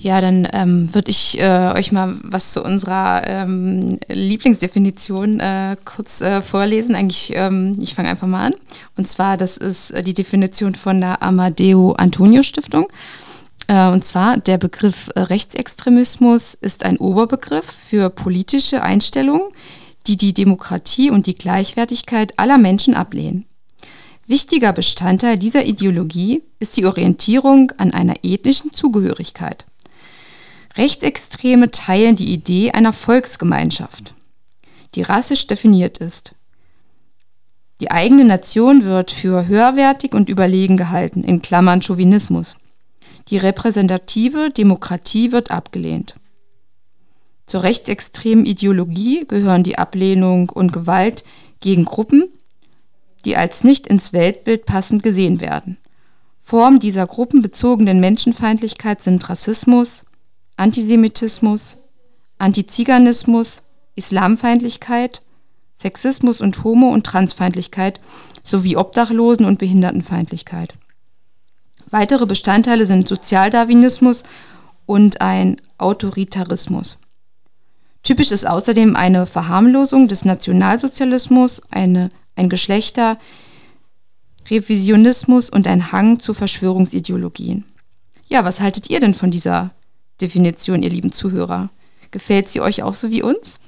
Ja, 0.05 0.21
dann 0.21 0.47
ähm, 0.53 0.95
würde 0.95 1.11
ich 1.11 1.41
äh, 1.41 1.73
euch 1.75 1.91
mal 1.91 2.15
was 2.23 2.53
zu 2.53 2.63
unserer 2.63 3.23
ähm, 3.27 3.99
Lieblingsdefinition 4.07 5.41
äh, 5.41 5.79
kurz 5.87 6.21
äh, 6.21 6.43
vorlesen. 6.43 6.95
Eigentlich, 6.95 7.33
ähm, 7.35 7.75
ich 7.81 7.95
fange 7.95 8.11
einfach 8.11 8.27
mal 8.27 8.49
an. 8.49 8.55
Und 8.99 9.09
zwar, 9.09 9.39
das 9.39 9.57
ist 9.57 9.93
äh, 9.93 10.03
die 10.03 10.13
Definition 10.13 10.75
von 10.75 11.01
der 11.01 11.23
Amadeo 11.23 11.93
Antonio 11.93 12.43
Stiftung. 12.43 12.87
Äh, 13.67 13.89
und 13.89 14.05
zwar, 14.05 14.37
der 14.37 14.59
Begriff 14.59 15.09
äh, 15.15 15.21
Rechtsextremismus 15.21 16.53
ist 16.53 16.85
ein 16.85 16.99
Oberbegriff 16.99 17.65
für 17.65 18.11
politische 18.11 18.83
Einstellungen, 18.83 19.49
die 20.07 20.19
die 20.19 20.35
Demokratie 20.35 21.11
und 21.11 21.27
die 21.27 21.35
Gleichwertigkeit 21.35 22.39
aller 22.39 22.59
Menschen 22.59 22.93
ablehnen. 22.93 23.47
Wichtiger 24.27 24.75
Bestandteil 24.75 25.39
dieser 25.39 25.65
Ideologie 25.65 26.43
ist 26.59 26.77
die 26.77 26.85
Orientierung 26.85 27.73
an 27.79 27.95
einer 27.95 28.17
ethnischen 28.23 28.75
Zugehörigkeit. 28.75 29.65
Rechtsextreme 30.77 31.71
teilen 31.71 32.17
die 32.17 32.33
Idee 32.33 32.73
einer 32.73 32.93
Volksgemeinschaft, 32.93 34.15
die 34.95 35.03
rassisch 35.03 35.47
definiert 35.47 35.99
ist. 35.99 36.35
Die 37.81 37.91
eigene 37.91 38.25
Nation 38.25 38.85
wird 38.85 39.11
für 39.11 39.47
höherwertig 39.47 40.13
und 40.13 40.29
überlegen 40.29 40.77
gehalten, 40.77 41.23
in 41.23 41.43
Klammern 41.43 41.83
Chauvinismus. 41.83 42.57
Die 43.29 43.37
repräsentative 43.37 44.51
Demokratie 44.51 45.33
wird 45.33 45.51
abgelehnt. 45.51 46.17
Zur 47.47 47.63
rechtsextremen 47.63 48.47
Ideologie 48.47 49.27
gehören 49.27 49.63
die 49.63 49.79
Ablehnung 49.79 50.49
und 50.49 50.73
Gewalt 50.73 51.25
gegen 51.61 51.85
Gruppen, 51.85 52.25
die 53.25 53.37
als 53.37 53.65
nicht 53.65 53.87
ins 53.87 54.13
Weltbild 54.13 54.67
passend 54.67 55.03
gesehen 55.03 55.41
werden. 55.41 55.79
Formen 56.39 56.79
dieser 56.79 57.07
gruppenbezogenen 57.07 58.01
Menschenfeindlichkeit 58.01 59.03
sind 59.03 59.29
Rassismus, 59.29 60.05
Antisemitismus, 60.57 61.77
Antiziganismus, 62.39 63.63
Islamfeindlichkeit, 63.97 65.23
Sexismus 65.75 66.41
und 66.41 66.63
Homo- 66.63 66.93
und 66.93 67.05
Transfeindlichkeit 67.05 68.01
sowie 68.43 68.77
Obdachlosen- 68.77 69.47
und 69.47 69.59
Behindertenfeindlichkeit. 69.59 70.75
Weitere 71.91 72.27
Bestandteile 72.27 72.87
sind 72.87 73.09
Sozialdarwinismus 73.09 74.25
und 74.87 75.21
ein 75.21 75.61
Autoritarismus. 75.79 76.99
Typisch 78.03 78.31
ist 78.31 78.47
außerdem 78.47 78.97
eine 78.97 79.27
Verharmlosung 79.27 80.09
des 80.09 80.25
Nationalsozialismus, 80.25 81.63
eine, 81.71 82.11
ein 82.37 82.49
Geschlechter, 82.49 83.19
Revisionismus 84.51 85.49
und 85.49 85.67
ein 85.67 85.91
Hang 85.91 86.21
zu 86.21 86.35
Verschwörungsideologien. 86.35 87.65
Ja, 88.29 88.45
was 88.45 88.61
haltet 88.61 88.91
ihr 88.91 89.01
denn 89.01 89.15
von 89.15 89.31
dieser 89.31 89.71
Definition, 90.21 90.83
ihr 90.83 90.91
lieben 90.91 91.13
Zuhörer? 91.13 91.69
Gefällt 92.11 92.49
sie 92.49 92.61
euch 92.61 92.83
auch 92.83 92.95
so 92.95 93.11
wie 93.11 93.23
uns? 93.23 93.59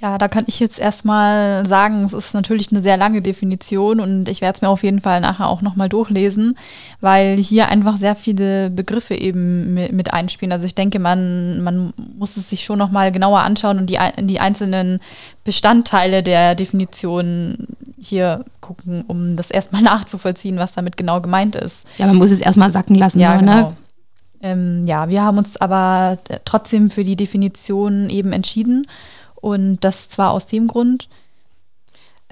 Ja, 0.00 0.18
da 0.18 0.26
kann 0.26 0.42
ich 0.48 0.58
jetzt 0.58 0.80
erstmal 0.80 1.64
sagen, 1.64 2.06
es 2.06 2.12
ist 2.12 2.34
natürlich 2.34 2.72
eine 2.72 2.82
sehr 2.82 2.96
lange 2.96 3.22
Definition 3.22 4.00
und 4.00 4.28
ich 4.28 4.40
werde 4.40 4.56
es 4.56 4.60
mir 4.60 4.68
auf 4.68 4.82
jeden 4.82 5.00
Fall 5.00 5.20
nachher 5.20 5.46
auch 5.46 5.62
nochmal 5.62 5.88
durchlesen, 5.88 6.58
weil 7.00 7.36
hier 7.36 7.68
einfach 7.68 7.98
sehr 7.98 8.16
viele 8.16 8.68
Begriffe 8.70 9.14
eben 9.14 9.74
mi- 9.78 9.92
mit 9.92 10.12
einspielen. 10.12 10.50
Also 10.50 10.66
ich 10.66 10.74
denke, 10.74 10.98
man, 10.98 11.62
man 11.62 11.92
muss 12.18 12.36
es 12.36 12.50
sich 12.50 12.64
schon 12.64 12.80
nochmal 12.80 13.12
genauer 13.12 13.40
anschauen 13.42 13.78
und 13.78 13.90
die, 13.90 13.98
die 14.22 14.40
einzelnen 14.40 14.98
Bestandteile 15.44 16.24
der 16.24 16.56
Definition 16.56 17.68
hier 18.00 18.44
gucken, 18.60 19.04
um 19.06 19.36
das 19.36 19.52
erstmal 19.52 19.82
nachzuvollziehen, 19.82 20.56
was 20.58 20.72
damit 20.72 20.96
genau 20.96 21.20
gemeint 21.20 21.54
ist. 21.54 21.84
Ja, 21.98 22.06
man 22.08 22.16
muss 22.16 22.32
es 22.32 22.40
erstmal 22.40 22.72
sacken 22.72 22.96
lassen. 22.96 23.20
Ja, 23.20 23.34
so, 23.34 23.38
genau. 23.38 23.54
ne? 23.68 23.76
Ähm, 24.42 24.84
ja, 24.86 25.08
wir 25.08 25.22
haben 25.22 25.38
uns 25.38 25.56
aber 25.56 26.18
äh, 26.28 26.40
trotzdem 26.44 26.90
für 26.90 27.04
die 27.04 27.16
Definition 27.16 28.10
eben 28.10 28.32
entschieden. 28.32 28.86
Und 29.36 29.80
das 29.80 30.08
zwar 30.08 30.32
aus 30.32 30.46
dem 30.46 30.66
Grund, 30.66 31.08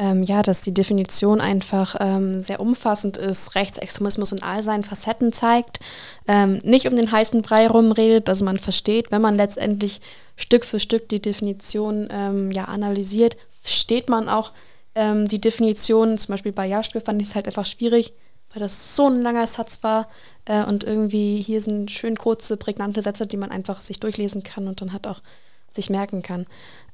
Ähm, 0.02 0.22
ja, 0.22 0.40
dass 0.40 0.62
die 0.62 0.72
Definition 0.72 1.42
einfach 1.42 1.94
ähm, 2.00 2.40
sehr 2.40 2.58
umfassend 2.60 3.18
ist, 3.18 3.54
Rechtsextremismus 3.54 4.32
in 4.32 4.42
all 4.42 4.62
seinen 4.62 4.82
Facetten 4.82 5.30
zeigt, 5.30 5.78
ähm, 6.26 6.58
nicht 6.64 6.86
um 6.86 6.96
den 6.96 7.12
heißen 7.12 7.42
Brei 7.42 7.68
rumredet, 7.68 8.26
also 8.30 8.46
man 8.46 8.58
versteht, 8.58 9.10
wenn 9.10 9.20
man 9.20 9.36
letztendlich 9.36 10.00
Stück 10.36 10.64
für 10.64 10.80
Stück 10.80 11.10
die 11.10 11.20
Definition 11.20 12.08
ähm, 12.10 12.50
ja 12.50 12.64
analysiert, 12.64 13.36
versteht 13.60 14.08
man 14.08 14.30
auch 14.30 14.52
ähm, 14.94 15.28
die 15.28 15.40
Definition, 15.40 16.16
zum 16.16 16.32
Beispiel 16.32 16.52
bei 16.52 16.66
Jaschke 16.66 17.02
fand 17.02 17.20
ich 17.20 17.28
es 17.28 17.34
halt 17.34 17.46
einfach 17.46 17.66
schwierig, 17.66 18.14
weil 18.54 18.62
das 18.62 18.96
so 18.96 19.06
ein 19.06 19.20
langer 19.20 19.46
Satz 19.46 19.82
war 19.82 20.08
äh, 20.44 20.64
und 20.64 20.84
irgendwie 20.84 21.42
hier 21.42 21.60
sind 21.60 21.90
schön 21.90 22.16
kurze, 22.16 22.56
prägnante 22.56 23.02
Sätze, 23.02 23.26
die 23.26 23.36
man 23.36 23.50
einfach 23.50 23.80
sich 23.80 24.00
durchlesen 24.00 24.42
kann 24.42 24.68
und 24.68 24.80
dann 24.80 24.92
halt 24.92 25.06
auch 25.06 25.20
sich 25.70 25.90
merken 25.90 26.22
kann. 26.22 26.46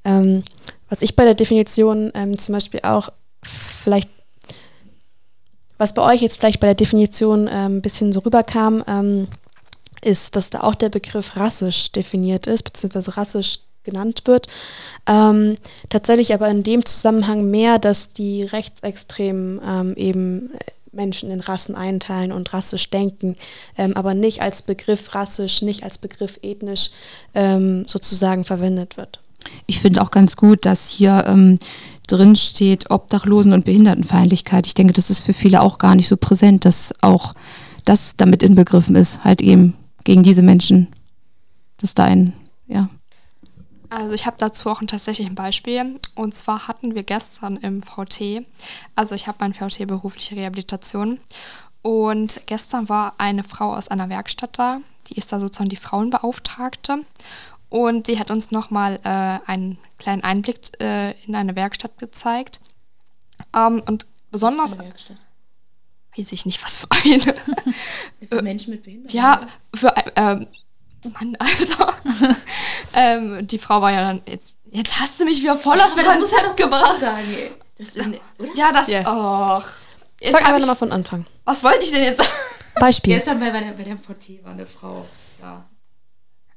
Ähm, 0.05 0.44
was 0.88 1.03
ich 1.03 1.16
bei 1.16 1.24
der 1.24 1.34
Definition 1.34 2.12
ähm, 2.14 2.38
zum 2.38 2.55
Beispiel 2.55 2.80
auch 2.82 3.11
vielleicht, 3.42 4.09
was 5.78 5.94
bei 5.94 6.03
euch 6.03 6.22
jetzt 6.22 6.38
vielleicht 6.38 6.61
bei 6.61 6.68
der 6.68 6.74
Definition 6.74 7.49
ähm, 7.51 7.78
ein 7.78 7.82
bisschen 7.82 8.12
so 8.12 8.20
rüberkam, 8.20 8.84
ähm, 8.86 9.28
ist, 10.03 10.36
dass 10.36 10.51
da 10.51 10.61
auch 10.61 10.74
der 10.74 10.88
Begriff 10.88 11.36
rassisch 11.36 11.90
definiert 11.90 12.47
ist, 12.47 12.62
beziehungsweise 12.62 13.16
rassisch 13.16 13.61
genannt 13.82 14.22
wird. 14.26 14.49
Ähm, 15.07 15.57
tatsächlich 15.88 16.34
aber 16.34 16.49
in 16.49 16.62
dem 16.62 16.84
Zusammenhang 16.84 17.51
mehr, 17.51 17.78
dass 17.78 18.11
die 18.11 18.42
Rechtsextremen 18.42 19.61
ähm, 19.64 19.94
eben 19.97 20.51
Menschen 20.97 21.30
in 21.30 21.40
Rassen 21.40 21.74
einteilen 21.74 22.32
und 22.32 22.53
rassisch 22.53 22.90
denken, 22.90 23.36
ähm, 23.76 23.94
aber 23.94 24.14
nicht 24.14 24.42
als 24.42 24.62
Begriff 24.62 25.14
rassisch, 25.14 25.62
nicht 25.62 25.84
als 25.84 25.99
Begriff 25.99 26.38
ethnisch 26.42 26.90
ähm, 27.34 27.84
sozusagen 27.86 28.44
verwendet 28.44 28.97
wird. 28.97 29.20
Ich 29.66 29.80
finde 29.80 30.03
auch 30.03 30.11
ganz 30.11 30.36
gut, 30.36 30.64
dass 30.64 30.88
hier 30.88 31.24
ähm, 31.26 31.59
drin 32.07 32.36
steht 32.36 32.90
Obdachlosen- 32.90 33.53
und 33.53 33.64
Behindertenfeindlichkeit. 33.64 34.66
Ich 34.66 34.74
denke, 34.74 34.92
das 34.92 35.11
ist 35.11 35.20
für 35.20 35.32
viele 35.32 35.62
auch 35.62 35.78
gar 35.78 35.94
nicht 35.94 36.09
so 36.09 36.16
präsent, 36.16 36.64
dass 36.64 36.92
auch 37.01 37.34
das 37.84 38.16
damit 38.16 38.42
inbegriffen 38.42 38.97
ist, 38.97 39.24
halt 39.24 39.42
eben 39.42 39.74
gegen 40.05 40.22
diese 40.22 40.42
Menschen. 40.42 40.88
Dass 41.78 41.94
da 41.94 42.05
ein, 42.05 42.32
ja. 42.66 42.88
Also 43.91 44.12
ich 44.12 44.26
habe 44.26 44.37
dazu 44.39 44.70
auch 44.70 44.80
ein 44.80 44.87
tatsächlich 44.87 45.26
ein 45.26 45.34
Beispiel. 45.34 46.01
Und 46.14 46.34
zwar 46.34 46.68
hatten 46.68 46.95
wir 46.95 47.03
gestern 47.03 47.57
im 47.57 47.82
VT, 47.82 48.45
also 48.95 49.14
ich 49.14 49.26
habe 49.26 49.39
mein 49.41 49.55
VT 49.55 49.87
berufliche 49.87 50.37
Rehabilitation. 50.37 51.18
Und 51.82 52.41
gestern 52.47 52.89
war 52.89 53.14
eine 53.18 53.45
Frau 53.45 53.74
aus 53.74 53.89
einer 53.89 54.09
Werkstatt 54.09 54.59
da, 54.59 54.80
die 55.09 55.14
ist 55.14 55.32
da 55.32 55.39
sozusagen 55.39 55.68
die 55.68 55.76
Frauenbeauftragte. 55.76 57.05
Und 57.68 58.09
die 58.09 58.18
hat 58.18 58.30
uns 58.30 58.51
nochmal 58.51 59.01
äh, 59.05 59.49
einen 59.51 59.78
kleinen 59.99 60.22
Einblick 60.22 60.59
äh, 60.80 61.12
in 61.24 61.34
eine 61.34 61.57
Werkstatt 61.57 61.99
gezeigt. 61.99 62.61
Ähm, 63.55 63.82
und 63.87 64.07
besonders, 64.30 64.76
weiß 64.78 66.32
ich 66.32 66.47
nicht, 66.47 66.62
was 66.62 66.78
für 66.78 66.87
eine. 66.91 67.34
Für 68.28 68.43
Menschen 68.43 68.72
mit 68.72 68.82
Behinderung. 68.82 69.14
Ja, 69.14 69.47
für 69.74 69.95
ähm, 70.16 70.47
Mann, 71.12 71.36
Alter. 71.38 71.94
ähm, 72.94 73.46
die 73.46 73.59
Frau 73.59 73.80
war 73.80 73.92
ja 73.92 74.02
dann 74.02 74.22
jetzt. 74.28 74.57
Jetzt 74.70 75.00
hast 75.00 75.20
du 75.20 75.24
mich 75.24 75.40
wieder 75.40 75.57
voll 75.57 75.80
aus 75.80 75.94
meinem 75.94 76.20
Konzept 76.20 76.57
gebracht. 76.57 77.00
Ja, 78.54 78.72
das. 78.72 78.88
Ja. 78.88 79.00
Och. 79.59 79.64
Jetzt 80.20 80.32
Fang 80.32 80.40
hab 80.40 80.48
einfach 80.48 80.57
ich, 80.57 80.61
nochmal 80.61 80.76
von 80.76 80.92
Anfang. 80.92 81.26
was 81.44 81.62
wollte 81.62 81.84
ich 81.84 81.92
denn 81.92 82.02
jetzt? 82.02 82.22
Beispiel. 82.80 83.14
Gestern 83.14 83.40
bei, 83.40 83.50
bei, 83.50 83.61
der, 83.61 83.72
bei 83.72 83.84
der 83.84 83.96
VT 83.96 84.44
war 84.44 84.52
eine 84.52 84.66
Frau 84.66 85.07
da. 85.40 85.64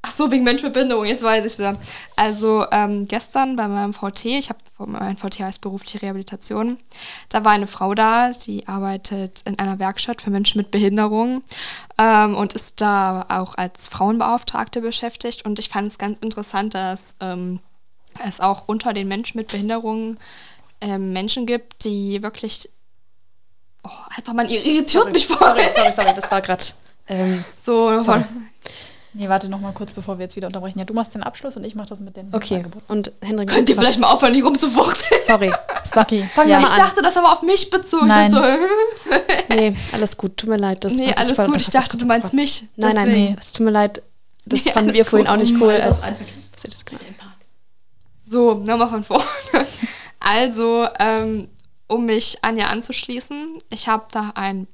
Ach 0.01 0.11
so, 0.11 0.31
wegen 0.31 0.45
Mensch 0.45 0.63
mit 0.63 0.71
Behinderung, 0.73 1.03
jetzt 1.05 1.23
weiß 1.23 1.45
ich 1.45 1.59
wieder. 1.59 1.73
Also 2.15 2.65
ähm, 2.71 3.07
gestern 3.07 3.57
bei 3.57 3.67
meinem 3.67 3.93
VT, 3.93 4.25
ich 4.25 4.49
habe 4.49 4.59
mein 4.85 5.17
VT 5.17 5.41
heißt 5.41 5.59
berufliche 5.59 6.01
Rehabilitation, 6.01 6.77
da 7.27 7.43
war 7.43 7.51
eine 7.51 7.67
Frau 7.67 7.93
da, 7.93 8.33
sie 8.33 8.65
arbeitet 8.65 9.41
in 9.45 9.59
einer 9.59 9.77
Werkstatt 9.77 10.21
für 10.21 10.29
Menschen 10.29 10.57
mit 10.57 10.71
Behinderung 10.71 11.43
ähm, 11.97 12.33
und 12.35 12.53
ist 12.53 12.79
da 12.79 13.25
auch 13.27 13.55
als 13.55 13.89
Frauenbeauftragte 13.89 14.79
beschäftigt. 14.79 15.43
Und 15.43 15.59
ich 15.59 15.67
fand 15.67 15.87
es 15.87 15.97
ganz 15.97 16.19
interessant, 16.19 16.75
dass 16.75 17.17
ähm, 17.19 17.59
es 18.25 18.39
auch 18.39 18.63
unter 18.67 18.93
den 18.93 19.09
Menschen 19.09 19.37
mit 19.37 19.49
Behinderung 19.49 20.17
ähm, 20.79 21.11
Menschen 21.11 21.45
gibt, 21.45 21.83
die 21.83 22.23
wirklich. 22.23 22.69
Oh, 23.83 23.89
Alter, 24.15 24.33
man 24.33 24.47
irritiert 24.47 25.11
mich 25.11 25.27
voll. 25.27 25.37
sorry, 25.37 25.63
sorry, 25.73 25.91
sorry, 25.91 26.13
das 26.15 26.31
war 26.31 26.41
gerade. 26.41 26.63
Ähm, 27.07 27.43
So, 27.59 27.99
Sorry. 28.01 28.23
Nee, 29.13 29.27
warte 29.27 29.49
noch 29.49 29.59
mal 29.59 29.73
kurz, 29.73 29.91
bevor 29.91 30.19
wir 30.19 30.23
jetzt 30.25 30.35
wieder 30.35 30.47
unterbrechen. 30.47 30.77
Ja, 30.77 30.85
du 30.85 30.93
machst 30.93 31.15
den 31.15 31.23
Abschluss 31.23 31.57
und 31.57 31.63
ich 31.63 31.73
mache 31.73 31.87
das 31.87 31.99
mit 31.99 32.15
den 32.15 32.33
Okay. 32.33 32.57
Angeboten. 32.57 32.85
Und 32.87 33.11
Henrik. 33.21 33.49
Könnt 33.49 33.67
ihr 33.69 33.75
vielleicht 33.75 33.99
mal 33.99 34.11
aufhören, 34.11 34.33
nicht 34.33 34.43
rumzufuchteln? 34.45 35.21
Sorry. 35.27 35.51
Okay. 35.95 36.23
Fangen 36.35 36.49
Ja. 36.51 36.59
Ich 36.59 36.67
an. 36.67 36.77
dachte, 36.77 37.01
das 37.01 37.17
aber 37.17 37.33
auf 37.33 37.41
mich 37.41 37.69
bezogen. 37.71 38.07
Nein. 38.07 38.31
So, 38.31 38.39
Nee, 39.49 39.75
alles 39.93 40.15
gut. 40.15 40.37
Tut 40.37 40.49
mir 40.49 40.57
leid. 40.57 40.83
Das 40.83 40.93
nee, 40.93 41.11
alles 41.15 41.37
gut. 41.37 41.57
Ich 41.57 41.69
dachte, 41.69 41.97
du 41.97 42.05
meinst 42.05 42.33
mich. 42.33 42.65
Nein, 42.75 42.93
nein, 42.95 43.05
Deswegen. 43.07 43.25
nee. 43.31 43.35
Es 43.39 43.51
tut 43.53 43.65
mir 43.65 43.71
leid. 43.71 44.03
Das 44.45 44.63
Nee, 44.65 44.71
fanden 44.71 44.93
wir 44.93 45.05
vorhin 45.05 45.25
gut. 45.27 45.35
auch 45.35 45.39
nicht 45.41 45.55
cool. 45.59 45.71
Als, 45.71 46.03
Also, 46.03 46.15
das 46.63 46.85
gemacht 46.85 47.03
habt. 47.19 47.45
So, 48.25 48.53
nochmal 48.55 48.89
von 48.89 49.03
vorne. 49.03 49.23
Also, 50.19 50.87
ähm, 50.99 51.47
um 51.87 52.05
mich 52.05 52.37
Anja 52.43 52.67
anzuschließen, 52.67 53.57
ich 53.71 53.87
habe 53.87 54.05
da 54.11 54.31
ein, 54.35 54.67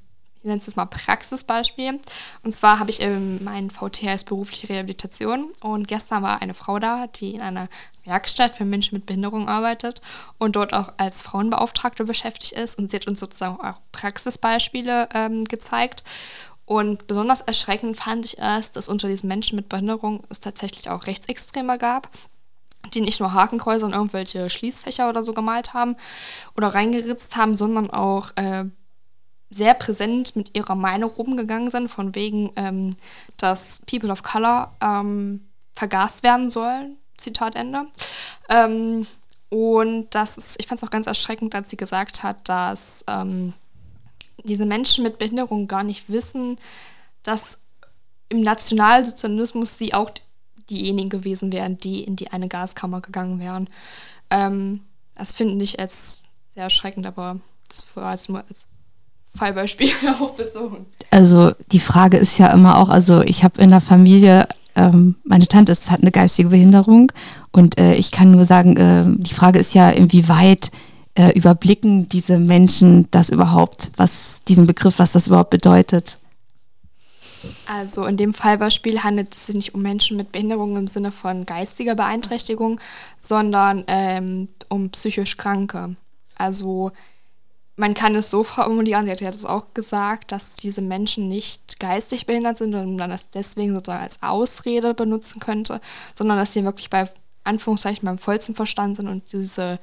nenne 0.46 0.60
es 0.60 0.66
jetzt 0.66 0.78
mal 0.78 0.86
Praxisbeispiel. 0.86 2.00
Und 2.44 2.52
zwar 2.54 2.80
habe 2.80 2.92
ich 2.92 3.02
ähm, 3.02 3.44
mein 3.44 3.70
VTS 3.70 4.24
berufliche 4.24 4.70
Rehabilitation 4.70 5.52
und 5.62 5.88
gestern 5.88 6.24
war 6.24 6.42
eine 6.42 6.54
Frau 6.54 6.80
da, 6.80 7.08
die 7.08 7.36
in 7.36 7.42
einer 7.42 7.68
Werkstatt 8.06 8.56
für 8.56 8.66
Menschen 8.66 8.96
mit 8.96 9.06
Behinderung 9.06 9.50
arbeitet 9.50 10.02
und 10.38 10.56
dort 10.56 10.74
auch 10.74 10.94
als 10.98 11.22
Frauenbeauftragte 11.22 12.04
beschäftigt 12.04 12.54
ist. 12.54 12.78
Und 12.78 12.92
sie 12.92 12.98
hat 12.98 13.08
uns 13.08 13.20
sozusagen 13.20 13.60
auch 13.60 13.80
Praxisbeispiele 13.92 15.10
ähm, 15.14 15.46
gezeigt. 15.46 16.04
Und 16.66 17.08
besonders 17.08 17.42
erschreckend 17.42 17.98
fand 17.98 18.26
ich 18.26 18.40
es, 18.40 18.72
dass 18.72 18.88
unter 18.88 19.08
diesen 19.08 19.28
Menschen 19.28 19.56
mit 19.56 19.70
Behinderung 19.70 20.24
es 20.30 20.40
tatsächlich 20.40 20.90
auch 20.90 21.06
Rechtsextreme 21.08 21.78
gab 21.78 22.10
die 22.94 23.02
nicht 23.02 23.20
nur 23.20 23.34
Hakenkreuze 23.34 23.86
und 23.86 23.94
irgendwelche 23.94 24.50
Schließfächer 24.50 25.10
oder 25.10 25.24
so 25.24 25.34
gemalt 25.34 25.74
haben 25.74 25.96
oder 26.56 26.68
reingeritzt 26.68 27.36
haben, 27.36 27.56
sondern 27.56 27.90
auch 27.90 28.32
äh, 28.36 28.66
sehr 29.56 29.74
präsent 29.74 30.36
mit 30.36 30.56
ihrer 30.56 30.76
Meinung 30.76 31.10
rumgegangen 31.12 31.72
sind, 31.72 31.88
von 31.88 32.14
wegen, 32.14 32.52
ähm, 32.58 32.96
dass 33.38 33.82
People 33.86 34.12
of 34.12 34.22
Color 34.22 34.76
ähm, 34.82 35.48
vergast 35.74 36.24
werden 36.24 36.50
sollen. 36.50 36.98
Zitat 37.18 37.56
Ende. 37.56 37.86
Ähm, 38.50 39.08
und 39.50 40.14
das 40.14 40.38
ist, 40.38 40.58
ich 40.60 40.68
fand 40.68 40.82
es 40.82 40.88
auch 40.88 40.92
ganz 40.92 41.08
erschreckend, 41.08 41.56
als 41.56 41.70
sie 41.70 41.78
gesagt 41.78 42.24
hat, 42.24 42.50
dass 42.50 43.06
ähm, 43.08 43.54
diese 44.44 44.66
Menschen 44.66 45.04
mit 45.04 45.18
Behinderung 45.18 45.68
gar 45.68 45.84
nicht 45.84 46.10
wissen, 46.10 46.58
dass 47.24 47.58
im 48.28 48.42
Nationalsozialismus 48.42 49.78
sie 49.78 49.94
auch 49.94 50.12
diejenigen 50.70 51.10
gewesen 51.10 51.54
wären, 51.54 51.78
die 51.78 52.04
in 52.04 52.18
die 52.18 52.32
eine 52.32 52.50
Gaskammer 52.50 53.00
gegangen 53.00 53.40
wären. 53.40 53.70
Ähm, 54.30 54.82
das 55.16 55.34
finde 55.34 55.64
ich 55.64 55.80
als 55.80 56.22
sehr 56.50 56.64
erschreckend, 56.64 57.06
aber 57.06 57.40
das 57.70 57.86
war 57.96 58.12
jetzt 58.12 58.28
nur 58.28 58.44
als 58.50 58.68
Fallbeispiel 59.36 59.92
darauf 60.04 60.36
bezogen. 60.36 60.86
Also 61.12 61.52
die 61.72 61.80
Frage 61.80 62.18
ist 62.18 62.38
ja 62.38 62.54
immer 62.54 62.78
auch, 62.78 62.90
also 62.90 63.22
ich 63.22 63.44
habe 63.44 63.62
in 63.62 63.70
der 63.70 63.82
Familie, 63.82 64.48
ähm, 64.76 65.16
meine 65.24 65.48
Tante 65.48 65.72
ist, 65.72 65.92
hat 65.92 66.02
eine 66.02 66.12
geistige 66.12 66.50
Behinderung 66.50 67.12
und 67.52 67.80
äh, 67.80 67.96
ich 67.96 68.12
kann 68.12 68.32
nur 68.32 68.46
sagen, 68.46 68.78
äh, 68.78 69.04
die 69.22 69.34
Frage 69.34 69.60
ist 69.60 69.74
ja, 69.74 69.90
inwieweit 69.90 70.72
äh, 71.16 71.32
überblicken 71.38 72.10
diese 72.10 72.38
Menschen 72.38 73.08
das 73.12 73.30
überhaupt, 73.30 73.92
was 73.96 74.42
diesen 74.48 74.68
Begriff, 74.68 75.00
was 75.00 75.14
das 75.14 75.28
überhaupt 75.28 75.50
bedeutet. 75.50 76.20
Also 77.68 78.06
in 78.06 78.18
dem 78.18 78.34
Fallbeispiel 78.34 79.04
handelt 79.04 79.34
es 79.34 79.46
sich 79.46 79.56
nicht 79.56 79.76
um 79.76 79.82
Menschen 79.82 80.18
mit 80.18 80.32
Behinderung 80.32 80.76
im 80.78 80.88
Sinne 80.88 81.12
von 81.12 81.46
geistiger 81.46 81.96
Beeinträchtigung, 81.96 82.80
sondern 83.20 83.84
ähm, 83.88 84.50
um 84.70 84.90
psychisch 84.90 85.38
Kranke. 85.38 85.96
Also 86.36 86.92
man 87.78 87.94
kann 87.94 88.16
es 88.16 88.30
so 88.30 88.44
formulieren, 88.44 89.06
sie 89.06 89.12
hat 89.12 89.22
ja 89.22 89.32
das 89.32 89.46
auch 89.46 89.74
gesagt, 89.74 90.32
dass 90.32 90.56
diese 90.56 90.82
Menschen 90.82 91.28
nicht 91.28 91.80
geistig 91.80 92.26
behindert 92.26 92.58
sind 92.58 92.74
und 92.74 92.96
man 92.96 93.10
das 93.10 93.30
deswegen 93.30 93.74
sozusagen 93.74 94.04
als 94.04 94.22
Ausrede 94.24 94.94
benutzen 94.94 95.40
könnte, 95.40 95.82
sondern 96.18 96.38
dass 96.38 96.54
sie 96.54 96.64
wirklich 96.64 96.90
bei 96.90 97.10
Anführungszeichen 97.44 98.06
beim 98.06 98.18
vollsten 98.18 98.56
Verstand 98.56 98.96
sind 98.96 99.08
und 99.08 99.32
diese 99.34 99.80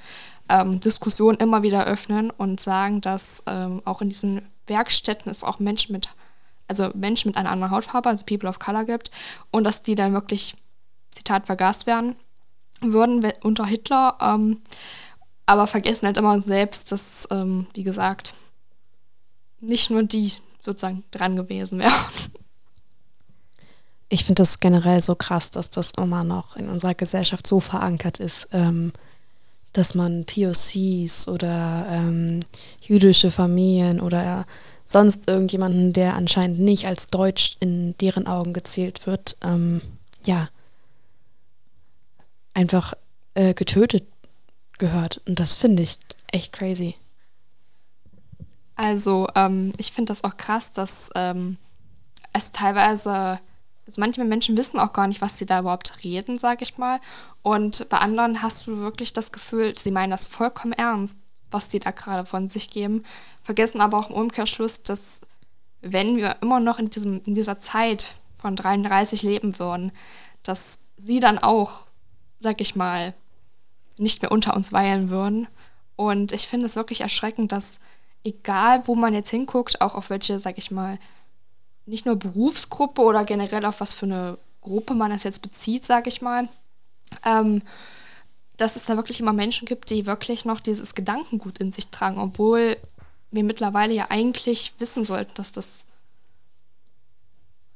ähm, 0.48 0.80
Diskussion 0.80 1.36
immer 1.36 1.62
wieder 1.62 1.84
öffnen 1.84 2.30
und 2.30 2.60
sagen, 2.60 3.00
dass 3.00 3.42
ähm, 3.46 3.82
auch 3.84 4.00
in 4.00 4.08
diesen 4.08 4.42
Werkstätten 4.66 5.30
es 5.30 5.44
auch 5.44 5.58
Menschen 5.58 5.92
mit, 5.92 6.08
also 6.68 6.90
Menschen 6.94 7.28
mit 7.28 7.36
einer 7.36 7.50
anderen 7.50 7.72
Hautfarbe, 7.72 8.08
also 8.08 8.24
People 8.24 8.48
of 8.48 8.58
Color 8.58 8.84
gibt 8.86 9.10
und 9.50 9.64
dass 9.64 9.82
die 9.82 9.94
dann 9.94 10.14
wirklich, 10.14 10.56
Zitat, 11.10 11.46
vergast 11.46 11.86
werden 11.86 12.16
würden 12.80 13.22
unter 13.42 13.66
Hitler, 13.66 14.16
ähm, 14.20 14.60
aber 15.52 15.66
vergessen 15.66 16.06
halt 16.06 16.16
immer 16.16 16.40
selbst, 16.40 16.90
dass, 16.92 17.28
ähm, 17.30 17.66
wie 17.74 17.84
gesagt, 17.84 18.34
nicht 19.60 19.90
nur 19.90 20.02
die 20.02 20.32
sozusagen 20.64 21.04
dran 21.10 21.36
gewesen 21.36 21.78
wären. 21.78 21.92
Ich 24.08 24.24
finde 24.24 24.42
das 24.42 24.60
generell 24.60 25.00
so 25.00 25.14
krass, 25.14 25.50
dass 25.50 25.70
das 25.70 25.92
immer 25.96 26.24
noch 26.24 26.56
in 26.56 26.68
unserer 26.68 26.94
Gesellschaft 26.94 27.46
so 27.46 27.60
verankert 27.60 28.20
ist, 28.20 28.48
ähm, 28.52 28.92
dass 29.72 29.94
man 29.94 30.26
POCs 30.26 31.28
oder 31.28 31.86
ähm, 31.88 32.40
jüdische 32.82 33.30
Familien 33.30 34.00
oder 34.00 34.44
sonst 34.84 35.30
irgendjemanden, 35.30 35.94
der 35.94 36.14
anscheinend 36.14 36.58
nicht 36.58 36.86
als 36.86 37.08
Deutsch 37.08 37.56
in 37.60 37.96
deren 37.98 38.26
Augen 38.26 38.52
gezählt 38.52 39.06
wird, 39.06 39.36
ähm, 39.42 39.80
ja, 40.26 40.48
einfach 42.52 42.92
äh, 43.34 43.54
getötet 43.54 44.11
gehört. 44.82 45.22
Und 45.28 45.38
das 45.38 45.54
finde 45.54 45.84
ich 45.84 45.98
echt 46.32 46.52
crazy. 46.52 46.96
Also, 48.74 49.28
ähm, 49.36 49.72
ich 49.78 49.92
finde 49.92 50.10
das 50.10 50.24
auch 50.24 50.36
krass, 50.36 50.72
dass 50.72 51.08
ähm, 51.14 51.56
es 52.32 52.50
teilweise, 52.50 53.38
also 53.86 54.00
manche 54.00 54.24
Menschen 54.24 54.56
wissen 54.56 54.80
auch 54.80 54.92
gar 54.92 55.06
nicht, 55.06 55.20
was 55.20 55.38
sie 55.38 55.46
da 55.46 55.60
überhaupt 55.60 56.02
reden, 56.02 56.36
sage 56.36 56.64
ich 56.64 56.78
mal. 56.78 56.98
Und 57.42 57.88
bei 57.90 57.98
anderen 57.98 58.42
hast 58.42 58.66
du 58.66 58.78
wirklich 58.78 59.12
das 59.12 59.30
Gefühl, 59.30 59.78
sie 59.78 59.92
meinen 59.92 60.10
das 60.10 60.26
vollkommen 60.26 60.72
ernst, 60.72 61.16
was 61.52 61.68
die 61.68 61.78
da 61.78 61.92
gerade 61.92 62.26
von 62.26 62.48
sich 62.48 62.68
geben. 62.68 63.04
Vergessen 63.44 63.80
aber 63.80 63.98
auch 63.98 64.10
im 64.10 64.16
Umkehrschluss, 64.16 64.82
dass 64.82 65.20
wenn 65.80 66.16
wir 66.16 66.36
immer 66.40 66.58
noch 66.58 66.80
in, 66.80 66.90
diesem, 66.90 67.22
in 67.24 67.36
dieser 67.36 67.60
Zeit 67.60 68.16
von 68.38 68.56
33 68.56 69.22
leben 69.22 69.60
würden, 69.60 69.92
dass 70.42 70.80
sie 70.96 71.20
dann 71.20 71.38
auch, 71.38 71.86
sag 72.40 72.60
ich 72.60 72.74
mal, 72.74 73.14
nicht 73.98 74.22
mehr 74.22 74.32
unter 74.32 74.54
uns 74.54 74.72
weilen 74.72 75.10
würden. 75.10 75.48
Und 75.96 76.32
ich 76.32 76.48
finde 76.48 76.66
es 76.66 76.76
wirklich 76.76 77.02
erschreckend, 77.02 77.52
dass 77.52 77.80
egal, 78.24 78.82
wo 78.86 78.94
man 78.94 79.14
jetzt 79.14 79.30
hinguckt, 79.30 79.80
auch 79.80 79.94
auf 79.94 80.10
welche, 80.10 80.40
sag 80.40 80.58
ich 80.58 80.70
mal, 80.70 80.98
nicht 81.86 82.06
nur 82.06 82.16
Berufsgruppe 82.16 83.02
oder 83.02 83.24
generell 83.24 83.64
auf 83.64 83.80
was 83.80 83.92
für 83.92 84.06
eine 84.06 84.38
Gruppe 84.60 84.94
man 84.94 85.10
das 85.10 85.24
jetzt 85.24 85.42
bezieht, 85.42 85.84
sag 85.84 86.06
ich 86.06 86.22
mal, 86.22 86.48
ähm, 87.24 87.62
dass 88.56 88.76
es 88.76 88.84
da 88.84 88.96
wirklich 88.96 89.18
immer 89.18 89.32
Menschen 89.32 89.66
gibt, 89.66 89.90
die 89.90 90.06
wirklich 90.06 90.44
noch 90.44 90.60
dieses 90.60 90.94
Gedankengut 90.94 91.58
in 91.58 91.72
sich 91.72 91.88
tragen, 91.88 92.18
obwohl 92.18 92.76
wir 93.32 93.44
mittlerweile 93.44 93.92
ja 93.94 94.06
eigentlich 94.10 94.74
wissen 94.78 95.04
sollten, 95.04 95.34
dass 95.34 95.52
das 95.52 95.86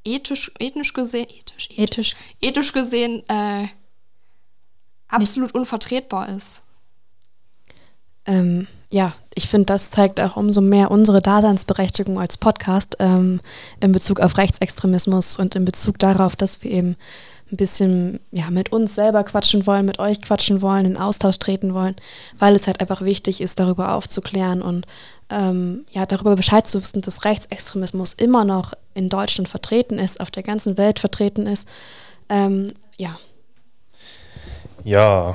ethisch, 0.04 0.52
ethnisch 0.60 0.92
gesehen, 0.92 1.26
ethisch, 1.28 1.68
Ethisch. 1.76 2.16
ethisch 2.40 2.72
gesehen 2.72 3.28
äh, 3.28 3.66
absolut 5.08 5.54
unvertretbar 5.54 6.28
ist. 6.30 6.62
Ähm, 8.26 8.66
ja, 8.90 9.14
ich 9.34 9.48
finde, 9.48 9.66
das 9.66 9.90
zeigt 9.90 10.20
auch 10.20 10.36
umso 10.36 10.60
mehr 10.60 10.90
unsere 10.90 11.20
Daseinsberechtigung 11.20 12.18
als 12.18 12.36
Podcast 12.36 12.96
ähm, 12.98 13.40
in 13.80 13.92
Bezug 13.92 14.20
auf 14.20 14.36
Rechtsextremismus 14.36 15.38
und 15.38 15.54
in 15.54 15.64
Bezug 15.64 15.98
darauf, 15.98 16.36
dass 16.36 16.62
wir 16.62 16.70
eben 16.70 16.96
ein 17.52 17.56
bisschen 17.56 18.18
ja, 18.32 18.50
mit 18.50 18.72
uns 18.72 18.96
selber 18.96 19.22
quatschen 19.22 19.66
wollen, 19.66 19.86
mit 19.86 20.00
euch 20.00 20.20
quatschen 20.20 20.62
wollen, 20.62 20.84
in 20.84 20.96
Austausch 20.96 21.38
treten 21.38 21.74
wollen, 21.74 21.94
weil 22.38 22.56
es 22.56 22.66
halt 22.66 22.80
einfach 22.80 23.02
wichtig 23.02 23.40
ist, 23.40 23.60
darüber 23.60 23.94
aufzuklären 23.94 24.62
und 24.62 24.86
ähm, 25.30 25.84
ja, 25.90 26.06
darüber 26.06 26.34
Bescheid 26.34 26.66
zu 26.66 26.80
wissen, 26.80 27.02
dass 27.02 27.24
Rechtsextremismus 27.24 28.14
immer 28.14 28.44
noch 28.44 28.72
in 28.94 29.08
Deutschland 29.08 29.48
vertreten 29.48 29.98
ist, 29.98 30.20
auf 30.20 30.30
der 30.30 30.42
ganzen 30.42 30.76
Welt 30.78 30.98
vertreten 30.98 31.46
ist. 31.46 31.68
Ähm, 32.28 32.72
ja, 32.96 33.16
Ja, 34.86 35.34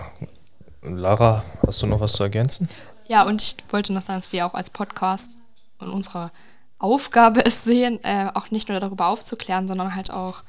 Lara, 0.81 1.43
hast 1.67 1.81
du 1.81 1.85
noch 1.85 1.99
was 1.99 2.13
zu 2.13 2.23
ergänzen? 2.23 2.69
Ja, 3.09 3.23
und 3.23 3.41
ich 3.41 3.57
wollte 3.69 3.91
noch 3.91 4.01
sagen, 4.01 4.21
dass 4.21 4.31
wir 4.31 4.45
auch 4.45 4.53
als 4.53 4.69
Podcast 4.69 5.31
und 5.77 5.89
unsere 5.89 6.31
Aufgabe 6.79 7.45
es 7.45 7.65
sehen, 7.65 7.99
äh, 8.03 8.29
auch 8.33 8.49
nicht 8.49 8.69
nur 8.69 8.79
darüber 8.79 9.07
aufzuklären, 9.07 9.67
sondern 9.67 9.93
halt 9.93 10.09
auch 10.09 10.43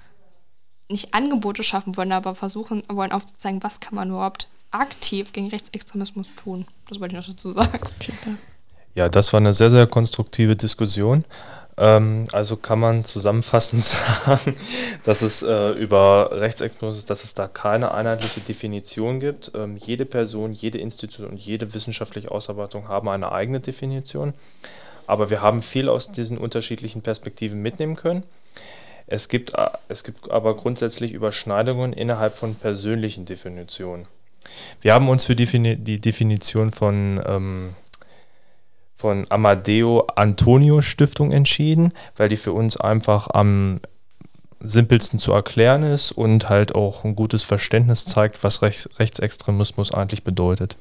nicht 0.88 1.14
Angebote 1.14 1.64
schaffen 1.64 1.96
wollen, 1.96 2.12
aber 2.12 2.36
versuchen 2.36 2.84
wollen 2.88 3.10
aufzuzeigen, 3.10 3.60
was 3.64 3.80
kann 3.80 3.96
man 3.96 4.10
überhaupt 4.10 4.48
aktiv 4.70 5.32
gegen 5.32 5.48
Rechtsextremismus 5.48 6.30
tun. 6.36 6.64
Das 6.88 7.00
wollte 7.00 7.16
ich 7.16 7.26
noch 7.26 7.34
dazu 7.34 7.50
sagen. 7.50 7.80
Ja, 8.94 9.08
das 9.08 9.32
war 9.32 9.40
eine 9.40 9.52
sehr, 9.52 9.70
sehr 9.70 9.88
konstruktive 9.88 10.54
Diskussion. 10.54 11.24
Ähm, 11.82 12.26
also 12.30 12.56
kann 12.56 12.78
man 12.78 13.02
zusammenfassend 13.02 13.84
sagen, 14.24 14.54
dass 15.04 15.20
es 15.20 15.42
äh, 15.42 15.70
über 15.70 16.30
Rechtsextremismus, 16.30 17.06
dass 17.06 17.24
es 17.24 17.34
da 17.34 17.48
keine 17.48 17.92
einheitliche 17.92 18.40
Definition 18.40 19.18
gibt. 19.18 19.50
Ähm, 19.56 19.76
jede 19.76 20.06
Person, 20.06 20.52
jede 20.52 20.78
Institution 20.78 21.26
und 21.26 21.38
jede 21.38 21.74
wissenschaftliche 21.74 22.30
Ausarbeitung 22.30 22.86
haben 22.86 23.08
eine 23.08 23.32
eigene 23.32 23.58
Definition. 23.58 24.32
Aber 25.08 25.28
wir 25.28 25.42
haben 25.42 25.60
viel 25.60 25.88
aus 25.88 26.12
diesen 26.12 26.38
unterschiedlichen 26.38 27.02
Perspektiven 27.02 27.60
mitnehmen 27.60 27.96
können. 27.96 28.22
Es 29.08 29.28
gibt, 29.28 29.54
äh, 29.54 29.70
Es 29.88 30.04
gibt 30.04 30.30
aber 30.30 30.56
grundsätzlich 30.56 31.12
Überschneidungen 31.12 31.92
innerhalb 31.92 32.38
von 32.38 32.54
persönlichen 32.54 33.24
Definitionen. 33.24 34.06
Wir 34.82 34.94
haben 34.94 35.08
uns 35.08 35.24
für 35.24 35.34
die, 35.34 36.00
Definition 36.00 36.70
von, 36.70 37.20
ähm, 37.26 37.74
von 39.02 39.26
Amadeo 39.30 40.06
Antonio 40.14 40.80
Stiftung 40.80 41.32
entschieden, 41.32 41.92
weil 42.16 42.28
die 42.28 42.36
für 42.36 42.52
uns 42.52 42.76
einfach 42.76 43.26
am 43.34 43.80
simpelsten 44.60 45.18
zu 45.18 45.32
erklären 45.32 45.82
ist 45.82 46.12
und 46.12 46.48
halt 46.48 46.76
auch 46.76 47.02
ein 47.02 47.16
gutes 47.16 47.42
Verständnis 47.42 48.04
zeigt, 48.04 48.44
was 48.44 48.62
Rechts 48.62 48.88
Rechtsextremismus 49.00 49.92
eigentlich 49.92 50.22
bedeutet. 50.22 50.76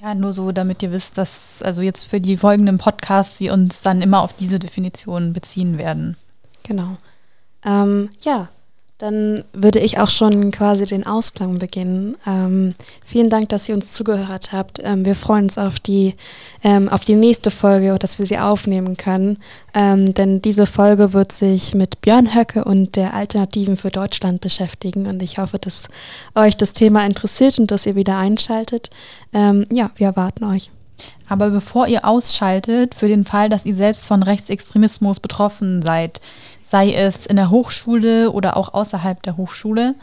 Ja, 0.00 0.14
nur 0.14 0.32
so, 0.32 0.52
damit 0.52 0.82
ihr 0.82 0.90
wisst, 0.90 1.18
dass 1.18 1.62
also 1.62 1.82
jetzt 1.82 2.04
für 2.04 2.18
die 2.18 2.38
folgenden 2.38 2.78
Podcasts 2.78 3.38
wir 3.38 3.52
uns 3.52 3.82
dann 3.82 4.00
immer 4.00 4.22
auf 4.22 4.32
diese 4.32 4.58
Definition 4.58 5.34
beziehen 5.34 5.76
werden. 5.76 6.16
Genau. 6.62 6.96
Ähm, 7.62 8.08
ja, 8.22 8.48
dann 8.98 9.44
würde 9.52 9.78
ich 9.78 9.98
auch 9.98 10.08
schon 10.08 10.50
quasi 10.50 10.86
den 10.86 11.06
Ausklang 11.06 11.58
beginnen. 11.58 12.16
Ähm, 12.26 12.74
vielen 13.04 13.28
Dank, 13.28 13.50
dass 13.50 13.68
ihr 13.68 13.74
uns 13.74 13.92
zugehört 13.92 14.52
habt. 14.52 14.80
Ähm, 14.82 15.04
wir 15.04 15.14
freuen 15.14 15.44
uns 15.44 15.58
auf 15.58 15.78
die, 15.78 16.14
ähm, 16.64 16.88
auf 16.88 17.04
die 17.04 17.14
nächste 17.14 17.50
Folge 17.50 17.96
dass 17.98 18.18
wir 18.18 18.26
sie 18.26 18.38
aufnehmen 18.38 18.96
können. 18.96 19.38
Ähm, 19.74 20.14
denn 20.14 20.40
diese 20.40 20.64
Folge 20.64 21.12
wird 21.12 21.32
sich 21.32 21.74
mit 21.74 22.00
Björn 22.00 22.34
Höcke 22.34 22.64
und 22.64 22.96
der 22.96 23.12
Alternativen 23.12 23.76
für 23.76 23.90
Deutschland 23.90 24.40
beschäftigen. 24.40 25.06
Und 25.06 25.22
ich 25.22 25.38
hoffe, 25.38 25.58
dass 25.58 25.88
euch 26.34 26.56
das 26.56 26.72
Thema 26.72 27.04
interessiert 27.04 27.58
und 27.58 27.70
dass 27.70 27.84
ihr 27.84 27.96
wieder 27.96 28.16
einschaltet. 28.16 28.88
Ähm, 29.34 29.66
ja, 29.70 29.90
wir 29.96 30.06
erwarten 30.06 30.44
euch. 30.44 30.70
Aber 31.28 31.50
bevor 31.50 31.86
ihr 31.86 32.06
ausschaltet, 32.06 32.94
für 32.94 33.08
den 33.08 33.24
Fall, 33.24 33.50
dass 33.50 33.66
ihr 33.66 33.74
selbst 33.74 34.06
von 34.06 34.22
Rechtsextremismus 34.22 35.20
betroffen 35.20 35.82
seid, 35.82 36.20
sei 36.68 36.92
es 36.92 37.26
in 37.26 37.36
der 37.36 37.50
Hochschule 37.50 38.30
oder 38.32 38.56
auch 38.56 38.74
außerhalb 38.74 39.22
der 39.22 39.36
Hochschule. 39.36 39.94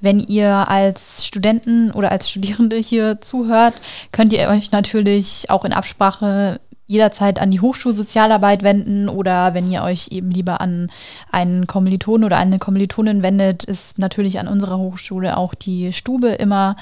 Wenn 0.00 0.20
ihr 0.20 0.68
als 0.68 1.26
Studenten 1.26 1.90
oder 1.90 2.10
als 2.10 2.30
Studierende 2.30 2.76
hier 2.76 3.20
zuhört, 3.20 3.74
könnt 4.12 4.32
ihr 4.32 4.48
euch 4.48 4.72
natürlich 4.72 5.50
auch 5.50 5.64
in 5.64 5.72
Absprache 5.72 6.60
jederzeit 6.86 7.40
an 7.40 7.52
die 7.52 7.60
Hochschulsozialarbeit 7.60 8.64
wenden 8.64 9.08
oder 9.08 9.54
wenn 9.54 9.70
ihr 9.70 9.82
euch 9.82 10.08
eben 10.10 10.30
lieber 10.30 10.60
an 10.60 10.90
einen 11.30 11.68
Kommiliton 11.68 12.24
oder 12.24 12.36
eine 12.36 12.58
Kommilitonin 12.58 13.22
wendet, 13.22 13.62
ist 13.62 13.98
natürlich 13.98 14.40
an 14.40 14.48
unserer 14.48 14.76
Hochschule 14.76 15.36
auch 15.36 15.54
die 15.54 15.92
Stube 15.92 16.30
immer 16.30 16.76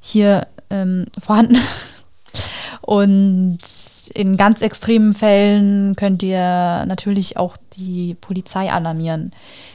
hier 0.00 0.46
ähm, 0.70 1.06
vorhanden. 1.20 1.58
Und 2.80 3.58
in 4.12 4.36
ganz 4.36 4.60
extremen 4.60 5.14
Fällen 5.14 5.96
könnt 5.96 6.22
ihr 6.22 6.84
natürlich 6.86 7.36
auch 7.36 7.56
die 7.76 8.14
Polizei 8.14 8.70
alarmieren. 8.70 9.32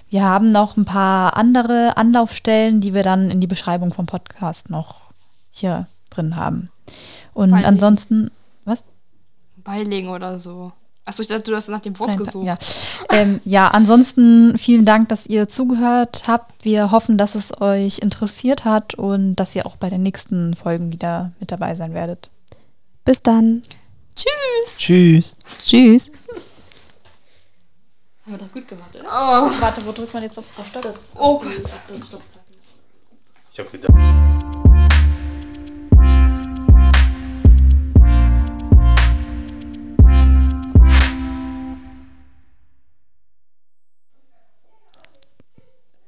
Wir 0.10 0.24
haben 0.24 0.52
noch 0.52 0.78
ein 0.78 0.86
paar 0.86 1.38
andere 1.38 1.98
Anlaufstellen, 1.98 2.82
die 2.82 2.94
wir 2.94 3.04
dann 3.04 3.32
in 3.32 3.42
die 3.42 3.48
Beschreibung 3.48 3.94
vom 3.94 4.06
Podcast 4.06 4.70
noch 4.70 5.12
hier 5.50 5.88
drin 6.10 6.36
haben. 6.36 6.70
Und 7.34 7.52
Beilegen. 7.52 7.68
ansonsten, 7.68 8.32
was? 8.66 8.84
Beilegen 9.58 10.10
oder 10.10 10.40
so. 10.40 10.72
Achso, 11.06 11.24
ich 11.24 11.28
dachte, 11.28 11.50
du 11.50 11.56
hast 11.56 11.70
nach 11.70 11.82
dem 11.82 11.98
Wort 11.98 12.10
Nein, 12.10 12.20
gesucht. 12.20 12.46
Ja. 12.46 12.58
ähm, 13.12 13.42
ja, 13.44 13.70
ansonsten 13.70 14.58
vielen 14.60 14.86
Dank, 14.86 15.10
dass 15.10 15.26
ihr 15.26 15.48
zugehört 15.48 16.26
habt. 16.28 16.64
Wir 16.64 16.92
hoffen, 16.92 17.18
dass 17.18 17.34
es 17.34 17.60
euch 17.62 17.98
interessiert 17.98 18.64
hat 18.64 18.94
und 18.94 19.36
dass 19.36 19.56
ihr 19.56 19.66
auch 19.66 19.76
bei 19.76 19.90
den 19.90 20.04
nächsten 20.04 20.54
Folgen 20.54 20.92
wieder 20.92 21.32
mit 21.40 21.52
dabei 21.52 21.74
sein 21.74 21.96
werdet. 21.96 22.30
Bis 23.10 23.24
dann. 23.24 23.64
Tschüss. 24.16 24.78
Tschüss. 24.78 25.36
Tschüss. 25.66 26.12
Haben 28.24 28.34
wir 28.34 28.38
doch 28.38 28.54
gut 28.54 28.68
gemacht, 28.68 28.96
oder? 28.96 29.06
Oh. 29.06 29.50
Warte, 29.60 29.84
wo 29.84 29.92
drückt 29.94 30.14
man 30.14 30.22
jetzt 30.22 30.38
auf, 30.38 30.46
Stopp? 30.70 30.84
Das, 30.84 31.00
oh. 31.16 31.42
Das, 31.44 31.74
das 31.88 32.08
Stoppzeichen. 32.08 32.46
Ich 33.52 33.60
hab 33.60 33.72
gedacht. 33.72 33.92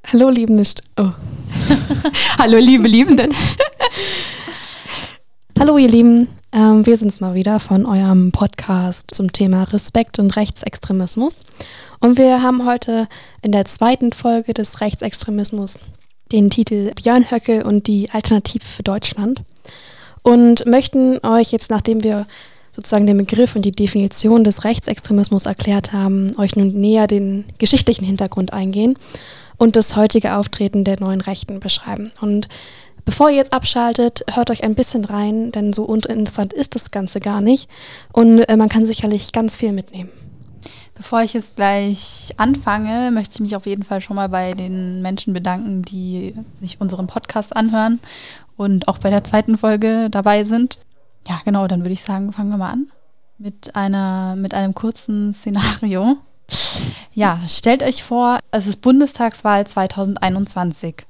Hallo, 0.05 0.29
liebende 0.29 0.65
St 0.65 0.83
oh. 0.97 1.09
Hallo, 2.37 2.59
liebe 2.59 2.87
Liebenden. 2.87 3.33
Hallo, 5.57 5.79
ihr 5.79 5.89
Lieben. 5.89 6.40
Ähm, 6.53 6.85
wir 6.85 6.97
sind 6.97 7.07
es 7.07 7.21
mal 7.21 7.33
wieder 7.33 7.59
von 7.59 7.85
eurem 7.85 8.31
Podcast 8.31 9.13
zum 9.13 9.31
Thema 9.31 9.63
Respekt 9.63 10.19
und 10.19 10.35
Rechtsextremismus. 10.35 11.39
Und 11.99 12.17
wir 12.17 12.41
haben 12.41 12.65
heute 12.65 13.07
in 13.41 13.51
der 13.51 13.65
zweiten 13.65 14.11
Folge 14.11 14.53
des 14.53 14.81
Rechtsextremismus 14.81 15.79
den 16.31 16.49
Titel 16.49 16.91
Björn 16.95 17.31
Höcke 17.31 17.63
und 17.63 17.87
die 17.87 18.09
Alternative 18.11 18.65
für 18.65 18.83
Deutschland. 18.83 19.43
Und 20.23 20.65
möchten 20.65 21.19
euch 21.25 21.51
jetzt, 21.51 21.71
nachdem 21.71 22.03
wir 22.03 22.27
sozusagen 22.73 23.07
den 23.07 23.17
Begriff 23.17 23.55
und 23.55 23.63
die 23.63 23.71
Definition 23.71 24.43
des 24.43 24.63
Rechtsextremismus 24.63 25.45
erklärt 25.45 25.93
haben, 25.93 26.31
euch 26.37 26.55
nun 26.55 26.73
näher 26.73 27.07
den 27.07 27.45
geschichtlichen 27.57 28.05
Hintergrund 28.05 28.53
eingehen 28.53 28.97
und 29.57 29.75
das 29.75 29.95
heutige 29.95 30.35
Auftreten 30.35 30.83
der 30.83 30.99
neuen 30.99 31.21
Rechten 31.21 31.59
beschreiben. 31.59 32.11
Und 32.21 32.47
Bevor 33.05 33.29
ihr 33.29 33.37
jetzt 33.37 33.53
abschaltet, 33.53 34.23
hört 34.31 34.51
euch 34.51 34.63
ein 34.63 34.75
bisschen 34.75 35.05
rein, 35.05 35.51
denn 35.51 35.73
so 35.73 35.83
uninteressant 35.83 36.53
ist 36.53 36.75
das 36.75 36.91
Ganze 36.91 37.19
gar 37.19 37.41
nicht. 37.41 37.69
Und 38.13 38.39
äh, 38.41 38.55
man 38.57 38.69
kann 38.69 38.85
sicherlich 38.85 39.31
ganz 39.31 39.55
viel 39.55 39.71
mitnehmen. 39.71 40.09
Bevor 40.93 41.21
ich 41.23 41.33
jetzt 41.33 41.55
gleich 41.55 42.31
anfange, 42.37 43.09
möchte 43.11 43.35
ich 43.35 43.39
mich 43.39 43.55
auf 43.55 43.65
jeden 43.65 43.83
Fall 43.83 44.01
schon 44.01 44.15
mal 44.15 44.29
bei 44.29 44.53
den 44.53 45.01
Menschen 45.01 45.33
bedanken, 45.33 45.81
die 45.81 46.35
sich 46.53 46.79
unseren 46.79 47.07
Podcast 47.07 47.55
anhören 47.55 47.99
und 48.55 48.87
auch 48.87 48.99
bei 48.99 49.09
der 49.09 49.23
zweiten 49.23 49.57
Folge 49.57 50.09
dabei 50.11 50.43
sind. 50.43 50.77
Ja, 51.27 51.41
genau, 51.43 51.67
dann 51.67 51.81
würde 51.81 51.93
ich 51.93 52.03
sagen, 52.03 52.31
fangen 52.31 52.51
wir 52.51 52.57
mal 52.57 52.71
an 52.71 52.87
mit 53.41 53.75
einer 53.75 54.35
mit 54.35 54.53
einem 54.53 54.75
kurzen 54.75 55.33
Szenario. 55.33 56.17
Ja, 57.13 57.39
stellt 57.47 57.83
euch 57.83 58.03
vor, 58.03 58.39
es 58.51 58.67
ist 58.67 58.81
Bundestagswahl 58.81 59.65
2021. 59.65 61.05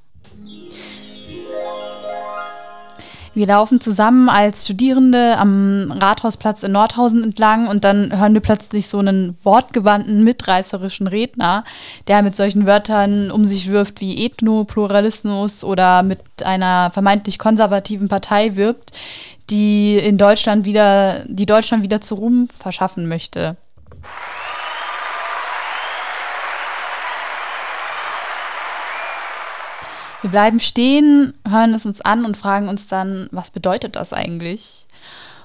Wir 3.33 3.47
laufen 3.47 3.79
zusammen 3.79 4.27
als 4.27 4.65
Studierende 4.65 5.37
am 5.37 5.89
Rathausplatz 5.93 6.63
in 6.63 6.73
Nordhausen 6.73 7.23
entlang 7.23 7.67
und 7.67 7.85
dann 7.85 8.19
hören 8.19 8.33
wir 8.33 8.41
plötzlich 8.41 8.87
so 8.87 8.99
einen 8.99 9.37
wortgewandten, 9.43 10.25
mitreißerischen 10.25 11.07
Redner, 11.07 11.63
der 12.07 12.23
mit 12.23 12.35
solchen 12.35 12.65
Wörtern 12.65 13.31
um 13.31 13.45
sich 13.45 13.69
wirft 13.69 14.01
wie 14.01 14.25
Ethnopluralismus 14.25 15.63
oder 15.63 16.03
mit 16.03 16.19
einer 16.43 16.91
vermeintlich 16.91 17.39
konservativen 17.39 18.09
Partei 18.09 18.57
wirbt, 18.57 18.91
die 19.49 19.95
in 19.95 20.17
Deutschland 20.17 20.65
wieder, 20.65 21.23
die 21.25 21.45
Deutschland 21.45 21.83
wieder 21.83 22.01
zu 22.01 22.15
Ruhm 22.15 22.49
verschaffen 22.49 23.07
möchte. 23.07 23.55
Bleiben 30.31 30.59
stehen, 30.59 31.33
hören 31.47 31.73
es 31.73 31.85
uns 31.85 32.01
an 32.01 32.25
und 32.25 32.37
fragen 32.37 32.69
uns 32.69 32.87
dann, 32.87 33.27
was 33.31 33.51
bedeutet 33.51 33.95
das 33.95 34.13
eigentlich? 34.13 34.87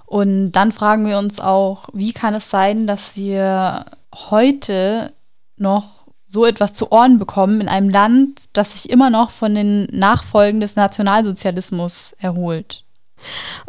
Und 0.06 0.52
dann 0.52 0.72
fragen 0.72 1.06
wir 1.06 1.18
uns 1.18 1.40
auch, 1.40 1.88
wie 1.92 2.12
kann 2.12 2.34
es 2.34 2.48
sein, 2.48 2.86
dass 2.86 3.16
wir 3.16 3.84
heute 4.14 5.12
noch 5.56 6.06
so 6.28 6.44
etwas 6.44 6.74
zu 6.74 6.92
Ohren 6.92 7.18
bekommen 7.18 7.60
in 7.60 7.68
einem 7.68 7.90
Land, 7.90 8.40
das 8.52 8.72
sich 8.72 8.90
immer 8.90 9.10
noch 9.10 9.30
von 9.30 9.54
den 9.54 9.84
Nachfolgen 9.90 10.60
des 10.60 10.76
Nationalsozialismus 10.76 12.14
erholt? 12.18 12.84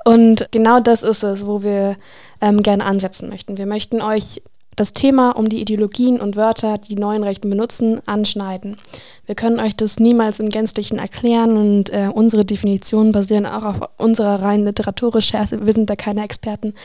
Und 0.05 0.47
genau 0.51 0.79
das 0.79 1.03
ist 1.03 1.23
es, 1.23 1.45
wo 1.45 1.63
wir 1.63 1.97
ähm, 2.41 2.61
gerne 2.61 2.85
ansetzen 2.85 3.29
möchten. 3.29 3.57
Wir 3.57 3.65
möchten 3.65 4.01
euch 4.01 4.41
das 4.77 4.93
Thema 4.93 5.31
um 5.31 5.49
die 5.49 5.59
Ideologien 5.59 6.21
und 6.21 6.35
Wörter, 6.35 6.77
die 6.77 6.95
neuen 6.95 7.23
Rechten 7.23 7.49
benutzen, 7.49 7.99
anschneiden. 8.05 8.77
Wir 9.25 9.35
können 9.35 9.59
euch 9.59 9.75
das 9.75 9.99
niemals 9.99 10.39
im 10.39 10.49
Gänzlichen 10.49 10.99
erklären 10.99 11.57
und 11.57 11.89
äh, 11.89 12.09
unsere 12.13 12.45
Definitionen 12.45 13.11
basieren 13.11 13.47
auch 13.47 13.65
auf 13.65 13.89
unserer 13.97 14.41
rein 14.41 14.63
Literaturrecherche. 14.63 15.65
Wir 15.65 15.73
sind 15.73 15.89
da 15.89 15.95
keine 15.95 16.23
Experten. 16.23 16.75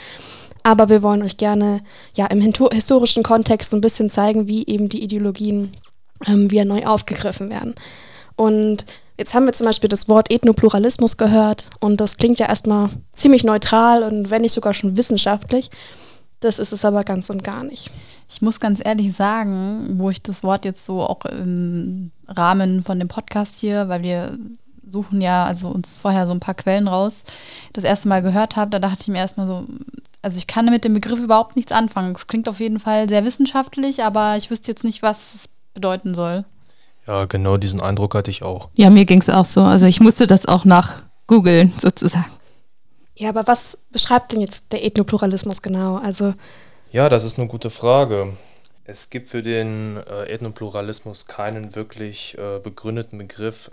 Aber 0.63 0.89
wir 0.89 1.03
wollen 1.03 1.23
euch 1.23 1.37
gerne 1.37 1.83
ja, 2.17 2.27
im 2.27 2.41
historischen 2.41 3.23
Kontext 3.23 3.71
so 3.71 3.77
ein 3.77 3.83
bisschen 3.83 4.09
zeigen, 4.09 4.49
wie 4.49 4.67
eben 4.67 4.89
die 4.89 5.03
Ideologien 5.03 5.73
ähm, 6.27 6.51
wieder 6.51 6.65
neu 6.65 6.87
aufgegriffen 6.87 7.51
werden. 7.51 7.75
Und 8.37 8.87
jetzt 9.19 9.35
haben 9.35 9.45
wir 9.45 9.53
zum 9.53 9.67
Beispiel 9.67 9.89
das 9.89 10.09
Wort 10.09 10.31
Ethnopluralismus 10.31 11.19
gehört 11.19 11.67
und 11.81 12.01
das 12.01 12.17
klingt 12.17 12.39
ja 12.39 12.49
erstmal 12.49 12.89
ziemlich 13.13 13.45
neutral 13.45 14.03
und 14.03 14.31
wenn 14.31 14.43
nicht 14.43 14.53
sogar 14.53 14.73
schon 14.73 14.97
wissenschaftlich. 14.97 15.71
Das 16.43 16.59
ist 16.59 16.73
es 16.73 16.85
aber 16.85 17.05
ganz 17.05 17.31
und 17.31 17.45
gar 17.45 17.63
nicht. 17.63 17.89
Ich 18.29 18.43
muss 18.43 18.59
ganz 18.59 18.83
ehrlich 18.85 19.17
sagen, 19.17 19.95
wo 19.99 20.11
ich 20.11 20.23
das 20.23 20.43
Wort 20.43 20.65
jetzt 20.65 20.85
so 20.85 21.01
auch 21.01 21.25
im 21.25 22.11
Rahmen 22.27 22.83
von 22.83 22.99
dem 22.99 23.07
Podcast 23.07 23.61
hier, 23.61 23.89
weil 23.89 24.03
wir 24.03 24.37
suchen 24.85 25.21
ja 25.21 25.45
also 25.45 25.69
uns 25.69 25.99
vorher 25.99 26.27
so 26.27 26.33
ein 26.33 26.41
paar 26.41 26.55
Quellen 26.55 26.89
raus, 26.89 27.23
das 27.73 27.85
erste 27.85 28.09
Mal 28.09 28.23
gehört 28.23 28.57
habe, 28.57 28.73
da 28.73 28.81
dachte 28.81 29.03
ich 29.03 29.09
mir 29.09 29.19
erstmal 29.19 29.47
so, 29.47 29.67
also 30.21 30.37
ich 30.37 30.49
kann 30.49 30.67
mit 30.67 30.85
dem 30.85 30.95
Begriff 30.95 31.21
überhaupt 31.21 31.55
nichts 31.55 31.71
anfangen. 31.71 32.15
Es 32.17 32.27
klingt 32.27 32.49
auf 32.49 32.59
jeden 32.59 32.81
Fall 32.81 33.09
sehr 33.09 33.25
wissenschaftlich, 33.25 34.03
aber 34.03 34.37
ich 34.37 34.51
wüsste 34.51 34.73
jetzt 34.73 34.83
nicht, 34.83 35.01
was 35.01 35.35
es 35.35 35.49
bedeuten 35.75 36.17
soll. 36.17 36.45
Ja, 37.07 37.25
genau 37.27 37.57
diesen 37.57 37.81
Eindruck 37.81 38.17
hatte 38.17 38.33
ich 38.33 38.43
auch. 38.43 38.69
Ja, 38.75 38.91
mir 38.91 39.05
ging 39.05 39.21
es 39.21 39.29
auch 39.29 39.45
so. 39.45 39.63
Also 39.63 39.87
ich 39.87 40.01
musste 40.01 40.27
das 40.27 40.47
auch 40.47 40.65
nach 40.65 41.03
googeln 41.29 41.73
sozusagen. 41.79 42.27
Ja, 43.15 43.29
aber 43.29 43.47
was 43.47 43.79
beschreibt 43.91 44.33
denn 44.33 44.41
jetzt 44.41 44.73
der 44.73 44.85
Ethnopluralismus 44.85 45.63
genau? 45.63 45.97
Also 45.97 46.35
Ja, 46.91 47.09
das 47.09 47.25
ist 47.25 47.39
eine 47.39 47.49
gute 47.49 47.71
Frage. 47.71 48.37
Es 48.85 49.11
gibt 49.11 49.29
für 49.29 49.43
den 49.43 49.97
äh, 49.97 50.25
Ethnopluralismus 50.25 51.27
keinen 51.27 51.75
wirklich 51.75 52.37
äh, 52.37 52.59
begründeten 52.59 53.19
Begriff. 53.19 53.71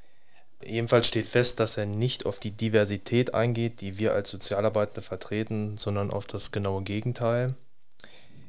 Ebenfalls 0.61 1.07
steht 1.07 1.25
fest, 1.25 1.59
dass 1.59 1.77
er 1.77 1.85
nicht 1.85 2.25
auf 2.25 2.37
die 2.37 2.51
Diversität 2.51 3.33
eingeht, 3.33 3.81
die 3.81 3.97
wir 3.97 4.13
als 4.13 4.29
Sozialarbeitende 4.29 5.01
vertreten, 5.01 5.77
sondern 5.77 6.11
auf 6.11 6.25
das 6.25 6.51
genaue 6.51 6.83
Gegenteil. 6.83 7.55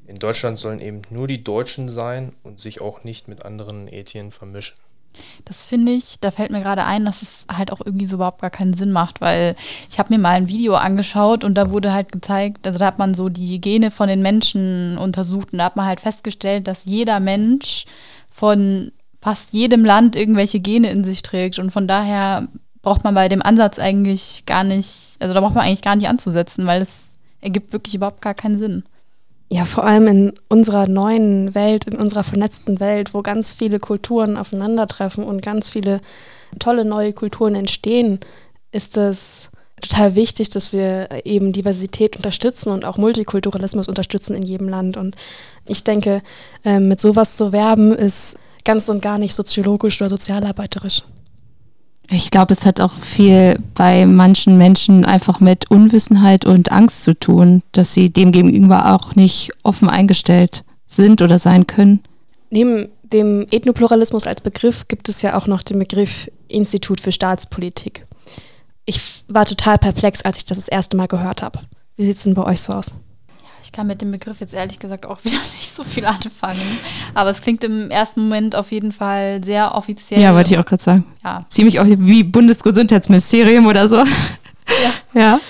In 0.07 0.19
Deutschland 0.19 0.59
sollen 0.59 0.81
eben 0.81 1.03
nur 1.11 1.29
die 1.29 1.45
Deutschen 1.45 1.89
sein 1.89 2.35
und 2.43 2.59
sich 2.59 2.81
auch 2.81 3.05
nicht 3.05 3.29
mit 3.29 3.45
anderen 3.45 3.87
Ethien 3.87 4.33
vermischen. 4.33 4.77
Das 5.45 5.65
finde 5.65 5.93
ich, 5.93 6.19
da 6.21 6.31
fällt 6.31 6.51
mir 6.51 6.61
gerade 6.61 6.85
ein, 6.85 7.05
dass 7.05 7.23
es 7.23 7.45
halt 7.53 7.73
auch 7.73 7.81
irgendwie 7.85 8.07
so 8.07 8.17
überhaupt 8.17 8.41
gar 8.41 8.51
keinen 8.51 8.75
Sinn 8.75 8.93
macht, 8.93 9.21
weil 9.21 9.57
ich 9.89 9.99
habe 9.99 10.13
mir 10.13 10.19
mal 10.19 10.31
ein 10.31 10.49
Video 10.49 10.75
angeschaut 10.75 11.45
und 11.45 11.55
da 11.55 11.71
wurde 11.71 11.93
halt 11.93 12.13
gezeigt, 12.13 12.67
also 12.67 12.79
da 12.79 12.87
hat 12.87 12.99
man 12.99 13.15
so 13.15 13.29
die 13.29 13.61
Gene 13.61 13.91
von 13.91 14.09
den 14.09 14.23
Menschen 14.23 14.97
untersucht 14.99 15.53
und 15.53 15.59
da 15.59 15.65
hat 15.65 15.77
man 15.77 15.87
halt 15.87 16.01
festgestellt, 16.01 16.67
dass 16.67 16.85
jeder 16.85 17.21
Mensch 17.21 17.87
von 18.31 18.93
fast 19.21 19.53
jedem 19.53 19.85
Land 19.85 20.17
irgendwelche 20.17 20.61
Gene 20.61 20.91
in 20.91 21.05
sich 21.05 21.23
trägt 21.23 21.59
und 21.59 21.71
von 21.71 21.87
daher 21.87 22.49
braucht 22.83 23.05
man 23.05 23.15
bei 23.15 23.29
dem 23.29 23.43
Ansatz 23.43 23.79
eigentlich 23.79 24.45
gar 24.47 24.65
nicht, 24.65 25.17
also 25.21 25.35
da 25.35 25.41
braucht 25.41 25.55
man 25.55 25.65
eigentlich 25.65 25.83
gar 25.83 25.97
nicht 25.97 26.09
anzusetzen, 26.09 26.67
weil 26.67 26.81
es 26.81 27.11
ergibt 27.41 27.73
wirklich 27.73 27.95
überhaupt 27.95 28.23
gar 28.23 28.35
keinen 28.35 28.59
Sinn. 28.59 28.85
Ja, 29.53 29.65
vor 29.65 29.85
allem 29.85 30.07
in 30.07 30.33
unserer 30.49 30.87
neuen 30.87 31.57
Welt, 31.57 31.85
in 31.85 31.97
unserer 31.97 32.23
vernetzten 32.23 32.79
Welt, 32.79 33.15
wo 33.15 33.21
ganz 33.21 33.51
viele 33.51 33.81
Kulturen 33.81 34.37
aufeinandertreffen 34.37 35.25
und 35.25 35.43
ganz 35.43 35.71
viele 35.71 36.01
tolle 36.61 36.85
neue 36.85 37.13
Kulturen 37.13 37.57
entstehen, 37.57 38.21
ist 38.71 38.97
es 38.97 39.51
total 39.81 40.15
wichtig, 40.15 40.51
dass 40.51 40.73
wir 40.73 41.09
eben 41.25 41.53
Diversität 41.53 42.15
unterstützen 42.15 42.71
und 42.71 42.85
auch 42.85 42.97
Multikulturalismus 42.97 43.89
unterstützen 43.89 44.37
in 44.37 44.45
jedem 44.45 44.69
Land. 44.69 44.97
Und 44.97 45.17
ich 45.67 45.83
denke, 45.83 46.23
ähm, 46.65 46.87
mit 46.87 47.01
sowas 47.01 47.37
zu 47.37 47.51
werben, 47.51 47.93
ist 47.93 48.37
ganz 48.65 48.89
und 48.89 49.03
gar 49.03 49.19
nicht 49.19 49.35
soziologisch 49.35 50.01
oder 50.01 50.11
sozialarbeiterisch. 50.11 51.03
Ich 52.13 52.33
glaube, 52.33 52.53
es 52.53 52.67
hat 52.67 52.81
auch 52.81 52.93
viel 52.93 53.57
bei 53.75 54.05
manchen 54.05 54.59
Menschen 54.59 55.05
einfach 55.05 55.39
mit 55.39 55.71
Unwissenheit 55.71 56.45
und 56.45 56.73
Angst 56.73 57.05
zu 57.05 57.15
tun, 57.15 57.63
dass 57.71 57.95
sie 57.95 58.11
dem 58.11 58.33
gegenüber 58.33 58.95
auch 58.95 59.15
nicht 59.15 59.53
offen 59.63 59.89
eingestellt 59.89 60.65
sind 60.87 61.23
oder 61.23 61.39
sein 61.39 61.69
können. 61.69 62.01
Neben 62.51 62.89
dem 63.05 63.47
Ethnopluralismus 63.49 64.27
als 64.27 64.41
Begriff 64.41 64.89
gibt 64.89 65.09
es 65.09 65.23
ja 65.23 65.39
auch 65.39 65.47
noch 65.47 65.63
den 65.63 65.79
Begriff 65.79 66.29
Institut 66.49 67.01
für 67.01 67.13
Staatspolitik. 67.13 68.07
Ich 68.87 69.01
war 69.29 69.45
total 69.45 69.79
perplex, 69.79 70.23
als 70.23 70.39
ich 70.39 70.45
das 70.45 70.59
das 70.59 70.69
erste 70.69 70.97
Mal 70.97 71.07
gehört 71.07 71.43
habe. 71.43 71.61
Wie 71.97 72.05
sieht 72.05 72.17
es 72.17 72.25
denn 72.25 72.35
bei 72.35 72.45
euch 72.45 72.61
so 72.61 72.73
aus? 72.73 72.91
Ich 73.63 73.73
kann 73.73 73.87
mit 73.87 74.01
dem 74.01 74.11
Begriff 74.11 74.41
jetzt 74.41 74.55
ehrlich 74.55 74.79
gesagt 74.79 75.07
auch 75.07 75.19
wieder 75.25 75.39
nicht 75.57 75.75
so 75.75 75.85
viel 75.85 76.05
anfangen. 76.05 76.79
Aber 77.15 77.31
es 77.31 77.43
klingt 77.43 77.65
im 77.65 77.91
ersten 77.91 78.23
Moment 78.23 78.57
auf 78.57 78.71
jeden 78.73 78.93
Fall 78.93 79.43
sehr 79.45 79.75
offiziell. 79.75 80.21
Ja, 80.21 80.35
wollte 80.35 80.55
ich 80.55 80.59
auch 80.61 80.65
gerade 80.65 80.83
sagen. 80.83 81.07
Ja. 81.25 81.41
Ziemlich 81.49 81.81
auch 81.81 81.87
wie 81.87 82.25
Bundesgesundheitsministerium 82.25 83.67
oder 83.67 83.89
so. 83.89 83.97
Ja. 83.97 84.05
Ja. 85.13 85.41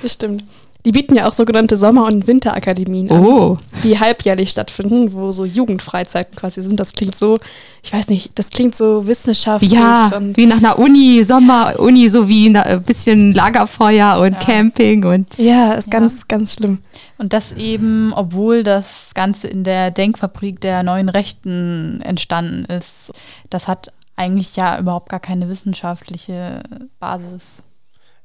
Das 0.00 0.14
stimmt. 0.14 0.42
Die 0.84 0.90
bieten 0.90 1.14
ja 1.14 1.28
auch 1.28 1.32
sogenannte 1.32 1.76
Sommer- 1.76 2.06
und 2.06 2.26
Winterakademien 2.26 3.08
an, 3.10 3.24
Oh. 3.24 3.58
die 3.84 4.00
halbjährlich 4.00 4.50
stattfinden, 4.50 5.12
wo 5.12 5.30
so 5.30 5.44
Jugendfreizeiten 5.44 6.34
quasi 6.34 6.60
sind. 6.60 6.80
Das 6.80 6.92
klingt 6.92 7.14
so, 7.14 7.38
ich 7.84 7.92
weiß 7.92 8.08
nicht, 8.08 8.36
das 8.36 8.50
klingt 8.50 8.74
so 8.74 9.06
wissenschaftlich 9.06 9.70
Ja, 9.70 10.10
und 10.16 10.36
wie 10.36 10.46
nach 10.46 10.56
einer 10.56 10.80
Uni, 10.80 11.22
Sommer-Uni, 11.22 12.08
so 12.08 12.28
wie 12.28 12.48
na- 12.48 12.62
ein 12.62 12.82
bisschen 12.82 13.32
Lagerfeuer 13.32 14.18
und 14.20 14.32
Ja. 14.32 14.38
Camping 14.40 15.04
und 15.04 15.38
ja, 15.38 15.74
ist 15.74 15.86
Ja. 15.92 16.00
ganz, 16.00 16.26
ganz 16.26 16.54
schlimm. 16.54 16.78
Und 17.18 17.32
das 17.32 17.52
eben, 17.52 18.12
obwohl 18.16 18.64
das 18.64 19.10
Ganze 19.14 19.46
in 19.46 19.62
der 19.62 19.92
Denkfabrik 19.92 20.60
der 20.60 20.82
neuen 20.82 21.08
Rechten 21.08 22.00
entstanden 22.02 22.64
ist. 22.64 23.12
Das 23.50 23.68
hat 23.68 23.92
eigentlich 24.16 24.56
ja 24.56 24.78
überhaupt 24.80 25.10
gar 25.10 25.20
keine 25.20 25.48
wissenschaftliche 25.48 26.60
Basis. 26.98 27.62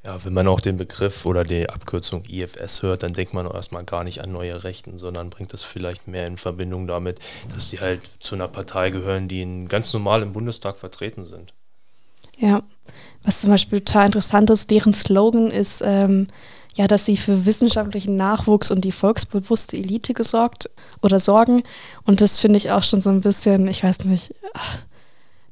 Ja, 0.07 0.23
wenn 0.23 0.31
man 0.31 0.47
auch 0.47 0.61
den 0.61 0.77
Begriff 0.77 1.25
oder 1.25 1.43
die 1.43 1.67
Abkürzung 1.67 2.23
IFS 2.29 2.81
hört, 2.81 3.03
dann 3.03 3.11
denkt 3.11 3.33
man 3.33 3.45
erstmal 3.45 3.83
gar 3.83 4.05
nicht 4.05 4.21
an 4.23 4.31
neue 4.31 4.63
Rechten, 4.63 4.97
sondern 4.97 5.29
bringt 5.29 5.51
das 5.51 5.63
vielleicht 5.63 6.07
mehr 6.07 6.25
in 6.25 6.37
Verbindung 6.37 6.87
damit, 6.87 7.19
dass 7.53 7.71
die 7.71 7.81
halt 7.81 7.99
zu 8.21 8.35
einer 8.35 8.47
Partei 8.47 8.89
gehören, 8.89 9.27
die 9.27 9.65
ganz 9.67 9.91
normal 9.91 10.21
im 10.21 10.31
Bundestag 10.31 10.77
vertreten 10.77 11.25
sind. 11.25 11.53
Ja, 12.37 12.63
was 13.23 13.41
zum 13.41 13.49
Beispiel 13.49 13.81
total 13.81 14.05
interessant 14.05 14.49
ist, 14.49 14.71
deren 14.71 14.93
Slogan 14.93 15.51
ist, 15.51 15.81
ähm, 15.83 16.27
ja, 16.75 16.87
dass 16.87 17.03
sie 17.03 17.17
für 17.17 17.45
wissenschaftlichen 17.45 18.15
Nachwuchs 18.15 18.71
und 18.71 18.85
die 18.85 18.93
volksbewusste 18.93 19.75
Elite 19.75 20.13
gesorgt 20.13 20.69
oder 21.01 21.19
sorgen. 21.19 21.63
Und 22.05 22.21
das 22.21 22.39
finde 22.39 22.55
ich 22.55 22.71
auch 22.71 22.83
schon 22.83 23.01
so 23.01 23.09
ein 23.09 23.19
bisschen, 23.19 23.67
ich 23.67 23.83
weiß 23.83 24.05
nicht, 24.05 24.33
ach, 24.53 24.77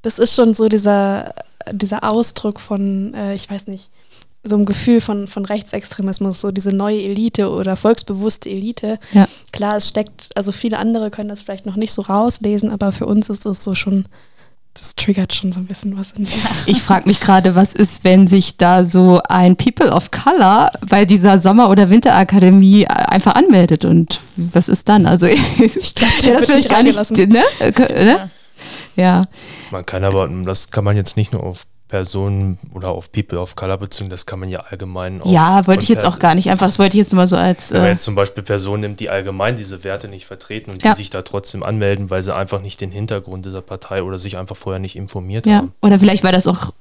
das 0.01 0.18
ist 0.18 0.34
schon 0.34 0.53
so 0.53 0.70
dieser, 0.70 1.36
dieser 1.74 2.10
Ausdruck 2.10 2.62
von, 2.62 3.14
äh, 3.16 3.34
ich 3.34 3.51
weiß 3.51 3.68
nicht, 3.68 3.89
so 4.46 4.56
einem 4.56 4.66
Gefühl 4.66 5.02
von, 5.02 5.28
von 5.28 5.46
Rechtsextremismus, 5.46 6.39
so 6.39 6.52
diese 6.52 6.70
neue 6.70 7.02
Elite 7.02 7.50
oder 7.50 7.76
volksbewusste 7.76 8.50
Elite. 8.50 9.00
Ja. 9.12 9.28
Klar, 9.52 9.78
es 9.78 9.89
steckt, 9.89 10.30
also 10.36 10.52
viele 10.52 10.78
andere 10.78 11.10
können 11.10 11.30
das 11.30 11.41
vielleicht 11.41 11.66
noch 11.66 11.76
nicht 11.76 11.91
so 11.91 12.04
rauslesen, 12.04 12.70
aber 12.70 12.91
für 12.91 13.08
uns 13.08 13.30
ist 13.30 13.46
es 13.46 13.64
so 13.64 13.76
schon, 13.76 14.06
das 14.76 14.96
triggert 14.96 15.34
schon 15.34 15.52
so 15.52 15.60
ein 15.60 15.66
bisschen 15.66 15.98
was 15.98 16.12
in 16.12 16.24
mir. 16.24 16.30
Ich 16.68 16.82
frage 16.82 17.08
mich 17.08 17.20
gerade, 17.20 17.56
was 17.56 17.74
ist, 17.74 18.04
wenn 18.04 18.28
sich 18.28 18.58
da 18.58 18.84
so 18.84 19.20
ein 19.28 19.56
People 19.56 19.91
of 19.91 20.12
Color 20.12 20.72
bei 20.88 21.06
dieser 21.06 21.39
Sommer- 21.39 21.70
oder 21.70 21.89
Winterakademie 21.89 22.86
einfach 22.88 23.36
anmeldet 23.36 23.84
und 23.86 24.20
was 24.36 24.70
ist 24.70 24.88
dann? 24.89 25.08
Also 25.08 25.26
ich 25.58 25.96
glaube, 25.96 26.14
der 26.24 26.34
das 26.36 26.46
vielleicht 26.46 26.70
nicht 26.70 26.70
gar 26.70 26.84
nicht, 26.84 27.30
ne? 27.30 27.43
Äh, 27.60 28.06
ne? 28.06 28.30
Ja. 28.96 29.24
Man 29.72 29.86
kann 29.86 30.04
aber, 30.04 30.28
das 30.46 30.70
kann 30.70 30.84
man 30.84 30.96
jetzt 30.96 31.18
nicht 31.18 31.34
nur 31.34 31.43
auf 31.43 31.66
Personen 31.88 32.58
oder 32.74 32.90
auf 32.90 33.12
People 33.12 33.40
of 33.40 33.56
Color 33.56 33.78
beziehen, 33.78 34.10
das 34.10 34.26
kann 34.26 34.40
man 34.40 34.50
ja 34.50 34.62
allgemein 34.62 35.22
auch. 35.22 35.32
Ja, 35.32 35.66
wollte 35.68 35.84
ich 35.84 35.90
jetzt 35.90 36.04
auch 36.04 36.18
gar 36.18 36.34
nicht. 36.34 36.50
Einfach, 36.50 36.66
das 36.66 36.80
wollte 36.80 36.98
ich 36.98 37.04
jetzt 37.04 37.14
mal 37.14 37.28
so 37.28 37.36
als. 37.38 37.72
Wenn 37.72 37.80
man 37.82 37.88
Äh, 37.88 37.92
jetzt 37.92 38.04
zum 38.04 38.16
Beispiel 38.16 38.44
Personen 38.44 38.82
nimmt, 38.82 39.00
die 39.00 39.10
allgemein 39.10 39.56
diese 39.56 39.84
Werte 39.84 40.08
nicht 40.08 40.26
vertreten 40.26 40.72
und 40.72 40.84
Ja. 40.84 40.92
die 40.94 40.98
sich 40.98 41.10
da 41.12 41.22
trotzdem 41.22 41.62
anmelden, 41.62 42.10
weil 42.10 42.24
sie 42.24 42.34
einfach 42.36 42.60
nicht 42.62 42.82
den 42.82 42.92
Hintergrund 42.92 43.46
dieser 43.46 43.62
Partei 43.62 44.02
oder 44.02 44.18
sich 44.18 44.38
einfach 44.38 44.56
vorher 44.56 44.80
nicht 44.80 44.96
informiert 44.96 45.46
ja. 45.46 45.58
haben. 45.58 45.74
Oder 45.82 46.00
vielleicht, 46.00 46.24
weil 46.24 46.32
das 46.34 46.48
auch 46.48 46.74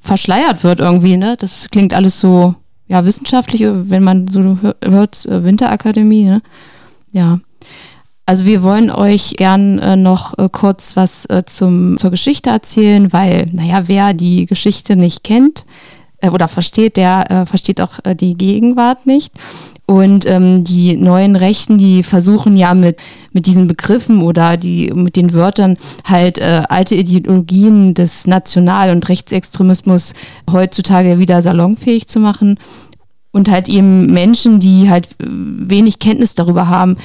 verschleiert 0.00 0.64
wird 0.64 0.80
irgendwie, 0.80 1.16
ne? 1.16 1.36
Das 1.38 1.68
klingt 1.70 1.94
alles 1.94 2.18
so, 2.20 2.54
ja, 2.88 3.04
wissenschaftlich, 3.04 3.62
wenn 3.64 4.02
man 4.02 4.26
so 4.28 4.58
hör- 4.60 4.76
hört, 4.84 5.24
äh, 5.26 5.44
Winterakademie, 5.44 6.24
ne? 6.24 6.42
Ja. 7.12 7.38
Also 8.28 8.44
wir 8.44 8.62
wollen 8.62 8.90
euch 8.90 9.36
gern 9.38 9.78
äh, 9.78 9.96
noch 9.96 10.36
äh, 10.36 10.50
kurz 10.52 10.96
was 10.96 11.24
äh, 11.30 11.44
zum, 11.46 11.96
zur 11.96 12.10
Geschichte 12.10 12.50
erzählen, 12.50 13.10
weil, 13.10 13.46
naja, 13.52 13.84
wer 13.86 14.12
die 14.12 14.44
Geschichte 14.44 14.96
nicht 14.96 15.24
kennt 15.24 15.64
äh, 16.18 16.28
oder 16.28 16.46
versteht, 16.46 16.98
der 16.98 17.30
äh, 17.30 17.46
versteht 17.46 17.80
auch 17.80 18.00
äh, 18.04 18.14
die 18.14 18.36
Gegenwart 18.36 19.06
nicht. 19.06 19.32
Und 19.86 20.28
ähm, 20.28 20.62
die 20.62 20.98
neuen 20.98 21.36
Rechten, 21.36 21.78
die 21.78 22.02
versuchen 22.02 22.54
ja 22.54 22.74
mit, 22.74 22.98
mit 23.32 23.46
diesen 23.46 23.66
Begriffen 23.66 24.20
oder 24.20 24.58
die 24.58 24.92
mit 24.94 25.16
den 25.16 25.32
Wörtern 25.32 25.78
halt 26.04 26.36
äh, 26.36 26.64
alte 26.68 26.96
Ideologien 26.96 27.94
des 27.94 28.26
National- 28.26 28.90
und 28.90 29.08
Rechtsextremismus 29.08 30.12
heutzutage 30.50 31.18
wieder 31.18 31.40
salonfähig 31.40 32.08
zu 32.08 32.20
machen 32.20 32.58
und 33.30 33.50
halt 33.50 33.70
eben 33.70 34.12
Menschen, 34.12 34.60
die 34.60 34.90
halt 34.90 35.08
wenig 35.18 35.98
Kenntnis 35.98 36.34
darüber 36.34 36.68
haben, 36.68 36.98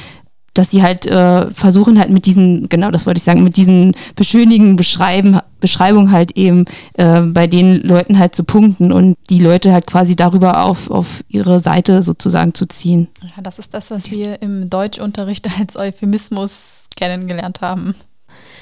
dass 0.54 0.70
sie 0.72 0.84
halt 0.84 1.06
äh, 1.06 1.52
versuchen 1.52 2.00
halt 2.00 2.10
mit 2.10 2.26
diesen, 2.26 2.70
genau 2.70 2.92
das 2.92 3.06
wollte 3.06 3.18
ich 3.18 3.24
sagen, 3.24 3.44
mit 3.44 3.58
diesen 3.58 3.96
beschönigen 4.16 4.76
Beschreiben, 4.76 5.40
Beschreibungen 5.60 6.12
halt 6.12 6.38
eben 6.38 6.66
äh, 6.94 7.22
bei 7.22 7.48
den 7.48 7.82
Leuten 7.82 8.20
halt 8.20 8.36
zu 8.36 8.44
punkten 8.44 8.92
und 8.92 9.18
die 9.30 9.40
Leute 9.40 9.72
halt 9.72 9.88
quasi 9.88 10.16
darüber 10.16 10.64
auf, 10.64 10.92
auf 10.92 11.24
ihre 11.28 11.60
Seite 11.60 12.04
sozusagen 12.04 12.54
zu 12.54 12.68
ziehen. 12.68 13.08
Ja, 13.22 13.42
das 13.42 13.60
ist 13.60 13.74
das, 13.74 13.90
was 13.90 14.12
wir 14.12 14.42
im 14.42 14.70
Deutschunterricht 14.70 15.48
als 15.60 15.76
Euphemismus 15.76 16.84
kennengelernt 16.96 17.62
haben. 17.62 17.96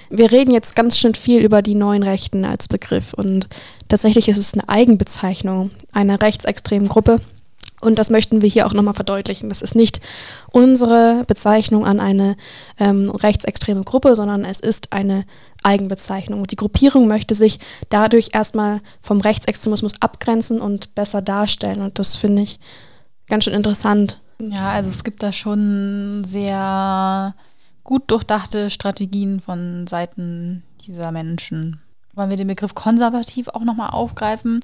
Wir 0.10 0.32
reden 0.32 0.52
jetzt 0.52 0.76
ganz 0.76 0.98
schön 0.98 1.16
viel 1.16 1.42
über 1.42 1.62
die 1.62 1.76
neuen 1.76 2.04
Rechten 2.04 2.44
als 2.44 2.68
Begriff 2.68 3.14
und 3.14 3.48
tatsächlich 3.88 4.28
ist 4.28 4.38
es 4.38 4.54
eine 4.54 4.68
Eigenbezeichnung 4.68 5.72
einer 5.94 6.22
rechtsextremen 6.22 6.90
Gruppe. 6.90 7.20
Und 7.82 8.00
das 8.00 8.10
möchten 8.10 8.42
wir 8.42 8.50
hier 8.50 8.68
auch 8.68 8.74
nochmal 8.74 8.94
verdeutlichen. 8.94 9.50
Das 9.50 9.62
ist 9.62 9.76
nicht 9.76 10.00
unsere 10.52 11.24
Bezeichnung 11.28 11.86
an 11.86 12.00
eine 12.00 12.38
ähm, 12.80 13.10
rechtsextreme 13.10 13.84
Gruppe, 13.84 14.16
sondern 14.16 14.46
es 14.46 14.60
ist 14.60 14.94
eine 14.94 15.26
Eigenbezeichnung. 15.64 16.42
Und 16.42 16.52
die 16.52 16.56
Gruppierung 16.58 17.08
möchte 17.08 17.36
sich 17.36 17.60
dadurch 17.90 18.30
erstmal 18.34 18.82
vom 19.02 19.20
Rechtsextremismus 19.20 19.94
abgrenzen 20.00 20.62
und 20.62 20.96
besser 20.96 21.22
darstellen. 21.22 21.82
Und 21.82 22.00
das 22.00 22.16
finde 22.16 22.44
ich 22.44 22.60
ganz 23.28 23.46
schön 23.46 23.54
interessant. 23.54 24.20
Ja, 24.40 24.70
also 24.70 24.90
es 24.90 25.04
gibt 25.04 25.24
da 25.24 25.32
schon 25.32 26.24
sehr 26.28 27.36
gut 27.84 28.10
durchdachte 28.12 28.70
Strategien 28.70 29.42
von 29.42 29.88
Seiten 29.88 30.64
dieser 30.86 31.12
Menschen. 31.12 31.82
Wollen 32.14 32.30
wir 32.30 32.38
den 32.38 32.48
Begriff 32.48 32.76
konservativ 32.76 33.48
auch 33.50 33.64
nochmal 33.64 33.92
aufgreifen? 33.92 34.60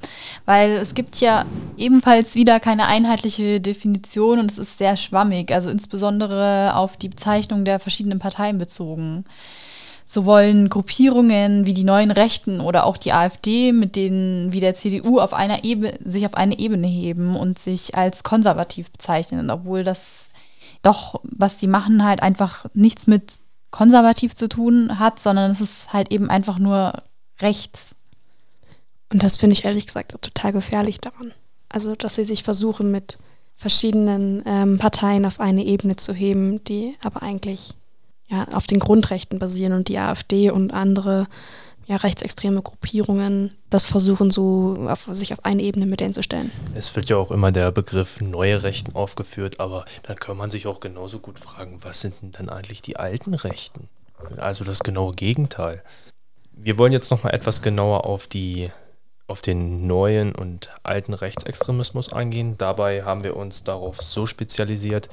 Weil 0.46 0.72
es 0.72 0.94
gibt 0.94 1.22
ja 1.22 1.46
ebenfalls 1.78 2.36
wieder 2.36 2.60
keine 2.60 2.88
einheitliche 2.88 3.62
Definition 3.62 4.40
und 4.40 4.52
es 4.52 4.58
ist 4.58 4.78
sehr 4.78 4.98
schwammig, 4.98 5.52
also 5.54 5.70
insbesondere 5.70 6.76
auf 6.76 6.98
die 6.98 7.10
Bezeichnung 7.10 7.64
der 7.64 7.80
verschiedenen 7.80 8.20
Parteien 8.20 8.58
bezogen. 8.58 9.24
So 10.06 10.26
wollen 10.26 10.70
Gruppierungen 10.70 11.66
wie 11.66 11.74
die 11.74 11.84
neuen 11.84 12.12
Rechten 12.12 12.62
oder 12.62 12.86
auch 12.86 12.98
die 12.98 13.12
AfD 13.12 13.74
mit 13.74 13.98
denen 13.98 14.54
wie 14.54 14.62
der 14.62 14.74
CDU 14.74 15.20
auf 15.20 15.34
einer 15.34 15.66
Ebene, 15.66 16.00
sich 16.06 16.26
auf 16.26 16.34
eine 16.34 16.60
Ebene 16.60 16.88
heben 16.88 17.36
und 17.36 17.60
sich 17.60 17.96
als 17.96 18.24
konservativ 18.24 18.90
bezeichnen, 18.92 19.50
obwohl 19.50 19.84
das 19.84 20.30
doch, 20.82 21.20
was 21.24 21.58
die 21.58 21.68
machen, 21.68 22.06
halt 22.06 22.22
einfach 22.22 22.66
nichts 22.74 23.08
mit 23.08 23.40
konservativ 23.72 24.34
zu 24.34 24.48
tun 24.48 24.98
hat, 24.98 25.20
sondern 25.20 25.52
es 25.52 25.60
ist 25.60 25.92
halt 25.92 26.10
eben 26.12 26.30
einfach 26.30 26.58
nur 26.58 26.94
rechts. 27.40 27.96
Und 29.12 29.24
das 29.24 29.38
finde 29.38 29.54
ich 29.54 29.66
ehrlich 29.66 29.86
gesagt 29.88 30.12
total 30.22 30.52
gefährlich 30.52 31.00
daran. 31.00 31.34
Also, 31.70 31.96
dass 31.96 32.16
sie 32.16 32.24
sich 32.24 32.44
versuchen, 32.44 32.92
mit 32.92 33.18
verschiedenen 33.56 34.44
ähm, 34.46 34.78
Parteien 34.78 35.26
auf 35.26 35.40
eine 35.40 35.66
Ebene 35.66 35.96
zu 35.96 36.14
heben, 36.14 36.64
die 36.66 36.96
aber 37.04 37.24
eigentlich 37.24 37.74
ja, 38.28 38.48
auf 38.50 38.68
den 38.68 38.80
Grundrechten 38.80 39.40
basieren 39.40 39.74
und 39.74 39.88
die 39.88 39.98
AfD 39.98 40.52
und 40.52 40.74
andere 40.74 41.28
ja, 41.88 41.96
rechtsextreme 41.96 42.62
Gruppierungen 42.62 43.54
das 43.70 43.86
versuchen, 43.86 44.30
so 44.30 44.88
auf, 44.90 45.08
sich 45.12 45.32
auf 45.32 45.46
eine 45.46 45.64
Ebene 45.64 45.86
mit 45.86 46.02
denen 46.02 46.14
zu 46.14 46.22
stellen. 46.22 46.52
Es 46.76 46.94
wird 46.96 47.10
ja 47.10 47.16
auch 47.16 47.32
immer 47.32 47.52
der 47.54 47.72
Begriff 47.72 48.20
neue 48.20 48.62
Rechten 48.62 48.94
aufgeführt, 48.94 49.62
aber 49.62 49.86
dann 50.04 50.18
kann 50.18 50.36
man 50.36 50.50
sich 50.50 50.68
auch 50.68 50.82
genauso 50.82 51.20
gut 51.20 51.40
fragen, 51.40 51.80
was 51.82 52.02
sind 52.02 52.22
denn 52.22 52.34
dann 52.34 52.50
eigentlich 52.50 52.82
die 52.82 52.98
alten 52.98 53.34
Rechten? 53.34 53.88
Also 54.36 54.66
das 54.66 54.80
genaue 54.80 55.14
Gegenteil. 55.14 55.82
Wir 56.60 56.78
wollen 56.78 56.92
jetzt 56.92 57.12
nochmal 57.12 57.34
etwas 57.34 57.62
genauer 57.62 58.06
auf 58.06 58.28
die 58.28 58.70
auf 59.28 59.42
den 59.42 59.86
neuen 59.88 60.34
und 60.34 60.70
alten 60.84 61.14
Rechtsextremismus 61.14 62.14
eingehen. 62.14 62.58
Dabei 62.58 63.04
haben 63.04 63.24
wir 63.24 63.36
uns 63.36 63.64
darauf 63.64 64.02
so 64.02 64.26
spezialisiert, 64.26 65.10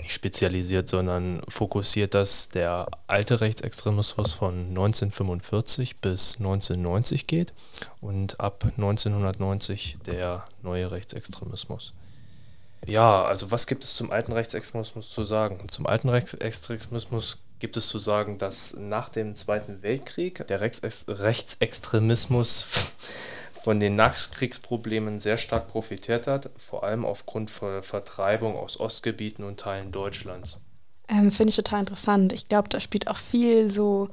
nicht 0.00 0.12
spezialisiert, 0.12 0.88
sondern 0.88 1.42
fokussiert, 1.48 2.14
dass 2.14 2.48
der 2.48 2.88
alte 3.06 3.42
Rechtsextremismus 3.42 4.32
von 4.32 4.68
1945 4.68 5.98
bis 5.98 6.36
1990 6.38 7.26
geht 7.26 7.52
und 8.00 8.40
ab 8.40 8.64
1990 8.64 9.98
der 10.06 10.44
neue 10.62 10.90
Rechtsextremismus. 10.90 11.92
Ja, 12.86 13.24
also 13.24 13.50
was 13.50 13.66
gibt 13.66 13.84
es 13.84 13.94
zum 13.94 14.10
alten 14.10 14.32
Rechtsextremismus 14.32 15.10
zu 15.10 15.24
sagen? 15.24 15.68
Zum 15.68 15.86
alten 15.86 16.08
Rechtsextremismus 16.08 17.38
gibt 17.60 17.76
es 17.76 17.88
zu 17.88 17.98
sagen, 17.98 18.38
dass 18.38 18.74
nach 18.76 19.08
dem 19.08 19.36
Zweiten 19.36 19.82
Weltkrieg 19.82 20.46
der 20.48 20.60
Rechtsex 20.60 21.04
Rechtsextremismus 21.06 22.92
von 23.62 23.78
den 23.78 23.94
Nachkriegsproblemen 23.94 25.20
sehr 25.20 25.36
stark 25.36 25.68
profitiert 25.68 26.26
hat, 26.26 26.50
vor 26.56 26.82
allem 26.82 27.04
aufgrund 27.04 27.50
von 27.50 27.82
Vertreibung 27.82 28.56
aus 28.56 28.80
Ostgebieten 28.80 29.44
und 29.44 29.60
Teilen 29.60 29.92
Deutschlands. 29.92 30.58
Ähm, 31.08 31.30
Finde 31.30 31.50
ich 31.50 31.56
total 31.56 31.80
interessant. 31.80 32.32
Ich 32.32 32.48
glaube, 32.48 32.68
da 32.68 32.80
spielt 32.80 33.08
auch 33.08 33.18
viel 33.18 33.68
so 33.68 34.08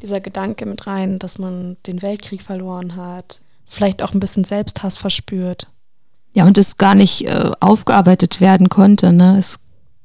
dieser 0.00 0.20
Gedanke 0.20 0.66
mit 0.66 0.86
rein, 0.86 1.18
dass 1.18 1.38
man 1.38 1.76
den 1.86 2.00
Weltkrieg 2.00 2.42
verloren 2.42 2.96
hat, 2.96 3.40
vielleicht 3.66 4.02
auch 4.02 4.14
ein 4.14 4.20
bisschen 4.20 4.44
Selbsthass 4.44 4.96
verspürt. 4.96 5.68
Ja, 6.32 6.46
und 6.46 6.56
es 6.56 6.78
gar 6.78 6.94
nicht 6.94 7.26
äh, 7.26 7.50
aufgearbeitet 7.60 8.40
werden 8.40 8.68
konnte. 8.68 9.12
Ne? 9.12 9.36
Es 9.38 9.60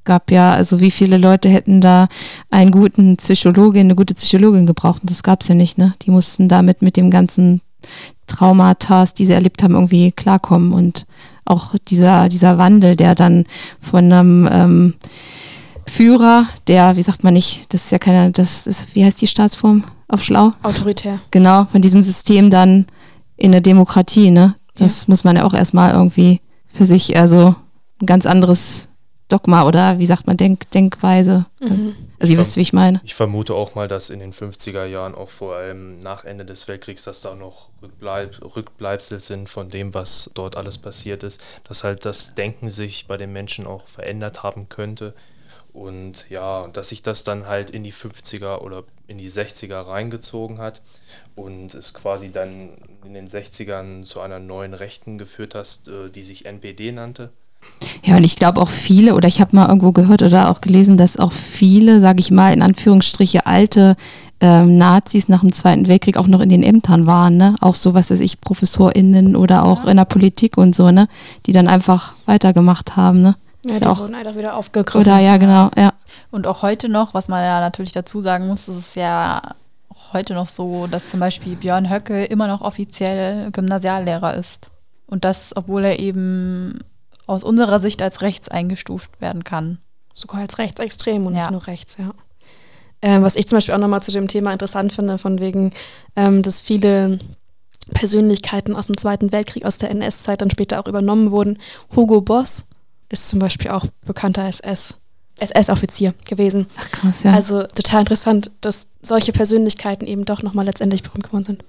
gab 0.08 0.32
ja, 0.32 0.53
also 0.53 0.80
wie 0.80 0.89
viele 0.89 1.18
Leute 1.18 1.49
hätten 1.49 1.82
da 1.82 2.08
einen 2.49 2.72
guten 2.72 3.18
Psychologin, 3.18 3.82
eine 3.82 3.95
gute 3.95 4.16
Psychologin 4.16 4.66
gebraucht 4.66 5.01
und 5.01 5.12
das 5.12 5.22
gab 5.22 5.41
es 5.41 5.49
ja 5.49 5.53
nicht. 5.53 5.78
Ne? 5.78 5.93
Die 6.01 6.10
mussten 6.10 6.47
damit 6.47 6.82
mit 6.82 6.97
dem 6.97 7.12
ganzen 7.12 7.62
Traumata, 8.26 9.05
die 9.05 9.26
sie 9.28 9.34
erlebt 9.34 9.62
haben, 9.62 9.76
irgendwie 9.76 10.12
klarkommen. 10.12 10.74
Und 10.74 11.05
auch 11.45 11.76
dieser, 11.88 12.30
dieser 12.30 12.58
Wandel, 12.58 12.95
der 12.95 13.14
dann 13.14 13.45
von 13.80 14.12
einem 14.12 14.49
ähm, 14.51 14.93
Führer, 15.86 16.47
der, 16.68 16.95
wie 16.95 17.03
sagt 17.03 17.24
man 17.24 17.34
nicht, 17.34 17.74
das 17.74 17.86
ist 17.86 17.91
ja 17.91 17.99
keiner, 17.99 18.32
das 18.32 18.66
ist, 18.66 18.95
wie 18.95 19.05
heißt 19.05 19.22
die 19.22 19.28
Staatsform 19.28 19.84
auf 20.08 20.24
Schlau? 20.24 20.53
Autoritär. 20.64 21.20
Genau, 21.32 21.66
von 21.66 21.82
diesem 21.82 22.01
System 22.01 22.49
dann 22.49 22.88
in 23.36 23.51
eine 23.51 23.62
Demokratie, 23.62 24.32
ne? 24.32 24.55
Das 24.76 25.01
ja. 25.01 25.05
muss 25.08 25.24
man 25.24 25.36
ja 25.36 25.43
auch 25.43 25.53
erstmal 25.53 25.93
irgendwie 25.93 26.41
für 26.72 26.86
sich, 26.86 27.18
also 27.18 27.55
ein 28.01 28.05
ganz 28.05 28.26
anderes 28.26 28.86
Dogma 29.28 29.67
oder 29.67 29.99
wie 29.99 30.05
sagt 30.05 30.28
man, 30.28 30.38
Denk 30.38 30.69
Denkweise. 30.71 31.45
Mhm. 31.59 31.95
Also 32.19 32.34
ihr 32.34 32.39
wisst, 32.39 32.55
wie 32.55 32.61
ich 32.61 32.73
meine. 32.73 33.01
Ich 33.03 33.15
vermute 33.15 33.53
auch 33.53 33.75
mal, 33.75 33.88
dass 33.88 34.09
in 34.09 34.19
den 34.19 34.34
50er 34.34 34.86
Jahren 34.86 35.15
auch 35.15 35.30
vor 35.30 35.55
allem 35.55 35.99
nach 35.99 36.25
Ende 36.25 36.45
des 36.45 36.67
Weltkriegs, 36.67 37.03
dass 37.03 37.21
da 37.21 37.36
noch 37.36 37.69
Rückbleib 37.82 38.41
Rückbleibsel 38.55 39.19
sind 39.19 39.49
von 39.49 39.69
dem, 39.69 39.93
was 39.93 40.32
dort 40.34 40.55
alles 40.55 40.78
passiert 40.78 41.23
ist, 41.23 41.41
dass 41.63 41.84
halt 41.84 42.05
das 42.05 42.36
Denken 42.36 42.69
sich 42.69 43.07
bei 43.07 43.17
den 43.17 43.34
Menschen 43.34 43.67
auch 43.67 43.88
verändert 43.88 44.43
haben 44.43 44.69
könnte. 44.69 45.13
Und 45.73 46.28
ja, 46.30 46.67
dass 46.69 46.89
sich 46.89 47.03
das 47.03 47.23
dann 47.23 47.45
halt 47.45 47.69
in 47.69 47.84
die 47.84 47.93
50er 47.93 48.61
oder 48.61 48.84
in 49.05 49.19
die 49.19 49.30
60er 49.30 49.86
reingezogen 49.88 50.57
hat 50.57 50.82
und 51.36 51.75
es 51.75 51.93
quasi 51.93 52.32
dann 52.32 52.71
in 53.05 53.13
den 53.13 53.28
60ern 53.28 54.03
zu 54.03 54.19
einer 54.21 54.39
neuen 54.39 54.73
Rechten 54.73 55.19
geführt 55.19 55.53
hast, 55.53 55.88
äh, 55.88 56.09
die 56.09 56.23
sich 56.23 56.45
NPD 56.45 56.91
nannte. 56.91 57.32
Ja, 58.03 58.18
und 58.18 58.24
ich 58.24 58.36
glaube 58.36 58.60
auch 58.60 58.70
viele, 58.70 59.14
oder 59.14 59.28
ich 59.28 59.39
habe 59.39 59.55
mal 59.55 59.68
irgendwo 59.68 59.91
gehört 59.91 60.22
oder 60.24 60.49
auch 60.49 60.62
gelesen, 60.62 60.97
dass 60.97 61.18
auch 61.18 61.32
viele, 61.32 61.99
sage 61.99 62.20
ich 62.20 62.32
mal, 62.32 62.53
in 62.53 62.62
Anführungsstriche 62.62 63.45
alte 63.45 63.95
ähm, 64.39 64.78
Nazis 64.78 65.30
nach 65.30 65.41
dem 65.41 65.51
Zweiten 65.51 65.88
Weltkrieg 65.88 66.18
auch 66.18 66.28
noch 66.28 66.41
in 66.41 66.49
den 66.49 66.64
Ämtern 66.64 67.08
waren, 67.08 67.38
ne? 67.38 67.55
Auch 67.60 67.76
so, 67.76 67.93
was 67.93 68.12
weiß 68.12 68.20
ich, 68.20 68.39
ProfessorInnen 68.41 69.36
oder 69.36 69.64
auch 69.64 69.86
ja. 69.86 69.91
in 69.91 69.97
der 69.97 70.05
Politik 70.05 70.58
und 70.58 70.76
so, 70.76 70.91
ne? 70.91 71.08
Die 71.45 71.53
dann 71.53 71.68
einfach 71.68 72.14
weitergemacht 72.26 72.95
haben, 72.95 73.22
ne? 73.22 73.36
Ja, 73.64 73.80
die 73.80 73.86
auch, 73.86 73.99
wurden 73.99 74.16
einfach 74.16 74.36
wieder 74.36 74.55
aufgegriffen. 74.55 75.01
Oder 75.01 75.20
ja, 75.20 75.38
genau, 75.38 75.72
ja. 75.76 75.93
Und 76.32 76.45
auch 76.45 76.62
heute 76.62 76.89
noch, 76.89 77.14
was 77.14 77.28
man 77.28 77.43
ja 77.43 77.60
natürlich 77.60 77.91
dazu 77.91 78.22
sagen 78.22 78.47
muss, 78.47 78.68
ist 78.68 78.78
es 78.78 78.95
ja 78.95 79.41
auch 79.89 80.14
heute 80.14 80.34
noch 80.36 80.47
so, 80.47 80.88
dass 80.88 81.08
zum 81.08 81.20
Beispiel 81.20 81.55
Björn 81.55 81.89
Höcke 81.89 82.26
immer 82.26 82.47
noch 82.47 82.62
offiziell 82.62 83.51
Gymnasiallehrer 83.51 84.36
ist. 84.36 84.72
Und 85.08 85.26
das, 85.26 85.55
obwohl 85.55 85.84
er 85.84 85.99
eben 85.99 86.80
aus 87.28 87.43
unserer 87.43 87.80
Sicht 87.80 88.01
als 88.01 88.21
rechts 88.21 88.49
eingestuft 88.49 89.21
werden 89.21 89.43
kann. 89.43 89.80
Sogar 90.13 90.41
als 90.41 90.57
rechtsextrem 90.57 91.25
und 91.25 91.36
ja. 91.36 91.43
nicht 91.43 91.51
nur 91.51 91.67
rechts, 91.67 91.97
ja. 91.99 92.11
Ähm, 93.03 93.21
was 93.21 93.36
ich 93.36 93.47
zum 93.47 93.57
Beispiel 93.57 93.75
auch 93.75 93.80
nochmal 93.80 94.01
zu 94.01 94.11
dem 94.11 94.28
Thema 94.28 94.51
interessant 94.51 94.91
finde, 94.91 95.19
von 95.19 95.39
wegen, 95.39 95.71
ähm, 96.15 96.41
dass 96.41 96.61
viele 96.61 97.19
Persönlichkeiten 97.93 98.75
aus 98.75 98.88
dem 98.88 98.97
Zweiten 98.97 99.32
Weltkrieg, 99.32 99.65
aus 99.65 99.78
der 99.78 99.91
NS-Zeit 99.91 100.41
dann 100.41 100.49
später 100.49 100.80
auch 100.80 100.88
übernommen 100.88 101.32
wurden. 101.32 101.59
Hugo 101.95 102.21
Boss 102.21 102.65
ist 103.09 103.30
zum 103.30 103.39
Beispiel 103.39 103.71
auch 103.71 103.86
bekannter 104.05 104.45
SS. 104.47 104.95
SS-Offizier 105.39 106.15
gewesen. 106.28 106.65
Ach 106.78 106.89
krass, 106.89 107.21
ja. 107.21 107.34
Also 107.34 107.61
total 107.63 107.99
interessant, 107.99 108.49
dass 108.61 108.88
solche 109.03 109.32
Persönlichkeiten 109.32 110.07
eben 110.07 110.25
doch 110.25 110.41
nochmal 110.41 110.65
letztendlich 110.65 111.03
berühmt 111.03 111.25
geworden 111.25 111.45
sind. 111.45 111.63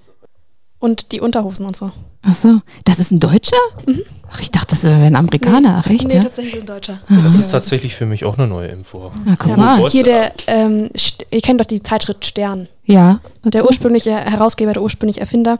Und 0.79 1.11
die 1.11 1.19
Unterhosen 1.19 1.65
und 1.65 1.75
so. 1.75 1.91
Ach 2.21 2.33
so, 2.33 2.59
das 2.85 2.99
ist 2.99 3.11
ein 3.11 3.19
Deutscher? 3.19 3.57
Mhm. 3.85 4.01
Ach, 4.31 4.41
ich 4.41 4.51
dachte, 4.51 4.67
das 4.69 4.83
wäre 4.83 5.01
ein 5.01 5.15
Amerikaner. 5.15 5.59
Nee, 5.59 5.81
Ach, 5.83 5.89
echt, 5.89 6.07
nee, 6.07 6.15
ja? 6.15 6.23
tatsächlich 6.23 6.61
ein 6.61 6.65
Deutscher. 6.65 6.99
Aha. 7.09 7.21
Das 7.23 7.35
ist 7.35 7.49
tatsächlich 7.49 7.95
für 7.95 8.05
mich 8.05 8.25
auch 8.25 8.37
eine 8.37 8.47
neue 8.47 8.67
Info. 8.67 9.11
Ah, 9.25 9.35
guck 9.37 9.51
ja. 9.51 9.57
mal. 9.57 9.89
Hier 9.89 10.03
der, 10.03 10.33
ähm, 10.47 10.89
ihr 11.31 11.41
kennt 11.41 11.59
doch 11.59 11.65
die 11.65 11.81
Zeitschrift 11.81 12.25
Stern. 12.25 12.67
Ja. 12.83 13.21
Der 13.43 13.65
ursprüngliche 13.65 14.15
Herausgeber, 14.15 14.73
der 14.73 14.83
ursprüngliche 14.83 15.21
Erfinder, 15.21 15.57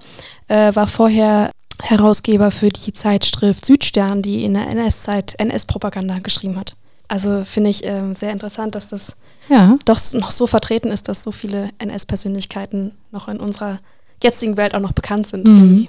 äh, 0.47 0.75
war 0.75 0.87
vorher 0.87 1.51
Herausgeber 1.81 2.51
für 2.51 2.69
die 2.69 2.93
Zeitschrift 2.93 3.65
Südstern, 3.65 4.21
die 4.21 4.43
in 4.43 4.53
der 4.53 4.67
NS-Zeit 4.67 5.35
NS-Propaganda 5.39 6.19
geschrieben 6.19 6.59
hat. 6.59 6.75
Also 7.07 7.43
finde 7.45 7.71
ich 7.71 7.83
ähm, 7.85 8.13
sehr 8.13 8.31
interessant, 8.31 8.75
dass 8.75 8.89
das 8.89 9.15
ja. 9.49 9.79
doch 9.85 9.99
noch 10.13 10.29
so 10.29 10.45
vertreten 10.45 10.89
ist, 10.89 11.07
dass 11.07 11.23
so 11.23 11.31
viele 11.31 11.69
NS-Persönlichkeiten 11.79 12.93
noch 13.11 13.27
in 13.27 13.39
unserer 13.39 13.79
jetzigen 14.23 14.57
Welt 14.57 14.75
auch 14.75 14.79
noch 14.79 14.91
bekannt 14.91 15.27
sind. 15.27 15.47
Mhm. 15.47 15.87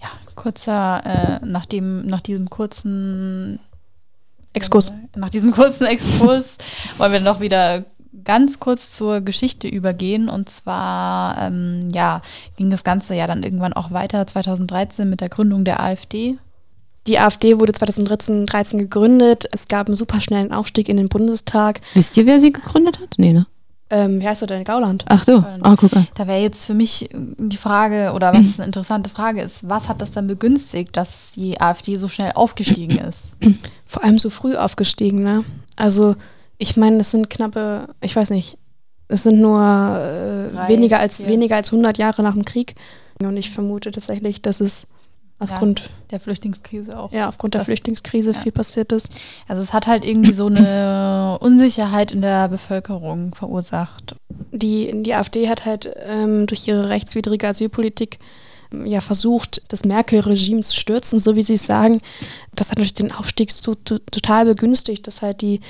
Ja, 0.00 0.08
kurzer, 0.34 1.40
äh, 1.42 1.46
nach, 1.46 1.66
dem, 1.66 2.06
nach 2.06 2.20
diesem 2.20 2.50
kurzen 2.50 3.60
Exkurs. 4.52 4.90
Äh, 4.90 5.18
nach 5.18 5.30
diesem 5.30 5.52
kurzen 5.52 5.86
Exkurs 5.86 6.56
wollen 6.98 7.12
wir 7.12 7.20
noch 7.20 7.40
wieder 7.40 7.84
ganz 8.24 8.60
kurz 8.60 8.92
zur 8.94 9.20
Geschichte 9.20 9.68
übergehen. 9.68 10.28
Und 10.28 10.48
zwar, 10.48 11.38
ähm, 11.38 11.90
ja, 11.92 12.22
ging 12.56 12.70
das 12.70 12.84
Ganze 12.84 13.14
ja 13.14 13.26
dann 13.26 13.42
irgendwann 13.42 13.72
auch 13.72 13.90
weiter 13.90 14.26
2013 14.26 15.08
mit 15.08 15.20
der 15.20 15.28
Gründung 15.28 15.64
der 15.64 15.80
AfD. 15.80 16.38
Die 17.06 17.18
AfD 17.18 17.58
wurde 17.58 17.72
2013 17.72 18.78
gegründet. 18.78 19.48
Es 19.50 19.66
gab 19.66 19.88
einen 19.88 19.96
superschnellen 19.96 20.52
Aufstieg 20.52 20.88
in 20.88 20.96
den 20.96 21.08
Bundestag. 21.08 21.80
Wisst 21.94 22.16
ihr, 22.16 22.26
wer 22.26 22.38
sie 22.38 22.52
gegründet 22.52 23.00
hat? 23.00 23.14
Nee, 23.16 23.32
ne? 23.32 23.46
Ähm, 23.92 24.20
wie 24.20 24.26
heißt 24.26 24.40
du 24.40 24.46
denn? 24.46 24.64
Gauland. 24.64 25.04
Ach 25.08 25.22
so, 25.22 25.44
oh, 25.62 25.74
guck 25.76 25.94
an. 25.94 26.06
Da 26.14 26.26
wäre 26.26 26.40
jetzt 26.40 26.64
für 26.64 26.72
mich 26.72 27.10
die 27.12 27.56
Frage, 27.58 28.12
oder 28.14 28.32
was 28.32 28.58
eine 28.58 28.66
interessante 28.66 29.10
Frage 29.10 29.42
ist, 29.42 29.68
was 29.68 29.88
hat 29.88 30.00
das 30.00 30.10
dann 30.12 30.26
begünstigt, 30.26 30.96
dass 30.96 31.30
die 31.36 31.60
AfD 31.60 31.96
so 31.96 32.08
schnell 32.08 32.32
aufgestiegen 32.34 32.96
ist? 33.08 33.32
Vor 33.86 34.02
allem 34.02 34.18
so 34.18 34.30
früh 34.30 34.56
aufgestiegen, 34.56 35.22
ne? 35.22 35.44
Also 35.76 36.16
Ich 36.56 36.76
meine, 36.76 37.00
es 37.00 37.10
sind 37.10 37.28
knappe, 37.28 37.88
ich 38.00 38.16
weiß 38.16 38.30
nicht, 38.30 38.56
es 39.08 39.24
sind 39.24 39.40
nur 39.40 39.60
äh, 39.60 40.48
Drei, 40.54 40.68
weniger, 40.68 40.98
als, 40.98 41.16
vier. 41.16 41.26
weniger 41.26 41.56
als 41.56 41.70
100 41.72 41.98
Jahre 41.98 42.22
nach 42.22 42.34
dem 42.34 42.44
Krieg. 42.46 42.76
Und 43.22 43.36
ich 43.36 43.50
vermute 43.50 43.90
tatsächlich, 43.90 44.40
dass 44.42 44.60
es 44.60 44.86
aufgrund, 45.42 45.90
Der 46.10 46.20
Flüchtlingskrise 46.20 46.98
auch. 46.98 47.12
ja. 47.12 47.28
aufgrund 47.28 47.54
der 47.54 47.64
Flüchtlingskrise 47.64 48.32
ja. 48.32 48.38
viel 48.38 48.52
passiert 48.52 48.92
ist. 48.92 49.08
Also 49.48 49.62
es 49.62 49.72
hat 49.72 49.86
halt 49.86 50.04
irgendwie 50.04 50.32
so 50.32 50.46
eine 50.46 51.38
Unsicherheit 51.40 52.12
in 52.12 52.22
der 52.22 52.48
Bevölkerung 52.48 53.34
verursacht. 53.34 54.16
Die, 54.52 55.02
die 55.02 55.14
AfD 55.14 55.48
hat 55.48 55.64
halt 55.64 55.92
ähm, 56.06 56.46
durch 56.46 56.66
ihre 56.68 56.88
rechtswidrige 56.88 57.48
Asylpolitik 57.48 58.18
ähm, 58.72 58.86
ja 58.86 59.00
versucht, 59.00 59.62
das 59.68 59.84
Merkel-Regime 59.84 60.62
zu 60.62 60.76
stürzen, 60.76 61.18
so 61.18 61.36
wie 61.36 61.42
sie 61.42 61.54
es 61.54 61.66
sagen. 61.66 62.00
Das 62.54 62.70
hat 62.70 62.78
natürlich 62.78 62.94
den 62.94 63.12
Aufstieg 63.12 63.50
so, 63.50 63.74
to, 63.74 63.98
total 63.98 64.44
begünstigt, 64.44 65.06
dass 65.06 65.22
halt 65.22 65.40
die 65.40 65.60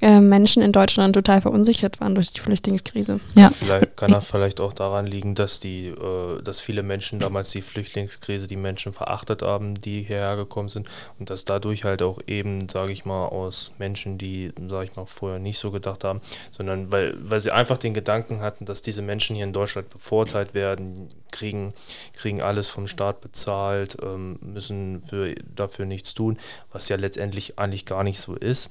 äh, 0.00 0.20
Menschen 0.20 0.62
in 0.62 0.70
Deutschland 0.70 1.14
total 1.14 1.40
verunsichert 1.40 2.00
waren 2.00 2.14
durch 2.14 2.30
die 2.30 2.40
Flüchtlingskrise. 2.40 3.18
Ja. 3.34 3.50
Vielleicht 3.50 3.96
kann 3.96 4.12
das 4.12 4.28
vielleicht 4.28 4.60
auch 4.60 4.72
daran 4.72 5.06
liegen, 5.06 5.34
dass 5.34 5.58
die, 5.58 5.88
äh, 5.88 6.40
dass 6.42 6.60
viele 6.60 6.84
Menschen 6.84 7.18
damals 7.18 7.50
die 7.50 7.62
Flüchtlingskrise 7.62 8.46
die 8.46 8.56
Menschen 8.56 8.92
verachtet 8.92 9.42
haben, 9.42 9.74
die 9.74 10.02
hierher 10.02 10.36
gekommen 10.36 10.68
sind 10.68 10.88
und 11.18 11.30
dass 11.30 11.44
dadurch 11.44 11.82
halt 11.82 12.02
auch 12.02 12.20
eben, 12.28 12.68
sage 12.68 12.92
ich 12.92 13.04
mal, 13.04 13.26
aus 13.26 13.72
Menschen, 13.78 14.18
die, 14.18 14.52
sage 14.68 14.84
ich 14.84 14.94
mal, 14.94 15.06
vorher 15.06 15.40
nicht 15.40 15.58
so 15.58 15.72
gedacht 15.72 16.04
haben, 16.04 16.20
sondern 16.52 16.92
weil, 16.92 17.16
weil 17.18 17.40
sie 17.40 17.50
einfach 17.50 17.78
den 17.78 17.94
Gedanken 17.94 18.40
hatten, 18.40 18.66
dass 18.66 18.82
diese 18.82 19.02
Menschen 19.02 19.34
hier 19.34 19.46
in 19.46 19.52
Deutschland 19.52 19.90
bevorteilt 19.90 20.54
werden, 20.54 21.08
kriegen, 21.32 21.74
kriegen 22.14 22.40
alles 22.40 22.68
vom 22.68 22.86
Staat 22.86 23.20
bezahlt, 23.20 23.96
ähm, 24.02 24.38
müssen 24.40 25.02
für, 25.02 25.34
dafür 25.54 25.86
nichts 25.86 26.14
tun, 26.14 26.27
was 26.72 26.88
ja 26.88 26.96
letztendlich 26.96 27.58
eigentlich 27.58 27.86
gar 27.86 28.04
nicht 28.04 28.20
so 28.20 28.34
ist. 28.34 28.70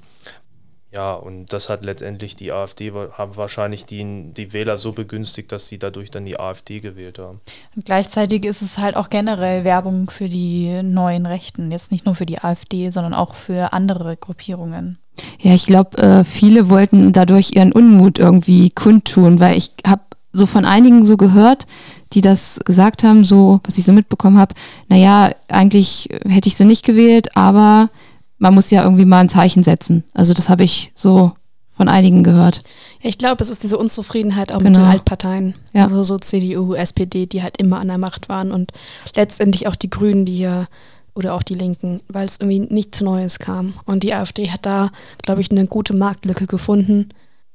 Ja, 0.90 1.12
und 1.14 1.52
das 1.52 1.68
hat 1.68 1.84
letztendlich 1.84 2.34
die 2.34 2.50
AfD, 2.50 2.92
haben 2.92 3.36
wahrscheinlich 3.36 3.84
die, 3.84 4.32
die 4.32 4.54
Wähler 4.54 4.78
so 4.78 4.92
begünstigt, 4.92 5.52
dass 5.52 5.68
sie 5.68 5.78
dadurch 5.78 6.10
dann 6.10 6.24
die 6.24 6.40
AfD 6.40 6.80
gewählt 6.80 7.18
haben. 7.18 7.40
Und 7.76 7.84
gleichzeitig 7.84 8.46
ist 8.46 8.62
es 8.62 8.78
halt 8.78 8.96
auch 8.96 9.10
generell 9.10 9.64
Werbung 9.64 10.08
für 10.08 10.30
die 10.30 10.82
neuen 10.82 11.26
Rechten. 11.26 11.70
Jetzt 11.70 11.92
nicht 11.92 12.06
nur 12.06 12.14
für 12.14 12.24
die 12.24 12.38
AfD, 12.38 12.88
sondern 12.88 13.12
auch 13.12 13.34
für 13.34 13.74
andere 13.74 14.16
Gruppierungen. 14.16 14.98
Ja, 15.40 15.52
ich 15.52 15.66
glaube, 15.66 15.98
äh, 15.98 16.24
viele 16.24 16.70
wollten 16.70 17.12
dadurch 17.12 17.50
ihren 17.54 17.72
Unmut 17.72 18.18
irgendwie 18.18 18.70
kundtun, 18.70 19.40
weil 19.40 19.58
ich 19.58 19.72
habe 19.86 20.02
so 20.32 20.46
von 20.46 20.64
einigen 20.64 21.04
so 21.04 21.18
gehört, 21.18 21.66
die 22.12 22.20
das 22.20 22.58
gesagt 22.64 23.04
haben, 23.04 23.24
so, 23.24 23.60
was 23.64 23.78
ich 23.78 23.84
so 23.84 23.92
mitbekommen 23.92 24.38
habe, 24.38 24.54
naja, 24.88 25.30
eigentlich 25.48 26.08
hätte 26.26 26.48
ich 26.48 26.56
sie 26.56 26.64
nicht 26.64 26.84
gewählt, 26.84 27.36
aber 27.36 27.90
man 28.38 28.54
muss 28.54 28.70
ja 28.70 28.82
irgendwie 28.84 29.04
mal 29.04 29.20
ein 29.20 29.28
Zeichen 29.28 29.62
setzen. 29.62 30.04
Also 30.14 30.32
das 30.34 30.48
habe 30.48 30.64
ich 30.64 30.92
so 30.94 31.32
von 31.76 31.88
einigen 31.88 32.24
gehört. 32.24 32.62
Ja, 33.02 33.10
ich 33.10 33.18
glaube, 33.18 33.42
es 33.42 33.50
ist 33.50 33.62
diese 33.62 33.78
Unzufriedenheit 33.78 34.50
auch 34.52 34.58
mit 34.60 34.74
Genau. 34.74 34.80
den 34.86 34.90
Altparteien. 34.92 35.54
Ja. 35.72 35.84
Also 35.84 36.02
so 36.02 36.18
CDU, 36.18 36.74
SPD, 36.74 37.26
die 37.26 37.42
halt 37.42 37.60
immer 37.60 37.78
an 37.78 37.88
der 37.88 37.98
Macht 37.98 38.28
waren 38.28 38.50
und 38.52 38.72
letztendlich 39.14 39.68
auch 39.68 39.76
die 39.76 39.90
Grünen, 39.90 40.24
die 40.24 40.38
ja 40.38 40.66
oder 41.14 41.34
auch 41.34 41.42
die 41.42 41.54
Linken, 41.54 42.00
weil 42.08 42.26
es 42.26 42.38
irgendwie 42.40 42.60
nichts 42.72 43.00
Neues 43.00 43.38
kam. 43.40 43.74
Und 43.86 44.02
die 44.04 44.14
AfD 44.14 44.50
hat 44.50 44.64
da, 44.66 44.90
glaube 45.22 45.40
ich, 45.40 45.50
eine 45.50 45.66
gute 45.66 45.94
Marktlücke 45.94 46.46
gefunden, 46.46 47.08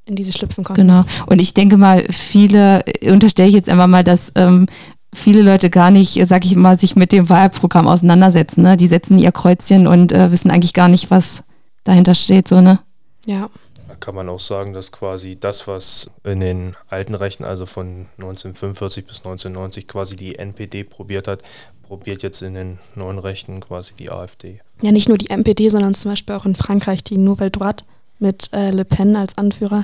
in 0.06 0.16
die 0.16 0.24
sie 0.24 0.34
schlüpfen 0.34 0.64
konnten. 0.64 0.82
Genau. 0.82 1.06
Und 1.26 1.41
ich 1.41 1.54
denke 1.54 1.78
mal, 1.78 2.04
viele, 2.10 2.86
äh, 2.86 3.12
unterstelle 3.12 3.49
ich 3.49 3.56
jetzt 3.56 3.70
einfach 3.70 3.88
mal, 3.88 4.04
dass 4.04 4.32
ähm, 4.36 4.68
viele 5.14 5.41
Leute 5.41 5.70
gar 5.70 5.91
nicht, 5.91 6.18
äh, 6.18 6.26
sag 6.26 6.45
ich 6.45 6.56
mal, 6.56 6.80
sich 6.80 6.95
mit 6.95 7.12
dem 7.12 7.30
Wahlprogramm 7.30 7.88
auseinandersetzen. 7.88 8.64
Ne? 8.64 8.78
Die 8.78 8.88
setzen 8.88 9.18
ihr 9.20 9.32
Kreuzchen 9.32 9.88
und 9.88 10.12
äh, 10.12 10.32
wissen 10.32 10.51
eigentlich 10.51 10.74
gar 10.74 10.89
nicht, 10.89 11.12
was 11.12 11.43
dahinter 11.84 12.16
steht. 12.16 12.47
So, 12.47 12.62
ne? 12.62 12.80
Ja, 13.26 13.49
Da 13.88 13.95
kann 13.95 14.16
man 14.16 14.28
auch 14.28 14.39
sagen, 14.39 14.74
dass 14.74 14.91
quasi 14.91 15.39
das, 15.39 15.68
was 15.68 16.10
in 16.24 16.39
den 16.41 16.76
alten 16.89 17.16
Rechten, 17.16 17.45
also 17.45 17.66
von 17.66 18.08
1945 18.18 19.06
bis 19.06 19.18
1990 19.20 19.88
quasi 19.88 20.16
die 20.16 20.36
NPD 20.38 20.84
probiert 20.84 21.28
hat, 21.28 21.43
probiert 21.84 22.24
jetzt 22.24 22.41
in 22.41 22.56
den 22.56 22.80
neuen 22.95 23.20
Rechten 23.20 23.60
quasi 23.60 23.93
die 23.93 24.10
AfD. 24.10 24.62
ja 24.82 24.91
nicht 24.91 25.08
nur 25.08 25.18
die 25.18 25.30
MPD, 25.30 25.70
sondern 25.70 25.93
zum 25.93 26.12
Beispiel 26.12 26.36
auch 26.36 26.45
in 26.45 26.56
Frankreich 26.56 27.04
die 27.04 27.18
Nouvelle 27.18 27.51
Droite 27.51 27.86
mit 28.24 28.51
äh, 28.53 28.71
Le 28.71 28.86
Pen 28.86 29.15
als 29.15 29.38
Anführer. 29.38 29.84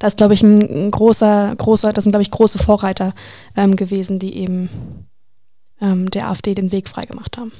Da 0.00 0.08
ist, 0.08 0.16
glaube 0.16 0.34
ich, 0.34 0.42
ein, 0.42 0.90
großer, 0.90 1.54
großer, 1.56 1.92
das 1.92 2.02
sind, 2.02 2.10
glaube 2.10 2.24
ich, 2.24 2.32
große 2.32 2.58
Vorreiter 2.58 3.14
ähm, 3.56 3.76
gewesen, 3.76 4.18
die 4.18 4.36
eben 4.36 4.68
ähm, 5.80 6.10
der 6.10 6.28
AfD 6.28 6.54
den 6.54 6.72
Weg 6.72 6.88
freigemacht 6.88 7.38
haben. 7.38 7.52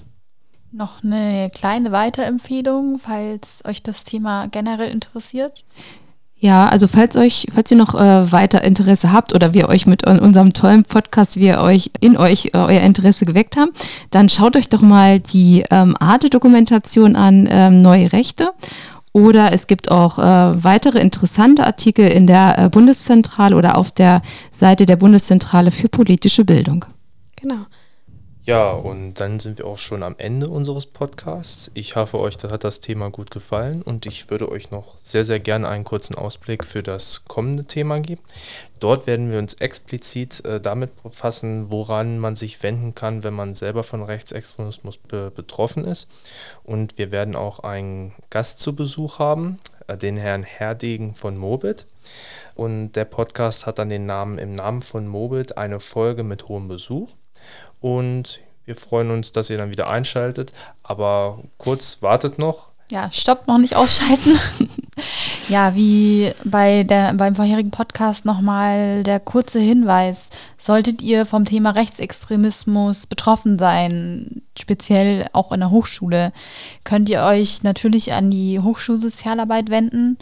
Noch 0.73 1.05
eine 1.05 1.51
kleine 1.55 1.93
Weiterempfehlung, 1.93 2.99
falls 2.99 3.63
euch 3.65 3.85
das 3.85 4.03
Thema 4.03 4.49
generell 4.49 4.91
interessiert. 4.91 5.65
Ja, 6.37 6.69
also 6.69 6.89
falls 6.89 7.17
euch, 7.17 7.47
falls 7.55 7.71
ihr 7.71 7.77
noch 7.77 7.95
äh, 7.95 8.31
weiter 8.33 8.65
Interesse 8.65 9.13
habt 9.13 9.35
oder 9.35 9.55
wir 9.55 9.69
euch 9.69 9.87
mit 9.87 10.07
un- 10.07 10.19
unserem 10.19 10.53
tollen 10.53 10.83
Podcast, 10.83 11.37
wir 11.37 11.63
euch 11.63 11.93
in 12.01 12.17
euch 12.17 12.47
äh, 12.47 12.59
euer 12.59 12.81
Interesse 12.81 13.25
geweckt 13.25 13.57
haben, 13.57 13.71
dann 14.11 14.29
schaut 14.29 14.57
euch 14.57 14.69
doch 14.69 14.83
mal 14.83 15.21
die 15.21 15.65
ähm, 15.71 15.97
Arte-Dokumentation 15.99 17.15
an, 17.17 17.49
ähm, 17.49 17.81
Neue 17.81 18.13
Rechte. 18.13 18.51
Oder 19.15 19.53
es 19.53 19.69
gibt 19.69 19.93
auch 19.93 20.19
äh, 20.19 20.65
weitere 20.65 20.99
interessante 20.99 21.65
Artikel 21.65 22.09
in 22.09 22.27
der 22.27 22.59
äh, 22.59 22.69
Bundeszentrale 22.69 23.55
oder 23.55 23.79
auf 23.79 23.93
der 23.93 24.23
Seite 24.51 24.87
der 24.87 24.97
Bundeszentrale 24.97 25.71
für 25.71 25.89
politische 25.89 26.45
Bildung. 26.45 26.85
Genau. 27.37 27.67
Ja, 28.47 28.73
und 28.73 29.15
dann 29.21 29.41
sind 29.41 29.57
wir 29.57 29.67
auch 29.67 29.79
schon 29.79 30.03
am 30.03 30.17
Ende 30.19 30.51
unseres 30.51 30.85
Podcasts. 30.85 31.71
Ich 31.73 31.97
hoffe, 31.97 32.21
euch 32.21 32.37
hat 32.43 32.63
das 32.63 32.81
Thema 32.81 33.11
gut 33.11 33.31
gefallen 33.31 33.81
und 33.81 34.05
ich 34.05 34.29
würde 34.29 34.51
euch 34.51 34.71
noch 34.71 34.99
sehr, 34.99 35.25
sehr 35.25 35.41
gerne 35.41 35.67
einen 35.67 35.85
kurzen 35.85 36.15
Ausblick 36.15 36.63
für 36.63 36.83
das 36.83 37.25
kommende 37.25 37.65
Thema 37.65 38.01
geben. 38.01 38.21
Dort 38.81 39.07
werden 39.07 39.33
wir 39.33 39.39
uns 39.39 39.55
explizit 39.55 40.45
äh, 40.45 40.61
damit 40.61 41.03
befassen, 41.03 41.71
woran 41.71 42.19
man 42.19 42.37
sich 42.37 42.63
wenden 42.63 42.95
kann, 42.95 43.25
wenn 43.25 43.33
man 43.33 43.55
selber 43.55 43.83
von 43.83 44.03
Rechtsextremismus 44.03 44.99
be 44.99 45.33
betroffen 45.35 45.87
ist. 45.87 46.11
Und 46.65 46.99
wir 46.99 47.13
werden 47.13 47.37
auch 47.37 47.61
einen 47.61 48.13
Gast 48.29 48.61
zu 48.61 48.77
Besuch 48.77 49.21
haben, 49.21 49.59
äh, 49.87 49.97
den 49.97 50.19
Herrn 50.19 50.43
Herdegen 50.43 51.15
von 51.15 51.39
Mobit. 51.39 51.87
Und 52.55 52.93
der 52.93 53.07
Podcast 53.07 53.65
hat 53.65 53.79
dann 53.79 53.89
den 53.89 54.05
Namen 54.05 54.37
im 54.37 54.55
Namen 54.55 54.83
von 54.83 55.09
Mobit 55.09 55.57
eine 55.57 55.81
Folge 55.81 56.25
mit 56.25 56.49
hohem 56.49 56.69
Besuch. 56.69 57.15
Und 57.85 58.41
wir 58.65 58.77
freuen 58.77 59.11
uns, 59.11 59.33
dass 59.33 59.51
ihr 59.51 59.59
dann 59.59 59.69
wieder 59.69 59.91
einschaltet. 59.91 60.55
Aber 60.83 61.41
kurz, 61.59 62.01
wartet 62.01 62.39
noch. 62.39 62.69
Ja, 62.89 63.13
stopp, 63.13 63.47
noch 63.47 63.59
nicht 63.59 63.77
ausschalten. 63.77 64.41
ja, 65.51 65.75
wie 65.75 66.33
bei 66.45 66.85
der, 66.85 67.13
beim 67.13 67.35
vorherigen 67.35 67.71
Podcast 67.71 68.25
nochmal 68.25 69.03
der 69.03 69.21
kurze 69.21 69.61
Hinweis. 69.61 70.29
Solltet 70.57 71.03
ihr 71.03 71.27
vom 71.27 71.45
Thema 71.45 71.73
Rechtsextremismus 71.73 73.07
betroffen 73.07 73.59
sein, 73.59 74.41
speziell 74.59 75.27
auch 75.35 75.53
in 75.53 75.61
der 75.61 75.71
Hochschule, 75.71 76.33
könnt 76.85 77.11
ihr 77.11 77.23
euch 77.23 77.65
natürlich 77.65 78.15
an 78.15 78.31
die 78.31 78.61
Hochschulsozialarbeit 78.61 79.69
wenden. 79.69 80.17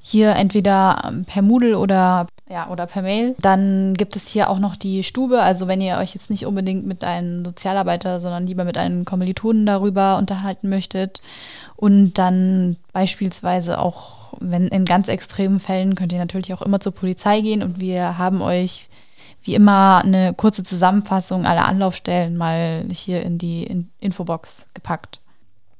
Hier 0.00 0.30
entweder 0.30 1.12
per 1.26 1.42
Moodle 1.42 1.78
oder, 1.78 2.26
ja, 2.48 2.68
oder 2.68 2.86
per 2.86 3.02
Mail. 3.02 3.34
Dann 3.40 3.94
gibt 3.94 4.14
es 4.14 4.28
hier 4.28 4.48
auch 4.48 4.58
noch 4.58 4.76
die 4.76 5.02
Stube. 5.02 5.42
Also 5.42 5.66
wenn 5.66 5.80
ihr 5.80 5.96
euch 5.96 6.14
jetzt 6.14 6.30
nicht 6.30 6.46
unbedingt 6.46 6.86
mit 6.86 7.02
einem 7.02 7.44
Sozialarbeiter, 7.44 8.20
sondern 8.20 8.46
lieber 8.46 8.64
mit 8.64 8.78
einem 8.78 9.04
Kommilitonen 9.04 9.66
darüber 9.66 10.16
unterhalten 10.16 10.68
möchtet. 10.68 11.20
Und 11.74 12.14
dann 12.14 12.76
beispielsweise 12.92 13.78
auch, 13.78 14.34
wenn 14.38 14.68
in 14.68 14.84
ganz 14.84 15.08
extremen 15.08 15.58
Fällen, 15.58 15.96
könnt 15.96 16.12
ihr 16.12 16.18
natürlich 16.18 16.54
auch 16.54 16.62
immer 16.62 16.78
zur 16.78 16.92
Polizei 16.92 17.40
gehen. 17.40 17.62
Und 17.62 17.80
wir 17.80 18.16
haben 18.16 18.40
euch 18.42 18.88
wie 19.42 19.54
immer 19.54 20.02
eine 20.04 20.32
kurze 20.32 20.62
Zusammenfassung 20.62 21.46
aller 21.46 21.66
Anlaufstellen 21.66 22.36
mal 22.36 22.84
hier 22.92 23.22
in 23.22 23.38
die 23.38 23.64
in 23.64 23.90
Infobox 24.00 24.66
gepackt 24.74 25.20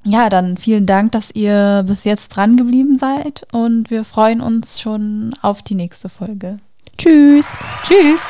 ja, 0.07 0.29
dann 0.29 0.57
vielen 0.57 0.87
Dank, 0.87 1.13
dass 1.13 1.31
ihr 1.33 1.85
bis 1.87 2.05
jetzt 2.05 2.29
dran 2.29 2.57
geblieben 2.57 2.97
seid 2.97 3.47
und 3.53 3.91
wir 3.91 4.05
freuen 4.05 4.41
uns 4.41 4.81
schon 4.81 5.35
auf 5.43 5.63
die 5.63 5.75
nächste 5.75 6.09
Folge. 6.09 6.59
Tschüss. 6.97 7.57
Tschüss. 7.83 8.29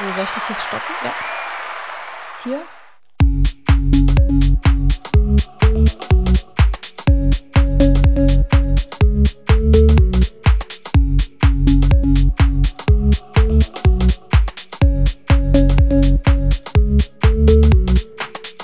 Wo 0.00 0.12
soll 0.12 0.24
ich 0.24 0.30
das 0.30 0.48
jetzt 0.48 0.64
stoppen? 0.64 0.94
Ja. 1.04 1.12
Hier. 2.42 2.62